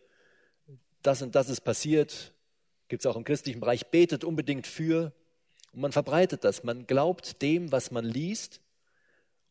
das 1.05 1.23
und 1.23 1.37
das 1.37 1.49
ist 1.49 1.61
passiert, 1.61 2.35
gibt 2.89 3.03
es 3.03 3.07
auch 3.07 3.15
im 3.15 3.23
christlichen 3.23 3.61
Bereich, 3.61 3.87
betet 3.87 4.25
unbedingt 4.25 4.67
für 4.67 5.13
und 5.71 5.81
man 5.81 5.93
verbreitet 5.93 6.43
das. 6.43 6.65
Man 6.65 6.89
glaubt 6.89 7.41
dem, 7.41 7.71
was 7.71 7.93
man 7.93 8.05
liest 8.05 8.61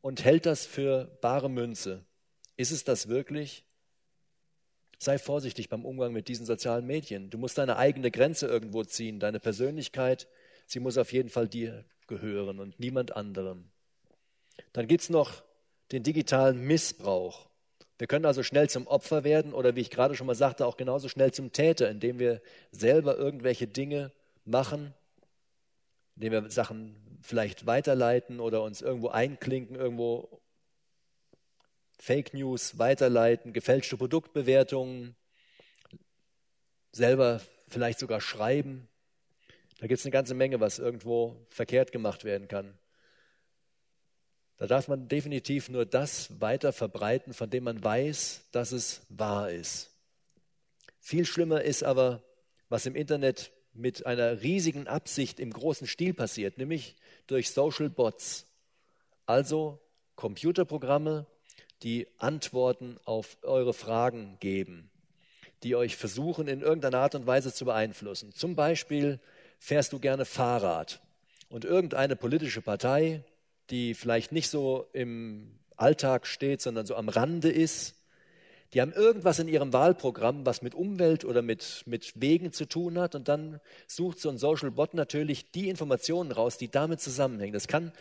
und 0.01 0.25
hält 0.25 0.45
das 0.45 0.65
für 0.65 1.05
bare 1.21 1.49
Münze. 1.49 2.03
Ist 2.57 2.71
es 2.71 2.83
das 2.83 3.07
wirklich? 3.07 3.63
Sei 4.99 5.19
vorsichtig 5.19 5.69
beim 5.69 5.85
Umgang 5.85 6.11
mit 6.11 6.27
diesen 6.27 6.45
sozialen 6.45 6.85
Medien. 6.85 7.29
Du 7.29 7.37
musst 7.37 7.57
deine 7.57 7.77
eigene 7.77 8.11
Grenze 8.11 8.47
irgendwo 8.47 8.83
ziehen. 8.83 9.21
Deine 9.21 9.39
Persönlichkeit, 9.39 10.27
sie 10.65 10.81
muss 10.81 10.97
auf 10.97 11.13
jeden 11.13 11.29
Fall 11.29 11.47
dir 11.47 11.85
gehören 12.07 12.59
und 12.59 12.77
niemand 12.77 13.15
anderem. 13.15 13.71
Dann 14.73 14.87
gibt 14.87 15.03
es 15.03 15.09
noch 15.09 15.43
den 15.91 16.03
digitalen 16.03 16.59
Missbrauch. 16.61 17.47
Wir 17.97 18.07
können 18.07 18.25
also 18.25 18.43
schnell 18.43 18.69
zum 18.69 18.85
Opfer 18.87 19.23
werden 19.23 19.53
oder 19.53 19.75
wie 19.75 19.81
ich 19.81 19.89
gerade 19.89 20.15
schon 20.15 20.27
mal 20.27 20.35
sagte, 20.35 20.65
auch 20.65 20.77
genauso 20.77 21.09
schnell 21.09 21.31
zum 21.31 21.51
Täter, 21.51 21.89
indem 21.89 22.19
wir 22.19 22.41
selber 22.71 23.17
irgendwelche 23.17 23.67
Dinge 23.67 24.11
machen, 24.45 24.93
indem 26.15 26.31
wir 26.31 26.49
Sachen 26.51 26.95
vielleicht 27.21 27.65
weiterleiten 27.65 28.39
oder 28.39 28.61
uns 28.61 28.81
irgendwo 28.81 29.09
einklinken, 29.09 29.75
irgendwo 29.75 30.41
Fake 31.99 32.33
News 32.33 32.77
weiterleiten, 32.77 33.53
gefälschte 33.53 33.97
Produktbewertungen, 33.97 35.15
selber 36.91 37.41
vielleicht 37.67 37.97
sogar 37.99 38.21
schreiben. 38.21 38.87
Da 39.79 39.87
gibt 39.87 39.99
es 39.99 40.05
eine 40.05 40.11
ganze 40.11 40.35
Menge, 40.35 40.59
was 40.59 40.77
irgendwo 40.77 41.35
verkehrt 41.49 41.91
gemacht 41.91 42.23
werden 42.23 42.47
kann. 42.47 42.77
Da 44.57 44.65
darf 44.65 44.87
man 44.87 45.07
definitiv 45.07 45.69
nur 45.69 45.85
das 45.85 46.41
weiter 46.41 46.73
verbreiten, 46.73 47.33
von 47.33 47.49
dem 47.49 47.65
man 47.65 47.83
weiß, 47.83 48.45
dass 48.51 48.71
es 48.71 49.01
wahr 49.09 49.51
ist. 49.51 49.91
Viel 50.99 51.25
schlimmer 51.25 51.61
ist 51.61 51.83
aber, 51.83 52.23
was 52.69 52.85
im 52.85 52.95
Internet 52.95 53.51
mit 53.73 54.05
einer 54.05 54.41
riesigen 54.41 54.87
Absicht 54.87 55.39
im 55.39 55.53
großen 55.53 55.87
Stil 55.87 56.13
passiert, 56.13 56.57
nämlich 56.57 56.95
durch 57.27 57.51
Social 57.51 57.89
Bots, 57.89 58.47
also 59.27 59.79
Computerprogramme, 60.15 61.27
die 61.83 62.07
Antworten 62.17 62.97
auf 63.05 63.37
eure 63.43 63.73
Fragen 63.73 64.37
geben, 64.39 64.89
die 65.61 65.75
euch 65.75 65.95
versuchen 65.95 66.47
in 66.47 66.61
irgendeiner 66.61 66.99
Art 66.99 67.13
und 67.13 67.27
Weise 67.27 67.53
zu 67.53 67.65
beeinflussen. 67.65 68.33
Zum 68.33 68.55
Beispiel 68.55 69.19
fährst 69.59 69.93
du 69.93 69.99
gerne 69.99 70.25
Fahrrad 70.25 70.99
und 71.49 71.65
irgendeine 71.65 72.15
politische 72.15 72.61
Partei 72.61 73.23
die 73.69 73.93
vielleicht 73.93 74.31
nicht 74.31 74.49
so 74.49 74.87
im 74.93 75.51
Alltag 75.75 76.27
steht, 76.27 76.61
sondern 76.61 76.85
so 76.85 76.95
am 76.95 77.09
Rande 77.09 77.49
ist. 77.49 77.95
Die 78.73 78.81
haben 78.81 78.91
irgendwas 78.91 79.39
in 79.39 79.47
ihrem 79.47 79.71
Wahlprogramm, 79.71 80.45
was 80.45 80.61
mit 80.61 80.75
Umwelt 80.75 81.23
oder 81.23 81.41
mit, 81.41 81.83
mit 81.85 82.13
Wegen 82.19 82.51
zu 82.51 82.65
tun 82.65 82.99
hat. 82.99 83.15
Und 83.15 83.29
dann 83.29 83.61
sucht 83.87 84.19
so 84.19 84.29
ein 84.29 84.37
Social 84.37 84.71
Bot 84.71 84.93
natürlich 84.93 85.51
die 85.51 85.69
Informationen 85.69 86.31
raus, 86.31 86.57
die 86.57 86.69
damit 86.69 86.99
zusammenhängen. 86.99 87.53
Das 87.53 87.67
kann 87.67 87.93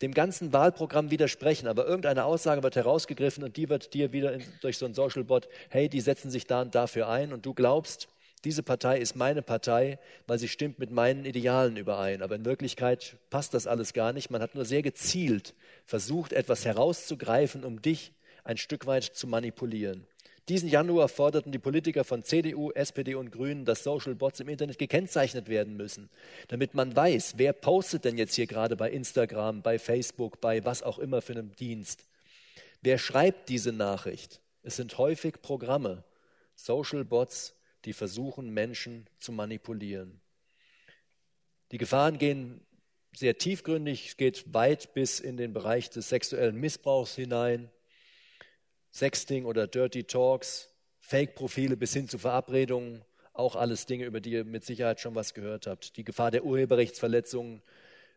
dem 0.00 0.12
ganzen 0.12 0.52
Wahlprogramm 0.52 1.10
widersprechen, 1.10 1.68
aber 1.68 1.86
irgendeine 1.86 2.24
Aussage 2.24 2.62
wird 2.62 2.76
herausgegriffen 2.76 3.44
und 3.44 3.56
die 3.56 3.68
wird 3.68 3.94
dir 3.94 4.12
wieder 4.12 4.32
in, 4.32 4.42
durch 4.60 4.78
so 4.78 4.86
ein 4.86 4.94
Social 4.94 5.24
Bot, 5.24 5.48
hey, 5.68 5.88
die 5.88 6.00
setzen 6.00 6.30
sich 6.30 6.46
da 6.46 6.62
und 6.62 6.74
dafür 6.74 7.08
ein 7.08 7.32
und 7.32 7.46
du 7.46 7.54
glaubst, 7.54 8.08
diese 8.44 8.62
Partei 8.62 8.98
ist 8.98 9.16
meine 9.16 9.42
Partei, 9.42 9.98
weil 10.26 10.38
sie 10.38 10.48
stimmt 10.48 10.78
mit 10.78 10.90
meinen 10.90 11.24
Idealen 11.24 11.76
überein. 11.76 12.22
Aber 12.22 12.34
in 12.34 12.44
Wirklichkeit 12.44 13.16
passt 13.30 13.54
das 13.54 13.66
alles 13.66 13.92
gar 13.92 14.12
nicht. 14.12 14.30
Man 14.30 14.42
hat 14.42 14.54
nur 14.54 14.64
sehr 14.64 14.82
gezielt 14.82 15.54
versucht, 15.86 16.32
etwas 16.32 16.64
herauszugreifen, 16.64 17.64
um 17.64 17.80
dich 17.80 18.12
ein 18.44 18.58
Stück 18.58 18.86
weit 18.86 19.04
zu 19.04 19.26
manipulieren. 19.26 20.06
Diesen 20.50 20.68
Januar 20.68 21.08
forderten 21.08 21.52
die 21.52 21.58
Politiker 21.58 22.04
von 22.04 22.22
CDU, 22.22 22.70
SPD 22.72 23.14
und 23.14 23.32
Grünen, 23.32 23.64
dass 23.64 23.82
Social 23.82 24.14
Bots 24.14 24.40
im 24.40 24.50
Internet 24.50 24.78
gekennzeichnet 24.78 25.48
werden 25.48 25.78
müssen, 25.78 26.10
damit 26.48 26.74
man 26.74 26.94
weiß, 26.94 27.34
wer 27.38 27.54
postet 27.54 28.04
denn 28.04 28.18
jetzt 28.18 28.34
hier 28.34 28.46
gerade 28.46 28.76
bei 28.76 28.90
Instagram, 28.90 29.62
bei 29.62 29.78
Facebook, 29.78 30.42
bei 30.42 30.62
was 30.62 30.82
auch 30.82 30.98
immer 30.98 31.22
für 31.22 31.32
einem 31.32 31.56
Dienst. 31.56 32.04
Wer 32.82 32.98
schreibt 32.98 33.48
diese 33.48 33.72
Nachricht? 33.72 34.42
Es 34.62 34.76
sind 34.76 34.98
häufig 34.98 35.40
Programme, 35.40 36.04
Social 36.54 37.06
Bots, 37.06 37.54
die 37.84 37.92
versuchen, 37.92 38.50
Menschen 38.50 39.06
zu 39.18 39.32
manipulieren. 39.32 40.20
Die 41.72 41.78
Gefahren 41.78 42.18
gehen 42.18 42.60
sehr 43.16 43.38
tiefgründig, 43.38 44.08
es 44.08 44.16
geht 44.16 44.52
weit 44.52 44.94
bis 44.94 45.20
in 45.20 45.36
den 45.36 45.52
Bereich 45.52 45.90
des 45.90 46.08
sexuellen 46.08 46.56
Missbrauchs 46.56 47.14
hinein. 47.14 47.70
Sexting 48.90 49.44
oder 49.44 49.66
Dirty 49.66 50.04
Talks, 50.04 50.70
Fake-Profile 51.00 51.76
bis 51.76 51.92
hin 51.92 52.08
zu 52.08 52.18
Verabredungen, 52.18 53.04
auch 53.32 53.56
alles 53.56 53.86
Dinge, 53.86 54.04
über 54.04 54.20
die 54.20 54.30
ihr 54.30 54.44
mit 54.44 54.64
Sicherheit 54.64 55.00
schon 55.00 55.16
was 55.16 55.34
gehört 55.34 55.66
habt. 55.66 55.96
Die 55.96 56.04
Gefahr 56.04 56.30
der 56.30 56.44
Urheberrechtsverletzungen 56.44 57.62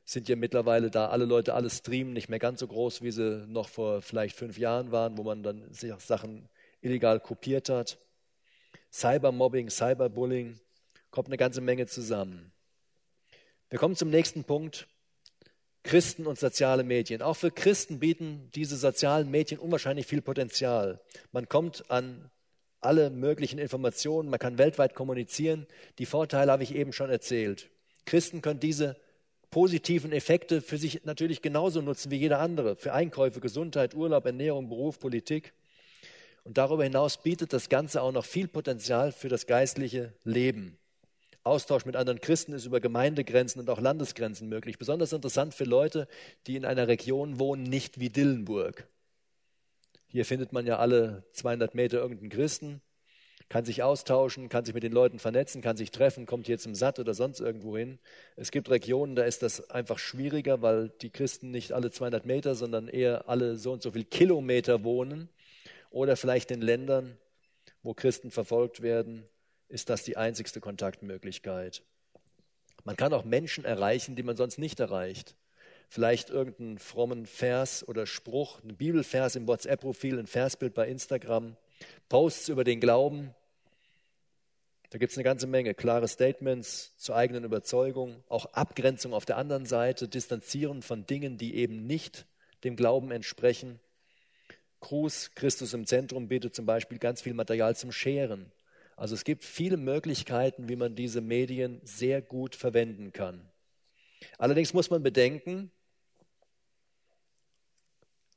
sind 0.06 0.30
ja 0.30 0.36
mittlerweile 0.36 0.91
da 0.91 1.10
alle 1.10 1.25
Leute 1.25 1.53
alles 1.56 1.80
streamen, 1.80 2.13
nicht 2.13 2.30
mehr 2.30 2.39
ganz 2.39 2.60
so 2.60 2.67
groß, 2.67 3.01
wie 3.01 3.12
sie 3.12 3.45
noch 3.47 3.67
vor 3.67 4.01
vielleicht 4.01 4.36
fünf 4.36 4.58
Jahren 4.58 4.91
waren, 4.91 5.17
wo 5.17 5.23
man 5.23 5.43
dann 5.43 5.67
Sachen 5.71 6.47
illegal 6.82 7.19
kopiert 7.19 7.69
hat. 7.69 7.97
Cybermobbing, 8.91 9.69
Cyberbullying, 9.69 10.60
kommt 11.12 11.28
eine 11.28 11.38
ganze 11.38 11.62
Menge 11.62 11.88
zusammen. 11.88 12.52
Wir 13.69 13.80
kommen 13.80 13.95
zum 13.95 14.10
nächsten 14.10 14.43
Punkt. 14.43 14.88
Christen 15.84 16.28
und 16.28 16.38
soziale 16.38 16.84
Medien. 16.84 17.21
Auch 17.21 17.36
für 17.36 17.50
Christen 17.50 18.00
bieten 18.00 18.50
diese 18.56 18.76
sozialen 18.76 19.32
Medien 19.32 19.60
unwahrscheinlich 19.60 20.06
viel 20.06 20.21
Potenzial. 20.21 21.00
Man 21.32 21.47
kommt 21.47 21.89
an 21.89 22.30
alle 22.82 23.10
möglichen 23.10 23.58
Informationen, 23.58 24.30
man 24.30 24.39
kann 24.39 24.58
weltweit 24.58 24.95
kommunizieren. 24.95 25.65
Die 25.97 26.06
Vorteile 26.06 26.52
habe 26.52 26.63
ich 26.63 26.76
eben 26.76 26.91
schon 26.91 27.10
erzählt. 27.10 27.69
Christen 28.06 28.41
können 28.41 28.60
diese 28.60 28.97
positiven 29.50 30.12
Effekte 30.12 30.62
für 30.62 30.78
sich 30.78 31.06
natürlich 31.06 31.41
genauso 31.41 31.82
nutzen 31.82 32.12
wie 32.12 32.17
jeder 32.17 32.39
andere. 32.39 32.76
Für 32.76 32.93
Einkäufe, 32.93 33.39
Gesundheit, 33.39 33.95
Urlaub, 33.95 34.26
Ernährung, 34.26 34.69
Beruf, 34.69 35.00
Politik. 35.00 35.54
Und 36.48 36.58
darüber 36.58 36.86
hinaus 36.86 37.18
bietet 37.18 37.52
das 37.52 37.68
Ganze 37.68 38.02
auch 38.02 38.14
noch 38.14 38.24
viel 38.24 38.48
Potenzial 38.48 39.12
für 39.12 39.28
das 39.28 39.48
geistliche 39.48 40.14
Leben. 40.24 40.78
Austausch 41.44 41.84
mit 41.84 41.98
anderen 41.98 42.22
Christen 42.22 42.54
ist 42.54 42.64
über 42.64 42.80
Gemeindegrenzen 42.80 43.60
und 43.60 43.70
auch 43.70 43.82
Landesgrenzen 43.82 44.48
möglich. 44.48 44.78
Besonders 44.78 45.12
interessant 45.12 45.54
für 45.54 45.66
Leute, 45.66 46.08
die 46.48 46.56
in 46.56 46.64
einer 46.64 46.88
Region 46.88 47.38
wohnen, 47.38 47.64
nicht 47.64 48.00
wie 48.00 48.10
Dillenburg. 48.10 48.88
Hier 50.08 50.24
findet 50.24 50.54
man 50.54 50.66
ja 50.66 50.78
alle 50.78 51.26
200 51.34 51.76
Meter 51.76 51.98
irgendeinen 51.98 52.30
Christen, 52.30 52.82
kann 53.50 53.66
sich 53.66 53.84
austauschen, 53.84 54.48
kann 54.48 54.64
sich 54.64 54.74
mit 54.74 54.84
den 54.84 54.93
Leuten 54.93 55.20
vernetzen, 55.20 55.62
kann 55.62 55.76
sich 55.76 55.91
treffen, 55.91 56.26
kommt 56.26 56.48
hier 56.48 56.60
zum 56.60 56.76
Satt 56.76 56.98
oder 56.98 57.14
sonst 57.14 57.41
irgendwo 57.41 57.76
hin. 57.76 58.00
Es 58.38 58.52
gibt 58.52 58.70
Regionen, 58.70 59.18
da 59.18 59.24
ist 59.24 59.43
das 59.43 59.70
einfach 59.70 60.00
schwieriger, 60.00 60.62
weil 60.62 60.93
die 61.02 61.10
Christen 61.10 61.52
nicht 61.52 61.74
alle 61.74 61.91
200 61.91 62.26
Meter, 62.26 62.56
sondern 62.56 62.88
eher 62.88 63.28
alle 63.28 63.58
so 63.58 63.74
und 63.74 63.82
so 63.82 63.91
viele 63.91 64.06
Kilometer 64.06 64.86
wohnen 64.86 65.28
oder 65.98 66.16
vielleicht 66.16 66.52
in 66.52 66.62
Ländern, 66.62 67.18
wo 67.82 67.95
Christen 67.95 68.30
verfolgt 68.30 68.84
werden, 68.84 69.28
ist 69.68 69.89
das 69.89 70.04
die 70.04 70.16
einzigste 70.16 70.62
Kontaktmöglichkeit. 70.62 71.82
Man 72.84 72.95
kann 72.95 73.14
auch 73.14 73.26
Menschen 73.26 73.66
erreichen, 73.66 74.16
die 74.16 74.22
man 74.22 74.38
sonst 74.38 74.60
nicht 74.60 74.80
erreicht. 74.80 75.36
Vielleicht 75.89 76.30
irgendeinen 76.30 76.78
frommen 76.78 77.26
Vers 77.26 77.88
oder 77.88 78.06
Spruch, 78.06 78.62
einen 78.62 78.78
Bibelvers 78.78 79.36
im 79.36 79.48
WhatsApp-Profil, 79.48 80.20
ein 80.20 80.28
Versbild 80.28 80.76
bei 80.76 80.88
Instagram, 80.88 81.58
Posts 82.10 82.50
über 82.50 82.64
den 82.64 82.80
Glauben, 82.80 83.34
Da 84.89 85.00
gibt 85.00 85.12
es 85.12 85.18
eine 85.18 85.26
ganze 85.26 85.48
Menge 85.48 85.74
klare 85.74 86.08
Statements 86.08 86.95
zur 86.95 87.16
eigenen 87.16 87.43
Überzeugung, 87.43 88.24
auch 88.30 88.45
Abgrenzung 88.54 89.14
auf 89.14 89.26
der 89.26 89.38
anderen 89.38 89.66
Seite, 89.66 90.08
Distanzieren 90.08 90.82
von 90.82 91.06
Dingen, 91.06 91.38
die 91.38 91.56
eben 91.56 91.86
nicht 91.88 92.26
dem 92.64 92.78
Glauben 92.78 93.12
entsprechen. 93.12 93.82
Cruz, 94.80 95.32
Christus 95.36 95.73
im 95.73 95.86
Zentrum, 95.86 96.28
bietet 96.28 96.55
zum 96.55 96.65
Beispiel 96.65 96.99
ganz 96.99 97.21
viel 97.21 97.34
Material 97.34 97.75
zum 97.75 97.91
Scheren. 97.91 98.51
Also 98.95 99.15
es 99.15 99.23
gibt 99.23 99.43
viele 99.43 99.78
Möglichkeiten, 99.78 100.69
wie 100.69 100.75
man 100.75 100.95
diese 100.95 101.21
Medien 101.21 101.82
sehr 101.84 102.21
gut 102.21 102.55
verwenden 102.55 103.13
kann. 103.13 103.47
Allerdings 104.38 104.73
muss 104.73 104.89
man 104.89 105.03
bedenken, 105.03 105.71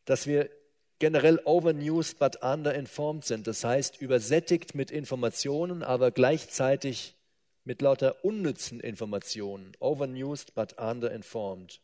dass 0.05 0.27
wir 0.27 0.51
generell 0.99 1.41
overnewsed 1.45 2.19
but 2.19 2.43
underinformed 2.43 3.25
sind. 3.25 3.47
Das 3.47 3.65
heißt, 3.65 4.01
übersättigt 4.01 4.75
mit 4.75 4.91
Informationen, 4.91 5.83
aber 5.83 6.11
gleichzeitig 6.11 7.17
mit 7.65 7.81
lauter 7.83 8.25
unnützen 8.25 8.81
Informationen. 8.81 9.73
Overnewsed 9.81 10.55
but 10.55 10.79
underinformed. 10.79 11.81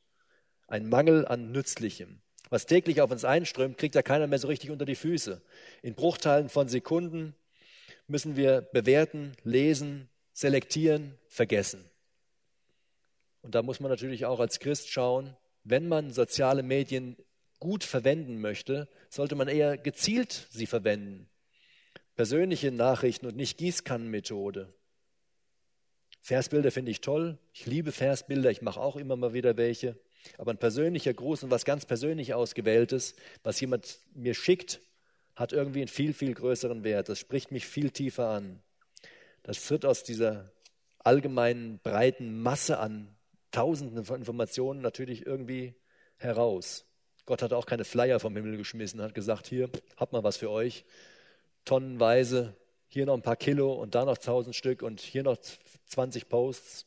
Ein 0.68 0.88
Mangel 0.88 1.26
an 1.26 1.52
Nützlichem. 1.52 2.20
Was 2.48 2.66
täglich 2.66 3.00
auf 3.00 3.10
uns 3.10 3.24
einströmt, 3.24 3.76
kriegt 3.78 3.94
ja 3.94 4.02
keiner 4.02 4.26
mehr 4.26 4.38
so 4.38 4.48
richtig 4.48 4.70
unter 4.70 4.84
die 4.84 4.94
Füße. 4.94 5.42
In 5.82 5.94
Bruchteilen 5.94 6.48
von 6.48 6.68
Sekunden 6.68 7.34
müssen 8.06 8.36
wir 8.36 8.62
bewerten, 8.72 9.32
lesen, 9.42 10.08
selektieren, 10.32 11.18
vergessen. 11.28 11.90
Und 13.42 13.54
da 13.54 13.62
muss 13.62 13.80
man 13.80 13.90
natürlich 13.90 14.26
auch 14.26 14.40
als 14.40 14.60
Christ 14.60 14.90
schauen, 14.90 15.36
wenn 15.64 15.88
man 15.88 16.12
soziale 16.12 16.62
Medien 16.62 17.16
gut 17.58 17.84
verwenden 17.84 18.40
möchte, 18.40 18.88
sollte 19.08 19.34
man 19.34 19.48
eher 19.48 19.78
gezielt 19.78 20.46
sie 20.50 20.66
verwenden. 20.66 21.28
Persönliche 22.14 22.70
Nachrichten 22.70 23.26
und 23.26 23.36
nicht 23.36 23.58
Gießkannenmethode. 23.58 24.72
Versbilder 26.20 26.70
finde 26.70 26.90
ich 26.90 27.00
toll. 27.00 27.38
Ich 27.52 27.66
liebe 27.66 27.92
Versbilder. 27.92 28.50
Ich 28.50 28.62
mache 28.62 28.80
auch 28.80 28.96
immer 28.96 29.16
mal 29.16 29.32
wieder 29.32 29.56
welche. 29.56 29.98
Aber 30.38 30.52
ein 30.52 30.58
persönlicher 30.58 31.14
Gruß 31.14 31.44
und 31.44 31.50
was 31.50 31.64
ganz 31.64 31.86
persönlich 31.86 32.34
ausgewähltes, 32.34 33.14
was 33.42 33.60
jemand 33.60 33.98
mir 34.14 34.34
schickt, 34.34 34.80
hat 35.34 35.52
irgendwie 35.52 35.80
einen 35.80 35.88
viel, 35.88 36.12
viel 36.14 36.34
größeren 36.34 36.82
Wert. 36.84 37.08
Das 37.08 37.18
spricht 37.18 37.52
mich 37.52 37.66
viel 37.66 37.90
tiefer 37.90 38.28
an. 38.28 38.60
Das 39.42 39.64
tritt 39.64 39.84
aus 39.84 40.02
dieser 40.02 40.50
allgemeinen 40.98 41.78
breiten 41.78 42.42
Masse 42.42 42.78
an 42.78 43.16
Tausenden 43.52 44.04
von 44.04 44.18
Informationen 44.18 44.80
natürlich 44.82 45.24
irgendwie 45.24 45.74
heraus. 46.18 46.84
Gott 47.26 47.42
hat 47.42 47.52
auch 47.52 47.66
keine 47.66 47.84
Flyer 47.84 48.20
vom 48.20 48.36
Himmel 48.36 48.56
geschmissen, 48.56 49.00
hat 49.00 49.14
gesagt, 49.14 49.46
hier, 49.46 49.70
habt 49.96 50.12
mal 50.12 50.24
was 50.24 50.36
für 50.36 50.50
euch. 50.50 50.84
Tonnenweise, 51.64 52.54
hier 52.88 53.06
noch 53.06 53.14
ein 53.14 53.22
paar 53.22 53.36
Kilo 53.36 53.72
und 53.72 53.94
da 53.94 54.04
noch 54.04 54.18
tausend 54.18 54.54
Stück 54.54 54.82
und 54.82 55.00
hier 55.00 55.22
noch 55.22 55.38
20 55.86 56.28
Posts, 56.28 56.86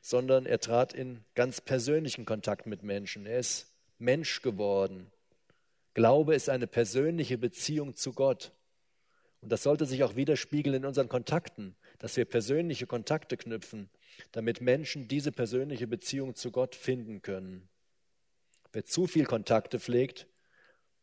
sondern 0.00 0.46
er 0.46 0.60
trat 0.60 0.92
in 0.92 1.24
ganz 1.34 1.60
persönlichen 1.60 2.24
Kontakt 2.24 2.66
mit 2.66 2.82
Menschen. 2.82 3.26
Er 3.26 3.38
ist 3.38 3.72
Mensch 3.98 4.42
geworden. 4.42 5.10
Glaube 5.94 6.34
ist 6.34 6.48
eine 6.48 6.66
persönliche 6.66 7.38
Beziehung 7.38 7.94
zu 7.94 8.12
Gott. 8.12 8.52
Und 9.40 9.50
das 9.52 9.62
sollte 9.62 9.86
sich 9.86 10.02
auch 10.02 10.16
widerspiegeln 10.16 10.76
in 10.76 10.84
unseren 10.84 11.08
Kontakten, 11.08 11.76
dass 11.98 12.16
wir 12.16 12.24
persönliche 12.24 12.86
Kontakte 12.86 13.36
knüpfen, 13.36 13.88
damit 14.32 14.60
Menschen 14.60 15.08
diese 15.08 15.32
persönliche 15.32 15.86
Beziehung 15.86 16.34
zu 16.34 16.50
Gott 16.50 16.74
finden 16.74 17.22
können. 17.22 17.68
Wer 18.72 18.84
zu 18.84 19.06
viel 19.06 19.24
Kontakte 19.24 19.80
pflegt, 19.80 20.26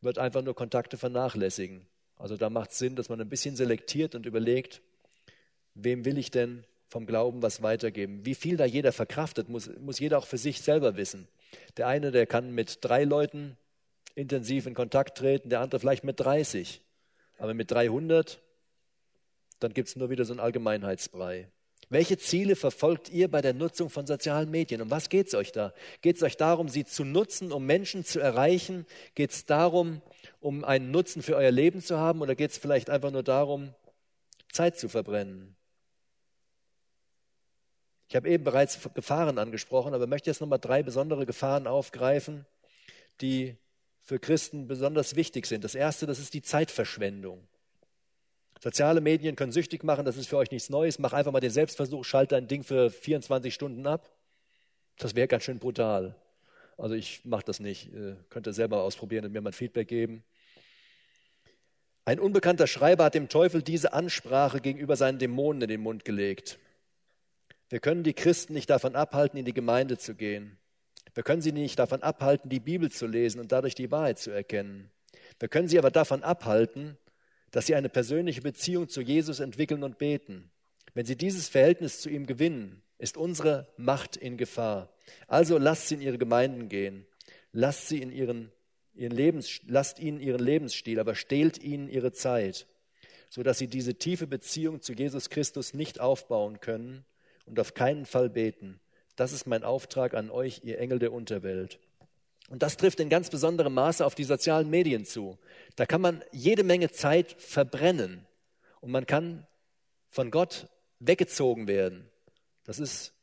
wird 0.01 0.17
einfach 0.19 0.43
nur 0.43 0.55
Kontakte 0.55 0.97
vernachlässigen. 0.97 1.87
Also 2.17 2.37
da 2.37 2.49
macht 2.49 2.71
es 2.71 2.77
Sinn, 2.77 2.95
dass 2.95 3.09
man 3.09 3.19
ein 3.19 3.29
bisschen 3.29 3.55
selektiert 3.55 4.15
und 4.15 4.25
überlegt, 4.25 4.81
wem 5.73 6.05
will 6.05 6.17
ich 6.17 6.29
denn 6.29 6.65
vom 6.93 7.07
Glauben 7.07 7.41
was 7.41 7.63
weitergeben? 7.63 8.23
Wie 8.23 8.35
viel 8.35 8.55
da 8.55 8.65
jeder 8.65 8.91
verkraftet, 8.91 9.49
muss, 9.49 9.67
muss 9.79 9.99
jeder 9.99 10.19
auch 10.19 10.27
für 10.27 10.37
sich 10.37 10.61
selber 10.61 10.95
wissen. 10.95 11.27
Der 11.75 11.87
eine, 11.87 12.11
der 12.11 12.27
kann 12.27 12.53
mit 12.53 12.77
drei 12.81 13.03
Leuten 13.03 13.57
intensiv 14.13 14.67
in 14.67 14.75
Kontakt 14.75 15.17
treten, 15.17 15.49
der 15.49 15.61
andere 15.61 15.79
vielleicht 15.79 16.03
mit 16.03 16.19
30. 16.19 16.81
Aber 17.39 17.55
mit 17.55 17.71
300, 17.71 18.39
dann 19.59 19.73
gibt 19.73 19.89
es 19.89 19.95
nur 19.95 20.11
wieder 20.11 20.23
so 20.23 20.33
einen 20.33 20.39
Allgemeinheitsbrei. 20.39 21.49
Welche 21.89 22.19
Ziele 22.19 22.55
verfolgt 22.55 23.09
ihr 23.09 23.27
bei 23.27 23.41
der 23.41 23.55
Nutzung 23.55 23.89
von 23.89 24.05
sozialen 24.05 24.51
Medien? 24.51 24.79
Um 24.79 24.91
was 24.91 25.09
geht 25.09 25.27
es 25.27 25.33
euch 25.33 25.51
da? 25.51 25.73
Geht 26.01 26.17
es 26.17 26.21
euch 26.21 26.37
darum, 26.37 26.69
sie 26.69 26.85
zu 26.85 27.03
nutzen, 27.03 27.51
um 27.51 27.65
Menschen 27.65 28.05
zu 28.05 28.19
erreichen? 28.19 28.85
Geht 29.15 29.31
es 29.31 29.45
darum, 29.47 30.03
um 30.39 30.63
einen 30.63 30.91
Nutzen 30.91 31.23
für 31.23 31.35
euer 31.35 31.51
Leben 31.51 31.81
zu 31.81 31.97
haben? 31.97 32.21
Oder 32.21 32.35
geht 32.35 32.51
es 32.51 32.59
vielleicht 32.59 32.91
einfach 32.91 33.11
nur 33.11 33.23
darum, 33.23 33.73
Zeit 34.51 34.77
zu 34.77 34.89
verbrennen? 34.89 35.55
Ich 38.13 38.15
habe 38.15 38.29
eben 38.29 38.43
bereits 38.43 38.79
Gefahren 38.93 39.39
angesprochen, 39.39 39.95
aber 39.95 40.05
möchte 40.05 40.29
jetzt 40.29 40.39
nochmal 40.39 40.59
drei 40.59 40.83
besondere 40.83 41.25
Gefahren 41.25 41.65
aufgreifen, 41.65 42.45
die 43.21 43.57
für 44.03 44.19
Christen 44.19 44.67
besonders 44.67 45.15
wichtig 45.15 45.47
sind. 45.47 45.63
Das 45.63 45.73
erste, 45.73 46.05
das 46.05 46.19
ist 46.19 46.35
die 46.35 46.43
Zeitverschwendung. 46.43 47.47
Soziale 48.61 49.01
Medien 49.01 49.35
können 49.35 49.51
süchtig 49.51 49.83
machen, 49.83 50.05
das 50.05 50.15
ist 50.15 50.27
für 50.27 50.37
euch 50.37 50.51
nichts 50.51 50.69
Neues. 50.69 50.99
Mach 50.99 51.11
einfach 51.13 51.31
mal 51.31 51.39
den 51.39 51.49
Selbstversuch, 51.49 52.05
schalte 52.05 52.35
dein 52.35 52.47
Ding 52.47 52.61
für 52.63 52.91
24 52.91 53.51
Stunden 53.51 53.87
ab. 53.87 54.07
Das 54.99 55.15
wäre 55.15 55.27
ganz 55.27 55.45
schön 55.45 55.57
brutal. 55.57 56.15
Also 56.77 56.93
ich 56.93 57.25
mache 57.25 57.45
das 57.45 57.59
nicht. 57.59 57.91
Äh, 57.95 58.13
könnt 58.29 58.45
ihr 58.45 58.53
selber 58.53 58.83
ausprobieren 58.83 59.25
und 59.25 59.31
mir 59.31 59.41
mal 59.41 59.49
ein 59.49 59.53
Feedback 59.53 59.87
geben. 59.87 60.23
Ein 62.05 62.19
unbekannter 62.19 62.67
Schreiber 62.67 63.05
hat 63.05 63.15
dem 63.15 63.27
Teufel 63.27 63.63
diese 63.63 63.93
Ansprache 63.93 64.61
gegenüber 64.61 64.97
seinen 64.97 65.17
Dämonen 65.17 65.63
in 65.63 65.69
den 65.69 65.81
Mund 65.81 66.05
gelegt. 66.05 66.59
Wir 67.73 67.79
können 67.79 68.03
die 68.03 68.13
Christen 68.13 68.53
nicht 68.53 68.69
davon 68.69 68.95
abhalten, 68.95 69.39
in 69.39 69.45
die 69.45 69.51
Gemeinde 69.51 69.97
zu 69.97 70.13
gehen. 70.13 70.59
Wir 71.15 71.23
können 71.23 71.41
sie 71.41 71.51
nicht 71.51 71.79
davon 71.79 72.03
abhalten, 72.03 72.47
die 72.47 72.59
Bibel 72.59 72.91
zu 72.91 73.07
lesen 73.07 73.39
und 73.39 73.51
dadurch 73.51 73.73
die 73.73 73.89
Wahrheit 73.89 74.19
zu 74.19 74.29
erkennen. 74.29 74.91
Wir 75.39 75.49
können 75.49 75.67
sie 75.67 75.79
aber 75.79 75.89
davon 75.89 76.21
abhalten, 76.21 76.99
dass 77.49 77.65
sie 77.65 77.73
eine 77.73 77.89
persönliche 77.89 78.43
Beziehung 78.43 78.89
zu 78.89 79.01
Jesus 79.01 79.39
entwickeln 79.39 79.81
und 79.81 79.97
beten. 79.97 80.51
Wenn 80.93 81.07
sie 81.07 81.15
dieses 81.15 81.49
Verhältnis 81.49 81.99
zu 81.99 82.11
ihm 82.11 82.27
gewinnen, 82.27 82.83
ist 82.99 83.17
unsere 83.17 83.67
Macht 83.75 84.17
in 84.17 84.37
Gefahr. 84.37 84.93
Also 85.25 85.57
lasst 85.57 85.87
sie 85.87 85.95
in 85.95 86.01
ihre 86.01 86.19
Gemeinden 86.19 86.69
gehen. 86.69 87.07
Lasst 87.53 87.87
sie 87.87 88.03
in 88.03 88.11
ihren, 88.11 88.51
ihren 88.93 89.15
Lebens, 89.15 89.61
lasst 89.65 89.97
ihnen 89.97 90.19
ihren 90.19 90.41
Lebensstil, 90.45 90.99
aber 90.99 91.15
stehlt 91.15 91.57
ihnen 91.57 91.89
ihre 91.89 92.11
Zeit, 92.11 92.67
sodass 93.29 93.57
sie 93.57 93.67
diese 93.67 93.95
tiefe 93.95 94.27
Beziehung 94.27 94.79
zu 94.83 94.93
Jesus 94.93 95.31
Christus 95.31 95.73
nicht 95.73 95.99
aufbauen 95.99 96.59
können 96.59 97.03
und 97.45 97.59
auf 97.59 97.73
keinen 97.73 98.05
Fall 98.05 98.29
beten. 98.29 98.79
Das 99.15 99.31
ist 99.31 99.45
mein 99.45 99.63
Auftrag 99.63 100.13
an 100.13 100.29
euch, 100.29 100.61
ihr 100.63 100.79
Engel 100.79 100.99
der 100.99 101.13
Unterwelt. 101.13 101.79
Und 102.49 102.61
das 102.63 102.77
trifft 102.77 102.99
in 102.99 103.09
ganz 103.09 103.29
besonderem 103.29 103.73
Maße 103.73 104.05
auf 104.05 104.15
die 104.15 104.23
sozialen 104.23 104.69
Medien 104.69 105.05
zu. 105.05 105.37
Da 105.75 105.85
kann 105.85 106.01
man 106.01 106.23
jede 106.31 106.63
Menge 106.63 106.91
Zeit 106.91 107.35
verbrennen 107.39 108.25
und 108.81 108.91
man 108.91 109.05
kann 109.05 109.47
von 110.09 110.29
Gott 110.29 110.67
weggezogen 110.99 111.67
werden. 111.67 112.09
Das 112.63 112.79
ist 112.79 113.13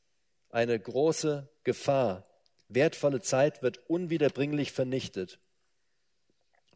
eine 0.50 0.78
große 0.78 1.48
Gefahr. 1.64 2.26
Wertvolle 2.68 3.20
Zeit 3.20 3.62
wird 3.62 3.78
unwiederbringlich 3.88 4.72
vernichtet. 4.72 5.38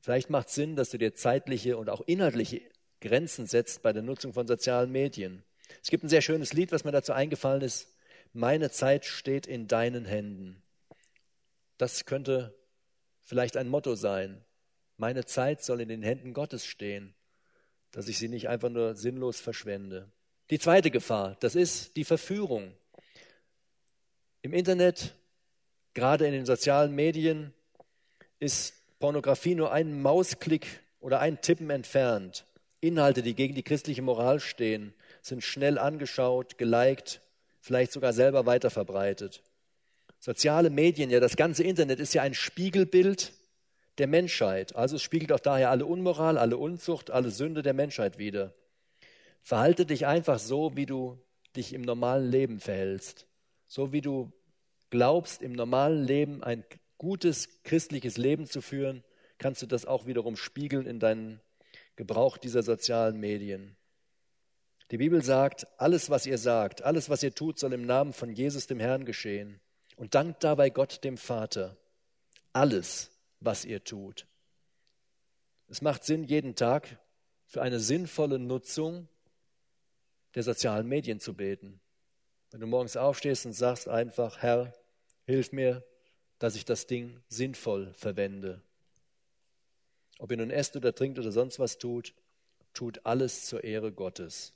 Vielleicht 0.01 0.29
macht 0.29 0.49
es 0.49 0.55
Sinn, 0.55 0.77
dass 0.77 0.91
du 0.91 0.99
dir 0.99 1.15
zeitliche 1.15 1.77
und 1.79 1.89
auch 1.89 2.03
inhaltliche 2.03 2.61
Grenzen 3.01 3.47
setzt 3.47 3.83
bei 3.83 3.93
der 3.93 4.03
Nutzung 4.03 4.33
von 4.33 4.47
sozialen 4.47 4.93
Medien. 4.93 5.45
Es 5.83 5.91
gibt 5.91 6.05
ein 6.05 6.09
sehr 6.09 6.23
schönes 6.23 6.53
Lied, 6.53 6.73
was 6.73 6.85
mir 6.85 6.93
dazu 6.93 7.13
eingefallen 7.13 7.63
ist. 7.63 7.89
Meine 8.33 8.71
Zeit 8.71 9.05
steht 9.05 9.47
in 9.47 9.69
deinen 9.69 10.05
Händen. 10.05 10.63
Das 11.79 12.05
könnte 12.05 12.55
vielleicht 13.23 13.57
ein 13.57 13.69
Motto 13.69 13.95
sein. 13.95 14.45
Meine 14.97 15.25
Zeit 15.25 15.63
soll 15.63 15.81
in 15.81 15.89
den 15.89 16.03
Händen 16.03 16.35
Gottes 16.35 16.67
stehen, 16.67 17.15
dass 17.91 18.09
ich 18.09 18.19
sie 18.19 18.29
nicht 18.29 18.49
einfach 18.49 18.71
nur 18.71 18.95
sinnlos 18.95 19.41
verschwende. 19.41 20.11
Die 20.51 20.59
zweite 20.59 20.91
Gefahr, 20.91 21.37
das 21.41 21.55
ist 21.55 21.97
die 21.97 22.05
Verführung. 22.05 22.75
Im 24.43 24.53
Internet, 24.53 25.15
gerade 25.95 26.27
in 26.27 26.33
den 26.33 26.47
sozialen 26.47 26.95
Medien, 26.95 27.55
ist 28.39 28.75
Pornografie 28.99 29.55
nur 29.55 29.73
ein 29.73 30.03
Mausklick 30.03 30.67
oder 31.01 31.21
ein 31.21 31.41
Tippen 31.41 31.71
entfernt. 31.71 32.45
Inhalte, 32.81 33.23
die 33.23 33.35
gegen 33.35 33.55
die 33.55 33.63
christliche 33.63 34.03
Moral 34.03 34.41
stehen, 34.41 34.95
sind 35.25 35.43
schnell 35.43 35.79
angeschaut, 35.79 36.59
geliked, 36.59 37.23
vielleicht 37.61 37.93
sogar 37.93 38.13
selber 38.13 38.45
weiterverbreitet. 38.45 39.43
Soziale 40.19 40.69
Medien, 40.69 41.09
ja, 41.09 41.19
das 41.19 41.37
ganze 41.37 41.65
Internet 41.65 41.99
ist 41.99 42.13
ja 42.13 42.23
ein 42.23 42.35
Spiegelbild 42.35 43.33
der 43.97 44.07
Menschheit. 44.07 44.77
Also 44.77 44.97
es 44.97 45.03
spiegelt 45.03 45.33
auch 45.33 45.41
daher 45.41 45.71
alle 45.71 45.87
Unmoral, 45.87 46.37
alle 46.37 46.59
Unzucht, 46.59 47.11
alle 47.11 47.31
Sünde 47.31 47.63
der 47.63 47.73
Menschheit 47.73 48.19
wider. 48.19 48.53
Verhalte 49.43 49.87
dich 49.87 50.07
einfach 50.07 50.39
so, 50.39 50.77
wie 50.77 50.87
du 50.87 51.19
dich 51.57 51.73
im 51.73 51.83
normalen 51.83 52.31
Leben 52.31 52.61
verhältst. 52.61 53.27
So 53.67 53.93
wie 53.93 54.03
du 54.03 54.31
glaubst, 54.91 55.41
im 55.41 55.53
normalen 55.53 56.05
Leben 56.05 56.43
ein 56.43 56.65
gutes 56.99 57.63
christliches 57.63 58.19
Leben 58.19 58.47
zu 58.47 58.61
führen, 58.61 59.03
kannst 59.39 59.63
du 59.63 59.67
das 59.67 59.87
auch 59.87 60.07
wiederum 60.07 60.37
spiegeln 60.37 60.87
in 60.87 61.01
deinen 61.01 61.41
Gebrauch 61.97 62.37
dieser 62.37 62.63
sozialen 62.63 63.19
Medien. 63.19 63.77
Die 64.95 64.99
Bibel 64.99 65.25
sagt, 65.25 65.67
alles, 65.77 66.09
was 66.09 66.25
ihr 66.25 66.39
sagt, 66.39 66.83
alles, 66.83 67.11
was 67.11 67.25
ihr 67.25 67.35
tut, 67.35 67.59
soll 67.59 67.73
im 67.73 67.85
Namen 67.85 68.13
von 68.13 68.31
Jesus, 68.31 68.69
dem 68.69 68.79
Herrn, 68.79 69.05
geschehen. 69.05 69.59
Und 69.97 70.15
dankt 70.15 70.45
dabei 70.45 70.71
Gott, 70.71 71.03
dem 71.03 71.17
Vater. 71.17 71.77
Alles, 72.53 73.11
was 73.41 73.65
ihr 73.65 73.83
tut. 73.83 74.29
Es 75.67 75.83
macht 75.83 76.05
Sinn, 76.05 76.23
jeden 76.23 76.55
Tag 76.55 77.01
für 77.45 77.61
eine 77.61 77.81
sinnvolle 77.81 78.39
Nutzung 78.39 79.09
der 80.37 80.45
sozialen 80.45 80.87
Medien 80.87 81.19
zu 81.19 81.35
beten. 81.35 81.81
Wenn 82.53 82.61
du 82.61 82.69
morgens 82.69 82.97
aufstehst 82.97 83.47
und 83.47 83.53
sagst 83.53 83.89
einfach, 83.89 84.43
Herr, 84.43 84.73
hilf 85.25 85.51
mir, 85.51 85.83
dass 86.39 86.55
ich 86.55 86.67
das 86.67 86.87
Ding 86.87 87.21
sinnvoll 87.27 87.93
verwende. 87.95 88.63
Ob 90.21 90.31
ihr 90.31 90.37
nun 90.37 90.53
esst 90.53 90.77
oder 90.77 90.95
trinkt 90.95 91.19
oder 91.19 91.33
sonst 91.33 91.59
was 91.59 91.79
tut, 91.79 92.15
tut 92.75 93.05
alles 93.05 93.47
zur 93.47 93.65
Ehre 93.65 93.91
Gottes. 93.91 94.54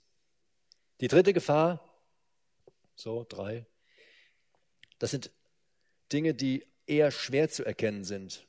Die 1.00 1.08
dritte 1.08 1.32
Gefahr, 1.32 1.84
so 2.96 3.24
drei, 3.28 3.66
das 4.98 5.12
sind 5.12 5.30
Dinge, 6.12 6.34
die 6.34 6.66
eher 6.86 7.10
schwer 7.10 7.48
zu 7.48 7.64
erkennen 7.64 8.04
sind. 8.04 8.46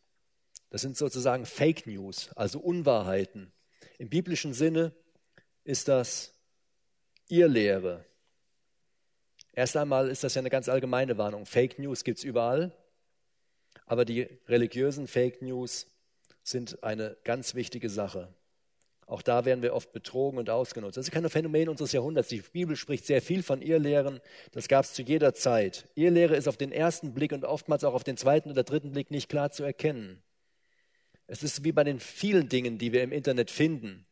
Das 0.70 0.82
sind 0.82 0.98
sozusagen 0.98 1.46
Fake 1.46 1.86
News, 1.88 2.32
also 2.36 2.60
Unwahrheiten. 2.60 3.52
Im 3.98 4.10
biblischen 4.10 4.54
Sinne 4.54 4.94
ist 5.64 5.88
das 5.88 6.34
Irrlehre. 7.28 8.06
Erst 9.54 9.76
einmal 9.78 10.10
ist 10.10 10.24
das 10.24 10.36
ja 10.36 10.40
eine 10.40 10.50
ganz 10.50 10.70
allgemeine 10.70 11.18
Warnung. 11.18 11.46
Fake 11.46 11.80
News 11.80 12.04
gibt 12.04 12.20
es 12.20 12.24
überall, 12.24 12.76
aber 13.86 14.06
die 14.06 14.22
religiösen 14.48 15.08
Fake 15.08 15.42
News 15.42 15.88
sind 16.44 16.84
eine 16.84 17.18
ganz 17.24 17.56
wichtige 17.56 17.90
Sache. 17.90 18.34
Auch 19.10 19.24
da 19.24 19.44
werden 19.44 19.64
wir 19.64 19.74
oft 19.74 19.92
betrogen 19.92 20.38
und 20.38 20.52
ausgenutzt. 20.52 20.96
Das 20.96 21.08
ist 21.08 21.12
kein 21.12 21.28
Phänomen 21.28 21.68
unseres 21.68 21.94
Jahrhunderts. 21.94 22.30
Die 22.30 22.44
Bibel 22.54 22.76
spricht 22.76 23.08
sehr 23.08 23.24
viel 23.24 23.42
von 23.42 23.64
Irrlehren. 23.64 24.20
Das 24.52 24.68
gab 24.68 24.86
es 24.86 24.94
zu 24.94 25.02
jeder 25.02 25.34
Zeit. 25.34 25.88
Irrlehre 25.96 26.36
ist 26.36 26.48
auf 26.48 26.58
den 26.58 26.72
ersten 26.72 27.16
Blick 27.16 27.32
und 27.32 27.44
oftmals 27.44 27.84
auch 27.84 27.96
auf 27.96 28.04
den 28.04 28.18
zweiten 28.18 28.52
oder 28.52 28.64
dritten 28.64 28.92
Blick 28.92 29.10
nicht 29.10 29.28
klar 29.28 29.50
zu 29.50 29.64
erkennen. 29.64 30.22
Es 31.26 31.42
ist 31.42 31.64
wie 31.64 31.72
bei 31.72 31.84
den 31.84 32.00
vielen 32.00 32.50
Dingen, 32.50 32.78
die 32.78 32.94
wir 32.94 33.02
im 33.02 33.12
Internet 33.12 33.50
finden. 33.50 34.06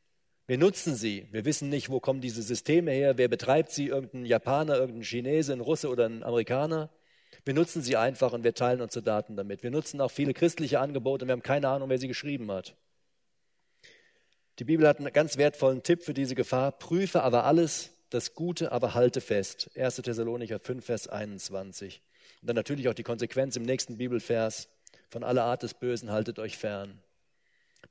Wir 0.47 0.57
nutzen 0.57 0.95
sie. 0.95 1.27
Wir 1.29 1.45
wissen 1.45 1.69
nicht, 1.69 1.91
wo 1.91 1.99
kommen 1.99 2.19
diese 2.19 2.41
Systeme 2.41 2.89
her, 2.89 3.19
wer 3.19 3.27
betreibt 3.27 3.69
sie, 3.69 3.89
irgendein 3.89 4.25
Japaner, 4.25 4.77
irgendein 4.77 5.03
Chinese, 5.03 5.53
ein 5.53 5.61
Russe 5.61 5.89
oder 5.89 6.07
ein 6.07 6.23
Amerikaner. 6.23 6.89
Wir 7.45 7.53
nutzen 7.53 7.83
sie 7.83 7.97
einfach 7.97 8.33
und 8.33 8.43
wir 8.43 8.55
teilen 8.55 8.81
unsere 8.81 9.03
Daten 9.03 9.35
damit. 9.35 9.61
Wir 9.61 9.69
nutzen 9.69 10.01
auch 10.01 10.09
viele 10.09 10.33
christliche 10.33 10.79
Angebote 10.79 11.25
und 11.25 11.27
wir 11.29 11.33
haben 11.33 11.43
keine 11.43 11.69
Ahnung, 11.69 11.89
wer 11.89 11.99
sie 11.99 12.07
geschrieben 12.07 12.51
hat. 12.51 12.75
Die 14.59 14.63
Bibel 14.63 14.87
hat 14.87 14.97
einen 14.97 15.13
ganz 15.13 15.37
wertvollen 15.37 15.83
Tipp 15.83 16.03
für 16.03 16.15
diese 16.15 16.33
Gefahr. 16.33 16.71
Prüfe 16.71 17.21
aber 17.21 17.43
alles, 17.43 17.91
das 18.09 18.33
Gute 18.33 18.71
aber 18.71 18.95
halte 18.95 19.21
fest. 19.21 19.69
1. 19.75 19.97
Thessalonicher 19.97 20.59
5, 20.59 20.83
Vers 20.83 21.07
21. 21.07 22.01
Und 22.41 22.47
dann 22.47 22.55
natürlich 22.55 22.89
auch 22.89 22.95
die 22.95 23.03
Konsequenz 23.03 23.55
im 23.55 23.63
nächsten 23.63 23.97
Bibelvers. 23.97 24.69
Von 25.09 25.23
aller 25.23 25.43
Art 25.43 25.63
des 25.63 25.75
Bösen 25.75 26.11
haltet 26.11 26.39
euch 26.39 26.57
fern. 26.57 26.99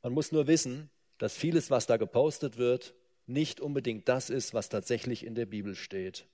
Man 0.02 0.12
muss 0.12 0.32
nur 0.32 0.48
wissen, 0.48 0.90
dass 1.18 1.36
vieles, 1.36 1.70
was 1.70 1.86
da 1.86 1.96
gepostet 1.96 2.58
wird, 2.58 2.94
nicht 3.26 3.60
unbedingt 3.60 4.08
das 4.08 4.28
ist, 4.28 4.52
was 4.52 4.68
tatsächlich 4.68 5.24
in 5.24 5.34
der 5.34 5.46
Bibel 5.46 5.74
steht. 5.74 6.26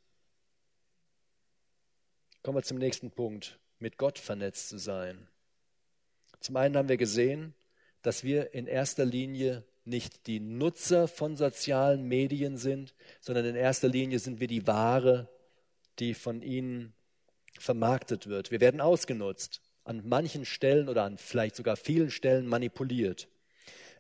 Kommen 2.43 2.59
wir 2.59 2.63
zum 2.63 2.79
nächsten 2.79 3.11
Punkt, 3.11 3.59
mit 3.79 3.99
Gott 3.99 4.19
vernetzt 4.19 4.69
zu 4.69 4.79
sein. 4.79 5.29
Zum 6.41 6.57
einen 6.57 6.77
haben 6.77 6.89
wir 6.89 6.97
gesehen, 6.97 7.55
dass 8.03 8.25
wir 8.25 8.53
in 8.55 8.67
erster 8.67 9.05
Linie 9.05 9.65
nicht 9.85 10.27
die 10.27 10.41
Nutzer 10.41 11.09
von 11.09 11.37
sozialen 11.37 12.07
Medien 12.07 12.57
sind, 12.57 12.95
sondern 13.21 13.45
in 13.45 13.57
erster 13.57 13.89
Linie 13.89 14.19
sind 14.19 14.41
wir 14.41 14.47
die 14.47 14.67
Ware, 14.67 15.29
die 15.99 16.15
von 16.15 16.43
ihnen 16.43 16.95
vermarktet 17.59 18.27
wird. 18.27 18.51
Wir 18.51 18.61
werden 18.61 18.81
ausgenutzt, 18.81 19.61
an 19.85 20.03
manchen 20.09 20.45
Stellen 20.45 20.89
oder 20.89 21.05
an 21.05 21.19
vielleicht 21.19 21.57
sogar 21.57 21.77
vielen 21.77 22.11
Stellen 22.11 22.47
manipuliert. 22.47 23.29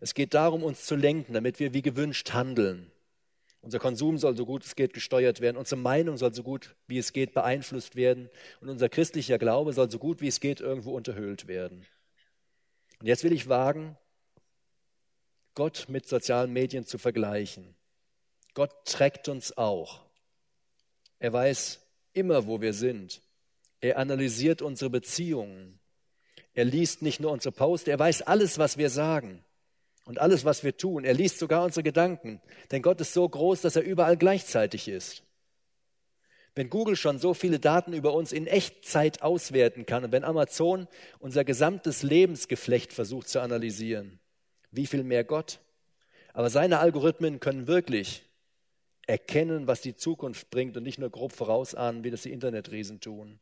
Es 0.01 0.14
geht 0.14 0.35
darum, 0.35 0.62
uns 0.62 0.85
zu 0.85 0.97
lenken, 0.97 1.33
damit 1.33 1.59
wir 1.61 1.74
wie 1.74 1.83
gewünscht 1.83 2.33
handeln. 2.33 2.91
Unser 3.61 3.78
Konsum 3.78 4.18
soll 4.18 4.37
so 4.37 4.45
gut 4.45 4.64
es 4.64 4.74
geht 4.74 4.93
gesteuert 4.93 5.41
werden, 5.41 5.57
unsere 5.57 5.80
Meinung 5.80 6.16
soll 6.16 6.35
so 6.35 6.43
gut 6.43 6.74
wie 6.89 6.99
es 6.99 7.12
geht 7.12 7.33
beeinflusst 7.33 7.95
werden 7.95 8.28
und 8.61 8.68
unser 8.68 8.89
christlicher 8.89 9.39
Glaube 9.39 9.72
soll 9.72 9.89
so 9.89 10.01
gut 10.01 10.20
wie 10.20 10.26
es 10.26 10.41
geht 10.41 10.61
irgendwo 10.61 10.93
unterhöhlt 10.93 11.47
werden. 11.47 11.87
Und 12.99 13.07
jetzt 13.07 13.22
will 13.22 13.33
ich 13.33 13.49
wagen, 13.49 13.97
Gott 15.55 15.86
mit 15.88 16.09
sozialen 16.09 16.53
Medien 16.53 16.86
zu 16.86 16.98
vergleichen. 16.98 17.74
Gott 18.55 18.72
trägt 18.84 19.28
uns 19.28 19.57
auch. 19.57 20.00
Er 21.18 21.32
weiß 21.32 21.80
immer, 22.12 22.46
wo 22.46 22.61
wir 22.61 22.72
sind. 22.72 23.22
Er 23.80 23.98
analysiert 23.98 24.62
unsere 24.62 24.90
Beziehungen. 24.90 25.78
Er 26.55 26.64
liest 26.64 27.03
nicht 27.03 27.20
nur 27.20 27.32
unsere 27.32 27.53
Post, 27.53 27.88
er 27.88 27.98
weiß 27.98 28.22
alles, 28.22 28.59
was 28.59 28.76
wir 28.76 28.90
sagen 28.90 29.42
und 30.05 30.20
alles, 30.20 30.44
was 30.44 30.64
wir 30.64 30.76
tun. 30.76 31.05
Er 31.05 31.14
liest 31.14 31.38
sogar 31.38 31.64
unsere 31.64 31.82
Gedanken. 31.82 32.40
Denn 32.70 32.82
Gott 32.82 33.00
ist 33.00 33.14
so 33.14 33.28
groß, 33.28 33.62
dass 33.62 33.76
er 33.76 33.82
überall 33.82 34.16
gleichzeitig 34.16 34.88
ist. 34.88 35.22
Wenn 36.55 36.68
Google 36.68 36.96
schon 36.96 37.18
so 37.18 37.32
viele 37.32 37.59
Daten 37.59 37.94
über 37.94 38.12
uns 38.12 38.30
in 38.32 38.46
Echtzeit 38.46 39.22
auswerten 39.22 39.86
kann 39.86 40.05
und 40.05 40.12
wenn 40.12 40.24
Amazon 40.24 40.86
unser 41.18 41.44
gesamtes 41.44 42.03
Lebensgeflecht 42.03 42.92
versucht 42.92 43.28
zu 43.28 43.40
analysieren, 43.40 44.20
wie 44.73 44.87
viel 44.87 45.05
mehr 45.05 45.23
Gott. 45.23 45.61
Aber 46.33 46.51
seine 46.51 46.81
Algorithmen 46.81 47.41
können 47.41 47.66
wirklich 47.66 48.25
erkennen, 49.07 49.66
was 49.66 49.81
die 49.81 49.95
Zukunft 49.95 50.51
bringt 50.51 50.77
und 50.77 50.83
nicht 50.83 50.99
nur 50.99 51.11
grob 51.11 51.33
vorausahnen, 51.33 52.05
wie 52.05 52.11
das 52.11 52.23
die 52.23 52.33
Internetriesen 52.33 53.01
tun. 53.01 53.39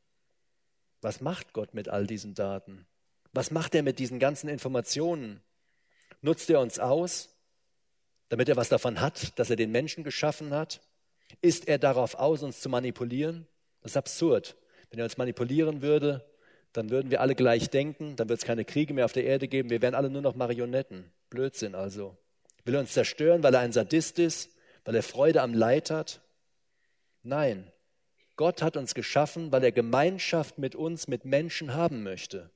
Was 1.01 1.21
macht 1.21 1.53
Gott 1.53 1.73
mit 1.73 1.89
all 1.89 2.07
diesen 2.07 2.35
Daten? 2.35 2.87
Was 3.33 3.51
macht 3.51 3.75
er 3.75 3.83
mit 3.83 3.99
diesen 3.99 4.19
ganzen 4.19 4.49
Informationen? 4.49 5.41
Nutzt 6.21 6.51
er 6.51 6.61
uns 6.61 6.79
aus, 6.79 7.31
damit 8.29 8.49
er 8.49 8.57
was 8.57 8.69
davon 8.69 9.01
hat, 9.01 9.39
dass 9.39 9.51
er 9.51 9.57
den 9.57 9.71
Menschen 9.71 10.05
geschaffen 10.05 10.53
hat? 10.53 10.81
Ist 11.41 11.69
er 11.69 11.79
darauf 11.79 12.17
aus, 12.17 12.43
uns 12.43 12.61
zu 12.61 12.69
manipulieren? 12.69 13.47
Das 13.83 13.93
ist 13.93 13.97
absurd. 13.97 14.57
Wenn 14.91 14.99
er 14.99 15.05
uns 15.05 15.17
manipulieren 15.17 15.81
würde, 15.81 16.27
dann 16.73 16.91
würden 16.91 17.11
wir 17.11 17.21
alle 17.21 17.35
gleich 17.35 17.71
denken, 17.71 18.17
dann 18.17 18.29
wird 18.29 18.41
es 18.41 18.45
keine 18.45 18.65
Kriege 18.65 18.95
mehr 18.95 19.05
auf 19.05 19.13
der 19.13 19.25
Erde 19.25 19.49
geben, 19.49 19.71
wir 19.71 19.83
wären 19.83 19.95
alle 19.95 20.11
nur 20.11 20.23
noch 20.23 20.35
Marionetten. 20.35 21.11
Blödsinn 21.31 21.75
also. 21.75 22.17
Will 22.65 22.75
er 22.75 22.81
uns 22.81 22.93
zerstören, 22.93 23.43
weil 23.43 23.55
er 23.55 23.61
ein 23.61 23.73
Sadist 23.73 24.19
ist, 24.19 24.51
weil 24.85 24.95
er 24.95 25.03
Freude 25.03 25.43
am 25.43 25.55
Leid 25.55 25.91
hat? 25.91 26.21
Nein, 27.23 27.71
Gott 28.37 28.63
hat 28.63 28.77
uns 28.77 28.95
geschaffen, 28.95 29.53
weil 29.53 29.65
er 29.65 29.73
Gemeinschaft 29.73 30.59
mit 30.59 30.75
uns, 30.75 31.09
mit 31.09 31.25
Menschen 31.25 31.75
haben 31.75 32.03
möchte. 32.03 32.51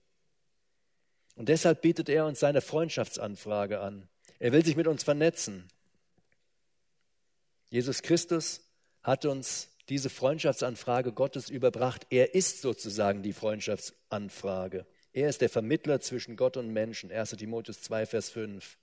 Und 1.36 1.48
deshalb 1.48 1.82
bietet 1.82 2.08
er 2.08 2.26
uns 2.26 2.40
seine 2.40 2.60
Freundschaftsanfrage 2.60 3.80
an. 3.80 4.08
Er 4.38 4.52
will 4.52 4.64
sich 4.64 4.76
mit 4.76 4.86
uns 4.86 5.02
vernetzen. 5.04 5.68
Jesus 7.70 8.02
Christus 8.02 8.62
hat 9.02 9.24
uns 9.24 9.68
diese 9.88 10.08
Freundschaftsanfrage 10.08 11.12
Gottes 11.12 11.50
überbracht. 11.50 12.06
Er 12.10 12.34
ist 12.34 12.62
sozusagen 12.62 13.22
die 13.22 13.32
Freundschaftsanfrage. 13.32 14.86
Er 15.14 15.28
ist 15.28 15.40
der 15.40 15.48
Vermittler 15.48 16.00
zwischen 16.00 16.34
Gott 16.34 16.56
und 16.56 16.72
Menschen. 16.72 17.12
1 17.12 17.30
Timotheus 17.30 17.80
2, 17.82 18.04
Vers 18.04 18.30
5. 18.30 18.76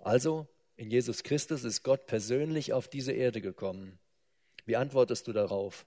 Also, 0.00 0.46
in 0.76 0.92
Jesus 0.92 1.24
Christus 1.24 1.64
ist 1.64 1.82
Gott 1.82 2.06
persönlich 2.06 2.72
auf 2.72 2.86
diese 2.86 3.10
Erde 3.10 3.40
gekommen. 3.40 3.98
Wie 4.64 4.76
antwortest 4.76 5.26
du 5.26 5.32
darauf? 5.32 5.84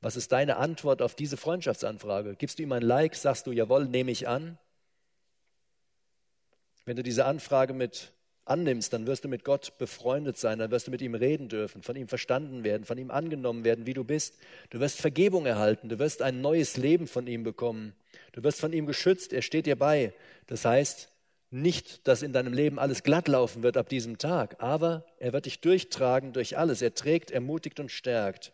Was 0.00 0.16
ist 0.16 0.32
deine 0.32 0.56
Antwort 0.56 1.00
auf 1.00 1.14
diese 1.14 1.36
Freundschaftsanfrage? 1.36 2.34
Gibst 2.34 2.58
du 2.58 2.64
ihm 2.64 2.72
ein 2.72 2.82
Like? 2.82 3.14
Sagst 3.14 3.46
du, 3.46 3.52
jawohl, 3.52 3.86
nehme 3.86 4.10
ich 4.10 4.26
an? 4.26 4.58
Wenn 6.84 6.96
du 6.96 7.04
diese 7.04 7.24
Anfrage 7.24 7.72
mit 7.72 8.12
annimmst, 8.46 8.92
dann 8.92 9.06
wirst 9.06 9.22
du 9.22 9.28
mit 9.28 9.44
Gott 9.44 9.78
befreundet 9.78 10.38
sein, 10.38 10.58
dann 10.58 10.72
wirst 10.72 10.88
du 10.88 10.90
mit 10.90 11.02
ihm 11.02 11.14
reden 11.14 11.48
dürfen, 11.48 11.84
von 11.84 11.94
ihm 11.94 12.08
verstanden 12.08 12.64
werden, 12.64 12.84
von 12.84 12.98
ihm 12.98 13.12
angenommen 13.12 13.62
werden, 13.62 13.86
wie 13.86 13.94
du 13.94 14.02
bist. 14.02 14.38
Du 14.70 14.80
wirst 14.80 15.00
Vergebung 15.00 15.46
erhalten, 15.46 15.88
du 15.88 16.00
wirst 16.00 16.20
ein 16.20 16.40
neues 16.40 16.76
Leben 16.76 17.06
von 17.06 17.28
ihm 17.28 17.44
bekommen. 17.44 17.94
Du 18.32 18.42
wirst 18.42 18.60
von 18.60 18.72
ihm 18.72 18.86
geschützt, 18.86 19.32
er 19.32 19.42
steht 19.42 19.66
dir 19.66 19.76
bei. 19.76 20.12
Das 20.46 20.64
heißt, 20.64 21.08
nicht, 21.50 22.06
dass 22.06 22.22
in 22.22 22.32
deinem 22.32 22.52
Leben 22.52 22.78
alles 22.78 23.02
glatt 23.02 23.26
laufen 23.26 23.62
wird 23.62 23.76
ab 23.76 23.88
diesem 23.88 24.18
Tag, 24.18 24.62
aber 24.62 25.04
er 25.18 25.32
wird 25.32 25.46
dich 25.46 25.60
durchtragen 25.60 26.32
durch 26.32 26.56
alles. 26.56 26.80
Er 26.80 26.94
trägt, 26.94 27.30
ermutigt 27.30 27.80
und 27.80 27.90
stärkt. 27.90 28.52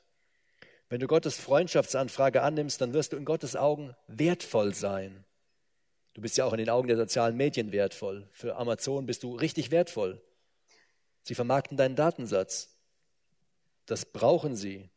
Wenn 0.88 1.00
du 1.00 1.06
Gottes 1.06 1.36
Freundschaftsanfrage 1.38 2.42
annimmst, 2.42 2.80
dann 2.80 2.92
wirst 2.92 3.12
du 3.12 3.16
in 3.16 3.24
Gottes 3.24 3.56
Augen 3.56 3.94
wertvoll 4.06 4.72
sein. 4.72 5.24
Du 6.14 6.22
bist 6.22 6.38
ja 6.38 6.46
auch 6.46 6.52
in 6.52 6.58
den 6.58 6.70
Augen 6.70 6.88
der 6.88 6.96
sozialen 6.96 7.36
Medien 7.36 7.72
wertvoll. 7.72 8.26
Für 8.30 8.56
Amazon 8.56 9.04
bist 9.04 9.22
du 9.22 9.34
richtig 9.34 9.70
wertvoll. 9.70 10.22
Sie 11.22 11.34
vermarkten 11.34 11.76
deinen 11.76 11.96
Datensatz. 11.96 12.70
Das 13.84 14.06
brauchen 14.06 14.56
sie. 14.56 14.88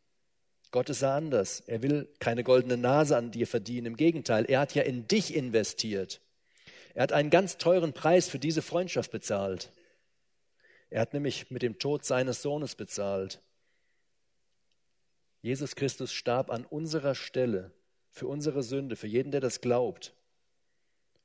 Gott 0.72 0.89
ist 0.89 1.01
ja 1.01 1.15
anders. 1.15 1.61
Er 1.61 1.82
will 1.82 2.07
keine 2.20 2.43
goldene 2.43 2.78
Nase 2.78 3.17
an 3.17 3.32
dir 3.32 3.47
verdienen. 3.47 3.88
Im 3.88 3.97
Gegenteil, 3.97 4.45
er 4.45 4.59
hat 4.59 4.76
ja 4.76 4.84
in 4.84 5.07
dich 5.07 5.34
investiert. 5.36 6.22
Er 6.93 7.03
hat 7.03 7.11
einen 7.11 7.30
ganz 7.30 7.57
teuren 7.57 7.93
Preis 7.93 8.30
für 8.30 8.39
diese 8.39 8.61
Freundschaft 8.61 9.11
bezahlt. 9.11 9.72
Er 10.89 11.01
hat 11.01 11.13
nämlich 11.13 11.51
mit 11.51 11.61
dem 11.61 11.80
Tod 11.80 12.05
seines 12.05 12.41
Sohnes 12.41 12.76
bezahlt. 12.76 13.41
Jesus 15.41 15.76
Christus 15.76 16.11
starb 16.11 16.49
an 16.49 16.65
unserer 16.65 17.15
Stelle 17.15 17.72
für 18.11 18.28
unsere 18.28 18.63
Sünde, 18.63 18.95
für 18.95 19.07
jeden, 19.07 19.32
der 19.32 19.41
das 19.41 19.61
glaubt. 19.61 20.13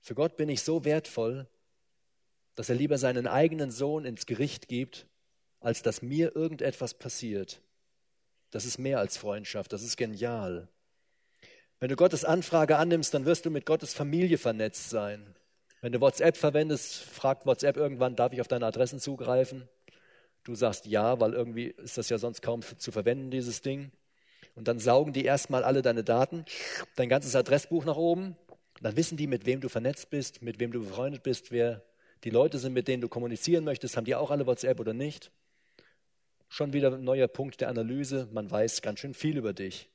Für 0.00 0.14
Gott 0.14 0.36
bin 0.36 0.48
ich 0.48 0.62
so 0.62 0.84
wertvoll, 0.84 1.48
dass 2.54 2.68
er 2.68 2.76
lieber 2.76 2.98
seinen 2.98 3.26
eigenen 3.26 3.70
Sohn 3.70 4.04
ins 4.04 4.26
Gericht 4.26 4.68
gibt, 4.68 5.06
als 5.60 5.82
dass 5.82 6.02
mir 6.02 6.36
irgendetwas 6.36 6.94
passiert. 6.94 7.60
Das 8.54 8.64
ist 8.64 8.78
mehr 8.78 9.00
als 9.00 9.16
Freundschaft, 9.16 9.72
das 9.72 9.82
ist 9.82 9.96
genial. 9.96 10.68
Wenn 11.80 11.88
du 11.88 11.96
Gottes 11.96 12.24
Anfrage 12.24 12.76
annimmst, 12.76 13.12
dann 13.12 13.24
wirst 13.24 13.44
du 13.44 13.50
mit 13.50 13.66
Gottes 13.66 13.94
Familie 13.94 14.38
vernetzt 14.38 14.90
sein. 14.90 15.34
Wenn 15.80 15.90
du 15.90 16.00
WhatsApp 16.00 16.36
verwendest, 16.36 17.02
fragt 17.02 17.46
WhatsApp 17.46 17.76
irgendwann, 17.76 18.14
darf 18.14 18.32
ich 18.32 18.40
auf 18.40 18.46
deine 18.46 18.66
Adressen 18.66 19.00
zugreifen? 19.00 19.68
Du 20.44 20.54
sagst 20.54 20.86
ja, 20.86 21.18
weil 21.18 21.32
irgendwie 21.32 21.64
ist 21.64 21.98
das 21.98 22.08
ja 22.10 22.18
sonst 22.18 22.42
kaum 22.42 22.62
zu 22.62 22.92
verwenden, 22.92 23.32
dieses 23.32 23.60
Ding. 23.60 23.90
Und 24.54 24.68
dann 24.68 24.78
saugen 24.78 25.12
die 25.12 25.24
erstmal 25.24 25.64
alle 25.64 25.82
deine 25.82 26.04
Daten, 26.04 26.44
dein 26.94 27.08
ganzes 27.08 27.34
Adressbuch 27.34 27.84
nach 27.84 27.96
oben. 27.96 28.36
Dann 28.80 28.96
wissen 28.96 29.16
die, 29.16 29.26
mit 29.26 29.46
wem 29.46 29.62
du 29.62 29.68
vernetzt 29.68 30.10
bist, 30.10 30.42
mit 30.42 30.60
wem 30.60 30.70
du 30.70 30.84
befreundet 30.84 31.24
bist, 31.24 31.50
wer 31.50 31.82
die 32.22 32.30
Leute 32.30 32.60
sind, 32.60 32.72
mit 32.72 32.86
denen 32.86 33.00
du 33.00 33.08
kommunizieren 33.08 33.64
möchtest. 33.64 33.96
Haben 33.96 34.04
die 34.04 34.14
auch 34.14 34.30
alle 34.30 34.46
WhatsApp 34.46 34.78
oder 34.78 34.94
nicht? 34.94 35.32
Schon 36.54 36.72
wieder 36.72 36.94
ein 36.94 37.02
neuer 37.02 37.26
Punkt 37.26 37.60
der 37.60 37.68
Analyse. 37.68 38.28
Man 38.30 38.48
weiß 38.48 38.80
ganz 38.80 39.00
schön 39.00 39.12
viel 39.12 39.36
über 39.36 39.52
dich. 39.52 39.88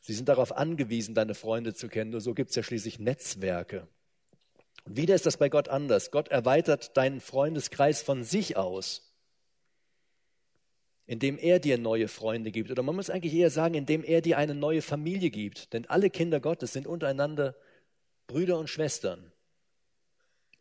Sie 0.00 0.14
sind 0.14 0.28
darauf 0.28 0.56
angewiesen, 0.56 1.16
deine 1.16 1.34
Freunde 1.34 1.74
zu 1.74 1.88
kennen. 1.88 2.12
Nur 2.12 2.20
so 2.20 2.32
gibt 2.32 2.50
es 2.50 2.54
ja 2.54 2.62
schließlich 2.62 3.00
Netzwerke. 3.00 3.88
Und 4.84 4.96
wieder 4.96 5.16
ist 5.16 5.26
das 5.26 5.38
bei 5.38 5.48
Gott 5.48 5.66
anders. 5.66 6.12
Gott 6.12 6.28
erweitert 6.28 6.96
deinen 6.96 7.20
Freundeskreis 7.20 8.02
von 8.02 8.22
sich 8.22 8.56
aus 8.56 9.08
indem 11.06 11.36
er 11.38 11.58
dir 11.58 11.76
neue 11.76 12.06
Freunde 12.06 12.52
gibt. 12.52 12.70
Oder 12.70 12.84
man 12.84 12.94
muss 12.94 13.10
eigentlich 13.10 13.34
eher 13.34 13.50
sagen, 13.50 13.74
indem 13.74 14.04
er 14.04 14.22
dir 14.22 14.38
eine 14.38 14.54
neue 14.54 14.80
Familie 14.80 15.30
gibt. 15.30 15.72
Denn 15.72 15.86
alle 15.86 16.08
Kinder 16.08 16.38
Gottes 16.38 16.72
sind 16.72 16.86
untereinander 16.86 17.56
Brüder 18.28 18.60
und 18.60 18.70
Schwestern. 18.70 19.32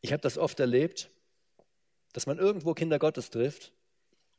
Ich 0.01 0.11
habe 0.11 0.21
das 0.21 0.39
oft 0.39 0.59
erlebt, 0.59 1.11
dass 2.13 2.25
man 2.25 2.39
irgendwo 2.39 2.73
Kinder 2.73 2.97
Gottes 2.97 3.29
trifft 3.29 3.71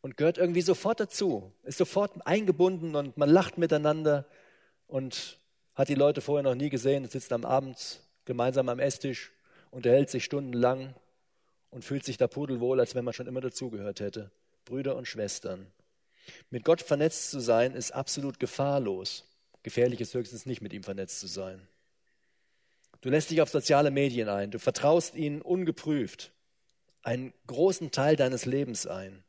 und 0.03 0.17
gehört 0.17 0.37
irgendwie 0.37 0.61
sofort 0.61 1.01
dazu, 1.01 1.53
ist 1.63 1.79
sofort 1.79 2.27
eingebunden 2.27 2.95
und 2.95 3.17
man 3.17 3.31
lacht 3.31 3.57
miteinander 3.57 4.27
und 4.87 5.39
hat 5.75 5.89
die 5.89 5.95
Leute 5.95 6.21
vorher 6.21 6.43
noch 6.43 6.55
nie 6.55 6.69
gesehen, 6.69 7.09
sitzt 7.09 7.33
am 7.33 7.45
Abend 7.45 8.01
gemeinsam 8.25 8.69
am 8.69 8.79
Esstisch, 8.79 9.33
unterhält 9.71 10.11
sich 10.11 10.25
stundenlang 10.25 10.95
und 11.71 11.85
fühlt 11.85 12.05
sich 12.05 12.19
da 12.19 12.27
pudelwohl, 12.27 12.79
als 12.79 12.95
wenn 12.95 13.05
man 13.05 13.15
schon 13.15 13.27
immer 13.27 13.41
dazugehört 13.41 14.01
hätte. 14.01 14.31
Brüder 14.65 14.97
und 14.97 15.09
Schwestern. 15.09 15.67
Mit 16.51 16.65
Gott 16.65 16.83
vernetzt 16.83 17.31
zu 17.31 17.41
sein 17.41 17.75
ist 17.75 17.93
absolut 17.93 18.39
gefahrlos. 18.39 19.25
Gefährlich 19.63 20.01
ist 20.01 20.15
höchstens 20.15 20.47
nicht, 20.47 20.61
mit 20.61 20.73
ihm 20.73 20.83
vernetzt 20.83 21.21
zu 21.21 21.27
sein. 21.27 21.67
Du 23.01 23.09
lässt 23.09 23.31
dich 23.31 23.41
auf 23.41 23.49
soziale 23.49 23.91
Medien 23.91 24.29
ein, 24.29 24.51
du 24.51 24.59
vertraust 24.59 25.15
ihnen 25.15 25.43
ungeprüft 25.43 26.33
einen 27.03 27.33
großen 27.49 27.91
Teil 27.91 28.15
deines 28.15 28.47
Lebens 28.47 28.87
ein. 28.87 29.25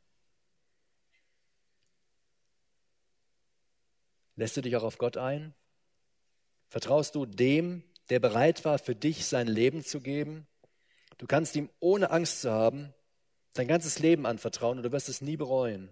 Lässt 4.36 4.56
du 4.56 4.60
dich 4.60 4.76
auch 4.76 4.82
auf 4.82 4.98
Gott 4.98 5.16
ein? 5.16 5.54
Vertraust 6.68 7.14
du 7.14 7.26
dem, 7.26 7.82
der 8.10 8.20
bereit 8.20 8.64
war, 8.64 8.78
für 8.78 8.94
dich 8.94 9.26
sein 9.26 9.46
Leben 9.46 9.84
zu 9.84 10.00
geben? 10.00 10.46
Du 11.18 11.26
kannst 11.26 11.54
ihm 11.56 11.70
ohne 11.80 12.10
Angst 12.10 12.40
zu 12.40 12.50
haben 12.50 12.92
dein 13.54 13.68
ganzes 13.68 14.00
Leben 14.00 14.26
anvertrauen 14.26 14.78
und 14.78 14.84
du 14.84 14.92
wirst 14.92 15.08
es 15.08 15.20
nie 15.20 15.36
bereuen. 15.36 15.88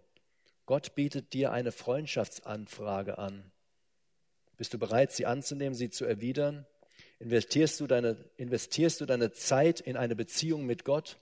Gott 0.67 0.95
bietet 0.95 1.33
dir 1.33 1.53
eine 1.53 1.73
Freundschaftsanfrage 1.73 3.19
an. 3.19 3.51
Bist 4.57 4.75
du 4.75 4.79
bereit, 4.79 5.13
sie 5.13 5.27
anzunehmen, 5.27 5.75
sie 5.75 5.91
zu 5.91 6.05
erwidern? 6.05 6.67
Investierst 7.19 7.81
du 7.81 7.87
deine, 7.87 8.17
investierst 8.37 9.01
du 9.01 9.07
deine 9.07 9.33
Zeit 9.33 9.81
in 9.81 9.97
eine 9.97 10.17
Beziehung 10.17 10.67
mit 10.67 10.85
Gott? 10.85 11.19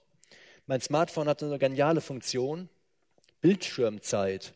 Mein 0.65 0.81
Smartphone 0.81 1.27
hat 1.27 1.41
eine 1.43 1.59
geniale 1.59 2.01
Funktion. 2.01 2.69
Bildschirmzeit 3.39 4.53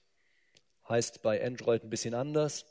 heißt 0.88 1.22
bei 1.22 1.44
Android 1.46 1.84
ein 1.84 1.90
bisschen 1.90 2.14
anders. 2.14 2.66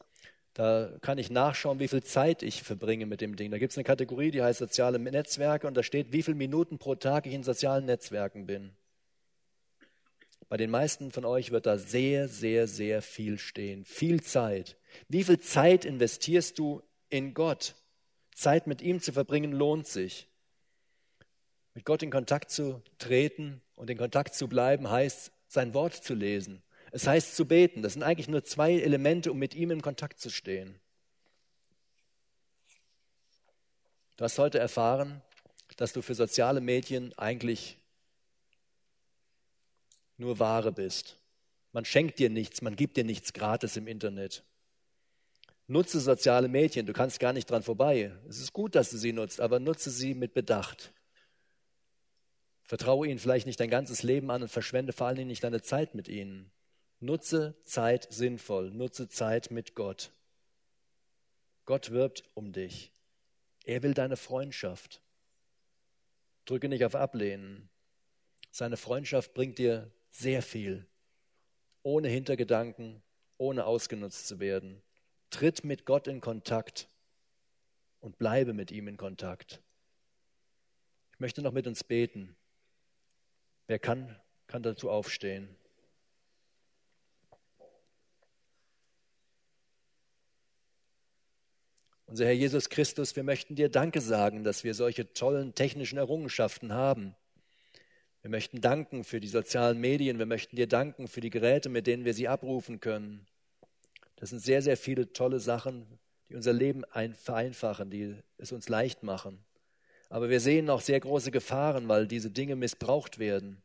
Da 0.54 0.92
kann 1.00 1.18
ich 1.18 1.30
nachschauen, 1.30 1.80
wie 1.80 1.88
viel 1.88 2.04
Zeit 2.04 2.42
ich 2.44 2.62
verbringe 2.62 3.06
mit 3.06 3.20
dem 3.20 3.34
Ding. 3.34 3.50
Da 3.50 3.58
gibt 3.58 3.72
es 3.72 3.76
eine 3.76 3.84
Kategorie, 3.84 4.30
die 4.30 4.42
heißt 4.42 4.60
soziale 4.60 5.00
Netzwerke 5.00 5.66
und 5.66 5.76
da 5.76 5.82
steht, 5.82 6.12
wie 6.12 6.22
viele 6.22 6.36
Minuten 6.36 6.78
pro 6.78 6.94
Tag 6.94 7.26
ich 7.26 7.34
in 7.34 7.42
sozialen 7.42 7.86
Netzwerken 7.86 8.46
bin. 8.46 8.70
Bei 10.48 10.56
den 10.56 10.70
meisten 10.70 11.10
von 11.10 11.24
euch 11.24 11.50
wird 11.50 11.66
da 11.66 11.78
sehr, 11.78 12.28
sehr, 12.28 12.68
sehr 12.68 13.02
viel 13.02 13.38
stehen. 13.38 13.84
Viel 13.84 14.22
Zeit. 14.22 14.76
Wie 15.08 15.24
viel 15.24 15.40
Zeit 15.40 15.84
investierst 15.84 16.58
du 16.58 16.82
in 17.08 17.34
Gott? 17.34 17.74
Zeit 18.34 18.68
mit 18.68 18.80
ihm 18.80 19.00
zu 19.00 19.12
verbringen 19.12 19.52
lohnt 19.52 19.88
sich. 19.88 20.28
Mit 21.74 21.84
Gott 21.84 22.04
in 22.04 22.10
Kontakt 22.10 22.52
zu 22.52 22.82
treten 22.98 23.60
und 23.74 23.90
in 23.90 23.98
Kontakt 23.98 24.34
zu 24.34 24.48
bleiben 24.48 24.88
heißt, 24.88 25.32
sein 25.48 25.74
Wort 25.74 25.94
zu 25.94 26.14
lesen. 26.14 26.62
Es 26.94 27.08
heißt 27.08 27.34
zu 27.34 27.44
beten. 27.44 27.82
Das 27.82 27.94
sind 27.94 28.04
eigentlich 28.04 28.28
nur 28.28 28.44
zwei 28.44 28.74
Elemente, 28.74 29.32
um 29.32 29.38
mit 29.40 29.56
ihm 29.56 29.72
in 29.72 29.82
Kontakt 29.82 30.20
zu 30.20 30.30
stehen. 30.30 30.78
Du 34.16 34.22
hast 34.22 34.38
heute 34.38 34.60
erfahren, 34.60 35.20
dass 35.76 35.92
du 35.92 36.02
für 36.02 36.14
soziale 36.14 36.60
Medien 36.60 37.12
eigentlich 37.18 37.78
nur 40.18 40.38
Ware 40.38 40.70
bist. 40.70 41.18
Man 41.72 41.84
schenkt 41.84 42.20
dir 42.20 42.30
nichts, 42.30 42.62
man 42.62 42.76
gibt 42.76 42.96
dir 42.96 43.02
nichts 43.02 43.32
gratis 43.32 43.76
im 43.76 43.88
Internet. 43.88 44.44
Nutze 45.66 45.98
soziale 45.98 46.46
Medien, 46.46 46.86
du 46.86 46.92
kannst 46.92 47.18
gar 47.18 47.32
nicht 47.32 47.50
dran 47.50 47.64
vorbei. 47.64 48.12
Es 48.28 48.38
ist 48.38 48.52
gut, 48.52 48.76
dass 48.76 48.90
du 48.90 48.98
sie 48.98 49.12
nutzt, 49.12 49.40
aber 49.40 49.58
nutze 49.58 49.90
sie 49.90 50.14
mit 50.14 50.32
Bedacht. 50.32 50.92
Vertraue 52.62 53.08
ihnen 53.08 53.18
vielleicht 53.18 53.48
nicht 53.48 53.58
dein 53.58 53.70
ganzes 53.70 54.04
Leben 54.04 54.30
an 54.30 54.42
und 54.42 54.48
verschwende 54.48 54.92
vor 54.92 55.08
allen 55.08 55.16
Dingen 55.16 55.28
nicht 55.28 55.42
deine 55.42 55.60
Zeit 55.60 55.96
mit 55.96 56.06
ihnen. 56.06 56.52
Nutze 57.04 57.54
Zeit 57.64 58.10
sinnvoll, 58.10 58.70
nutze 58.70 59.10
Zeit 59.10 59.50
mit 59.50 59.74
Gott. 59.74 60.10
Gott 61.66 61.90
wirbt 61.90 62.24
um 62.32 62.54
dich. 62.54 62.92
Er 63.66 63.82
will 63.82 63.92
deine 63.92 64.16
Freundschaft. 64.16 65.02
Drücke 66.46 66.66
nicht 66.70 66.82
auf 66.82 66.94
Ablehnen. 66.94 67.68
Seine 68.50 68.78
Freundschaft 68.78 69.34
bringt 69.34 69.58
dir 69.58 69.90
sehr 70.08 70.40
viel, 70.40 70.86
ohne 71.82 72.08
Hintergedanken, 72.08 73.02
ohne 73.36 73.66
ausgenutzt 73.66 74.26
zu 74.26 74.40
werden. 74.40 74.80
Tritt 75.28 75.62
mit 75.62 75.84
Gott 75.84 76.06
in 76.08 76.22
Kontakt 76.22 76.88
und 78.00 78.16
bleibe 78.16 78.54
mit 78.54 78.70
ihm 78.70 78.88
in 78.88 78.96
Kontakt. 78.96 79.60
Ich 81.12 81.20
möchte 81.20 81.42
noch 81.42 81.52
mit 81.52 81.66
uns 81.66 81.84
beten. 81.84 82.34
Wer 83.66 83.78
kann, 83.78 84.18
kann 84.46 84.62
dazu 84.62 84.88
aufstehen. 84.88 85.54
Unser 92.14 92.26
Herr 92.26 92.32
Jesus 92.32 92.68
Christus, 92.68 93.16
wir 93.16 93.24
möchten 93.24 93.56
dir 93.56 93.68
Danke 93.68 94.00
sagen, 94.00 94.44
dass 94.44 94.62
wir 94.62 94.74
solche 94.74 95.12
tollen 95.14 95.56
technischen 95.56 95.98
Errungenschaften 95.98 96.72
haben. 96.72 97.16
Wir 98.22 98.30
möchten 98.30 98.60
danken 98.60 99.02
für 99.02 99.18
die 99.18 99.26
sozialen 99.26 99.80
Medien. 99.80 100.20
Wir 100.20 100.26
möchten 100.26 100.54
dir 100.54 100.68
danken 100.68 101.08
für 101.08 101.20
die 101.20 101.30
Geräte, 101.30 101.70
mit 101.70 101.88
denen 101.88 102.04
wir 102.04 102.14
sie 102.14 102.28
abrufen 102.28 102.78
können. 102.78 103.26
Das 104.14 104.30
sind 104.30 104.38
sehr, 104.38 104.62
sehr 104.62 104.76
viele 104.76 105.12
tolle 105.12 105.40
Sachen, 105.40 105.88
die 106.28 106.36
unser 106.36 106.52
Leben 106.52 106.84
vereinfachen, 107.14 107.90
die 107.90 108.14
es 108.38 108.52
uns 108.52 108.68
leicht 108.68 109.02
machen. 109.02 109.44
Aber 110.08 110.30
wir 110.30 110.38
sehen 110.38 110.70
auch 110.70 110.82
sehr 110.82 111.00
große 111.00 111.32
Gefahren, 111.32 111.88
weil 111.88 112.06
diese 112.06 112.30
Dinge 112.30 112.54
missbraucht 112.54 113.18
werden, 113.18 113.60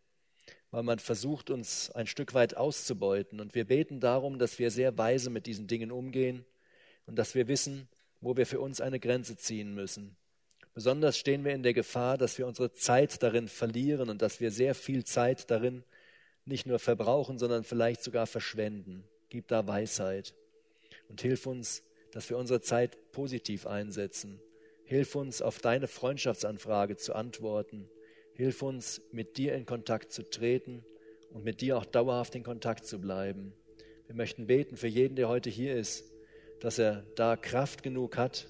weil 0.72 0.82
man 0.82 0.98
versucht, 0.98 1.52
uns 1.52 1.92
ein 1.92 2.08
Stück 2.08 2.34
weit 2.34 2.58
auszubeuten. 2.58 3.42
Und 3.42 3.54
wir 3.54 3.66
beten 3.66 4.00
darum, 4.00 4.40
dass 4.40 4.58
wir 4.58 4.72
sehr 4.72 4.98
weise 4.98 5.30
mit 5.30 5.46
diesen 5.46 5.68
Dingen 5.68 5.92
umgehen 5.92 6.46
und 7.06 7.16
dass 7.16 7.36
wir 7.36 7.48
wissen, 7.48 7.88
wo 8.22 8.36
wir 8.36 8.46
für 8.46 8.60
uns 8.60 8.82
eine 8.82 9.00
Grenze 9.00 9.38
ziehen 9.38 9.74
müssen. 9.74 10.16
Besonders 10.74 11.18
stehen 11.18 11.44
wir 11.44 11.54
in 11.54 11.64
der 11.64 11.74
Gefahr, 11.74 12.18
dass 12.18 12.38
wir 12.38 12.48
unsere 12.48 12.72
Zeit 12.74 13.22
darin 13.24 13.48
verlieren 13.48 14.10
und 14.10 14.22
dass 14.22 14.40
wir 14.40 14.52
sehr 14.52 14.76
viel 14.76 15.04
Zeit 15.04 15.50
darin 15.52 15.84
nicht 16.46 16.66
nur 16.66 16.80
verbrauchen, 16.80 17.38
sondern 17.38 17.64
vielleicht 17.64 18.04
sogar 18.04 18.28
verschwenden. 18.28 19.04
Gib 19.30 19.48
da 19.48 19.68
Weisheit 19.68 20.36
und 21.08 21.22
hilf 21.22 21.46
uns, 21.46 21.84
dass 22.12 22.30
wir 22.30 22.38
unsere 22.38 22.62
Zeit 22.62 23.12
positiv 23.12 23.68
einsetzen. 23.68 24.40
Hilf 24.84 25.16
uns, 25.16 25.42
auf 25.42 25.60
deine 25.60 25.88
Freundschaftsanfrage 25.88 26.98
zu 26.98 27.14
antworten. 27.14 27.90
Hilf 28.34 28.62
uns, 28.64 29.02
mit 29.12 29.38
dir 29.38 29.54
in 29.54 29.66
Kontakt 29.66 30.12
zu 30.12 30.28
treten 30.28 30.84
und 31.32 31.44
mit 31.44 31.62
dir 31.62 31.78
auch 31.78 31.86
dauerhaft 31.86 32.36
in 32.36 32.44
Kontakt 32.44 32.86
zu 32.86 33.00
bleiben. 33.00 33.54
Wir 34.08 34.16
möchten 34.16 34.48
beten 34.48 34.78
für 34.78 34.88
jeden, 34.88 35.16
der 35.16 35.30
heute 35.30 35.52
hier 35.52 35.76
ist, 35.76 36.12
dass 36.60 36.80
er 36.80 37.06
da 37.16 37.36
Kraft 37.36 37.84
genug 37.84 38.18
hat, 38.18 38.48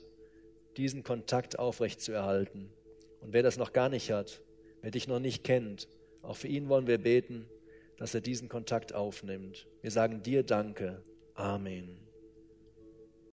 diesen 0.77 1.03
Kontakt 1.03 1.59
aufrechtzuerhalten. 1.59 2.69
Und 3.21 3.33
wer 3.33 3.43
das 3.43 3.57
noch 3.57 3.73
gar 3.73 3.89
nicht 3.89 4.11
hat, 4.11 4.41
wer 4.81 4.91
dich 4.91 5.07
noch 5.07 5.19
nicht 5.19 5.43
kennt, 5.43 5.87
auch 6.21 6.37
für 6.37 6.47
ihn 6.47 6.69
wollen 6.69 6.87
wir 6.87 6.97
beten, 6.97 7.45
dass 7.97 8.15
er 8.15 8.21
diesen 8.21 8.49
Kontakt 8.49 8.93
aufnimmt. 8.93 9.67
Wir 9.81 9.91
sagen 9.91 10.21
dir 10.23 10.43
Danke. 10.43 11.03
Amen. 11.33 12.08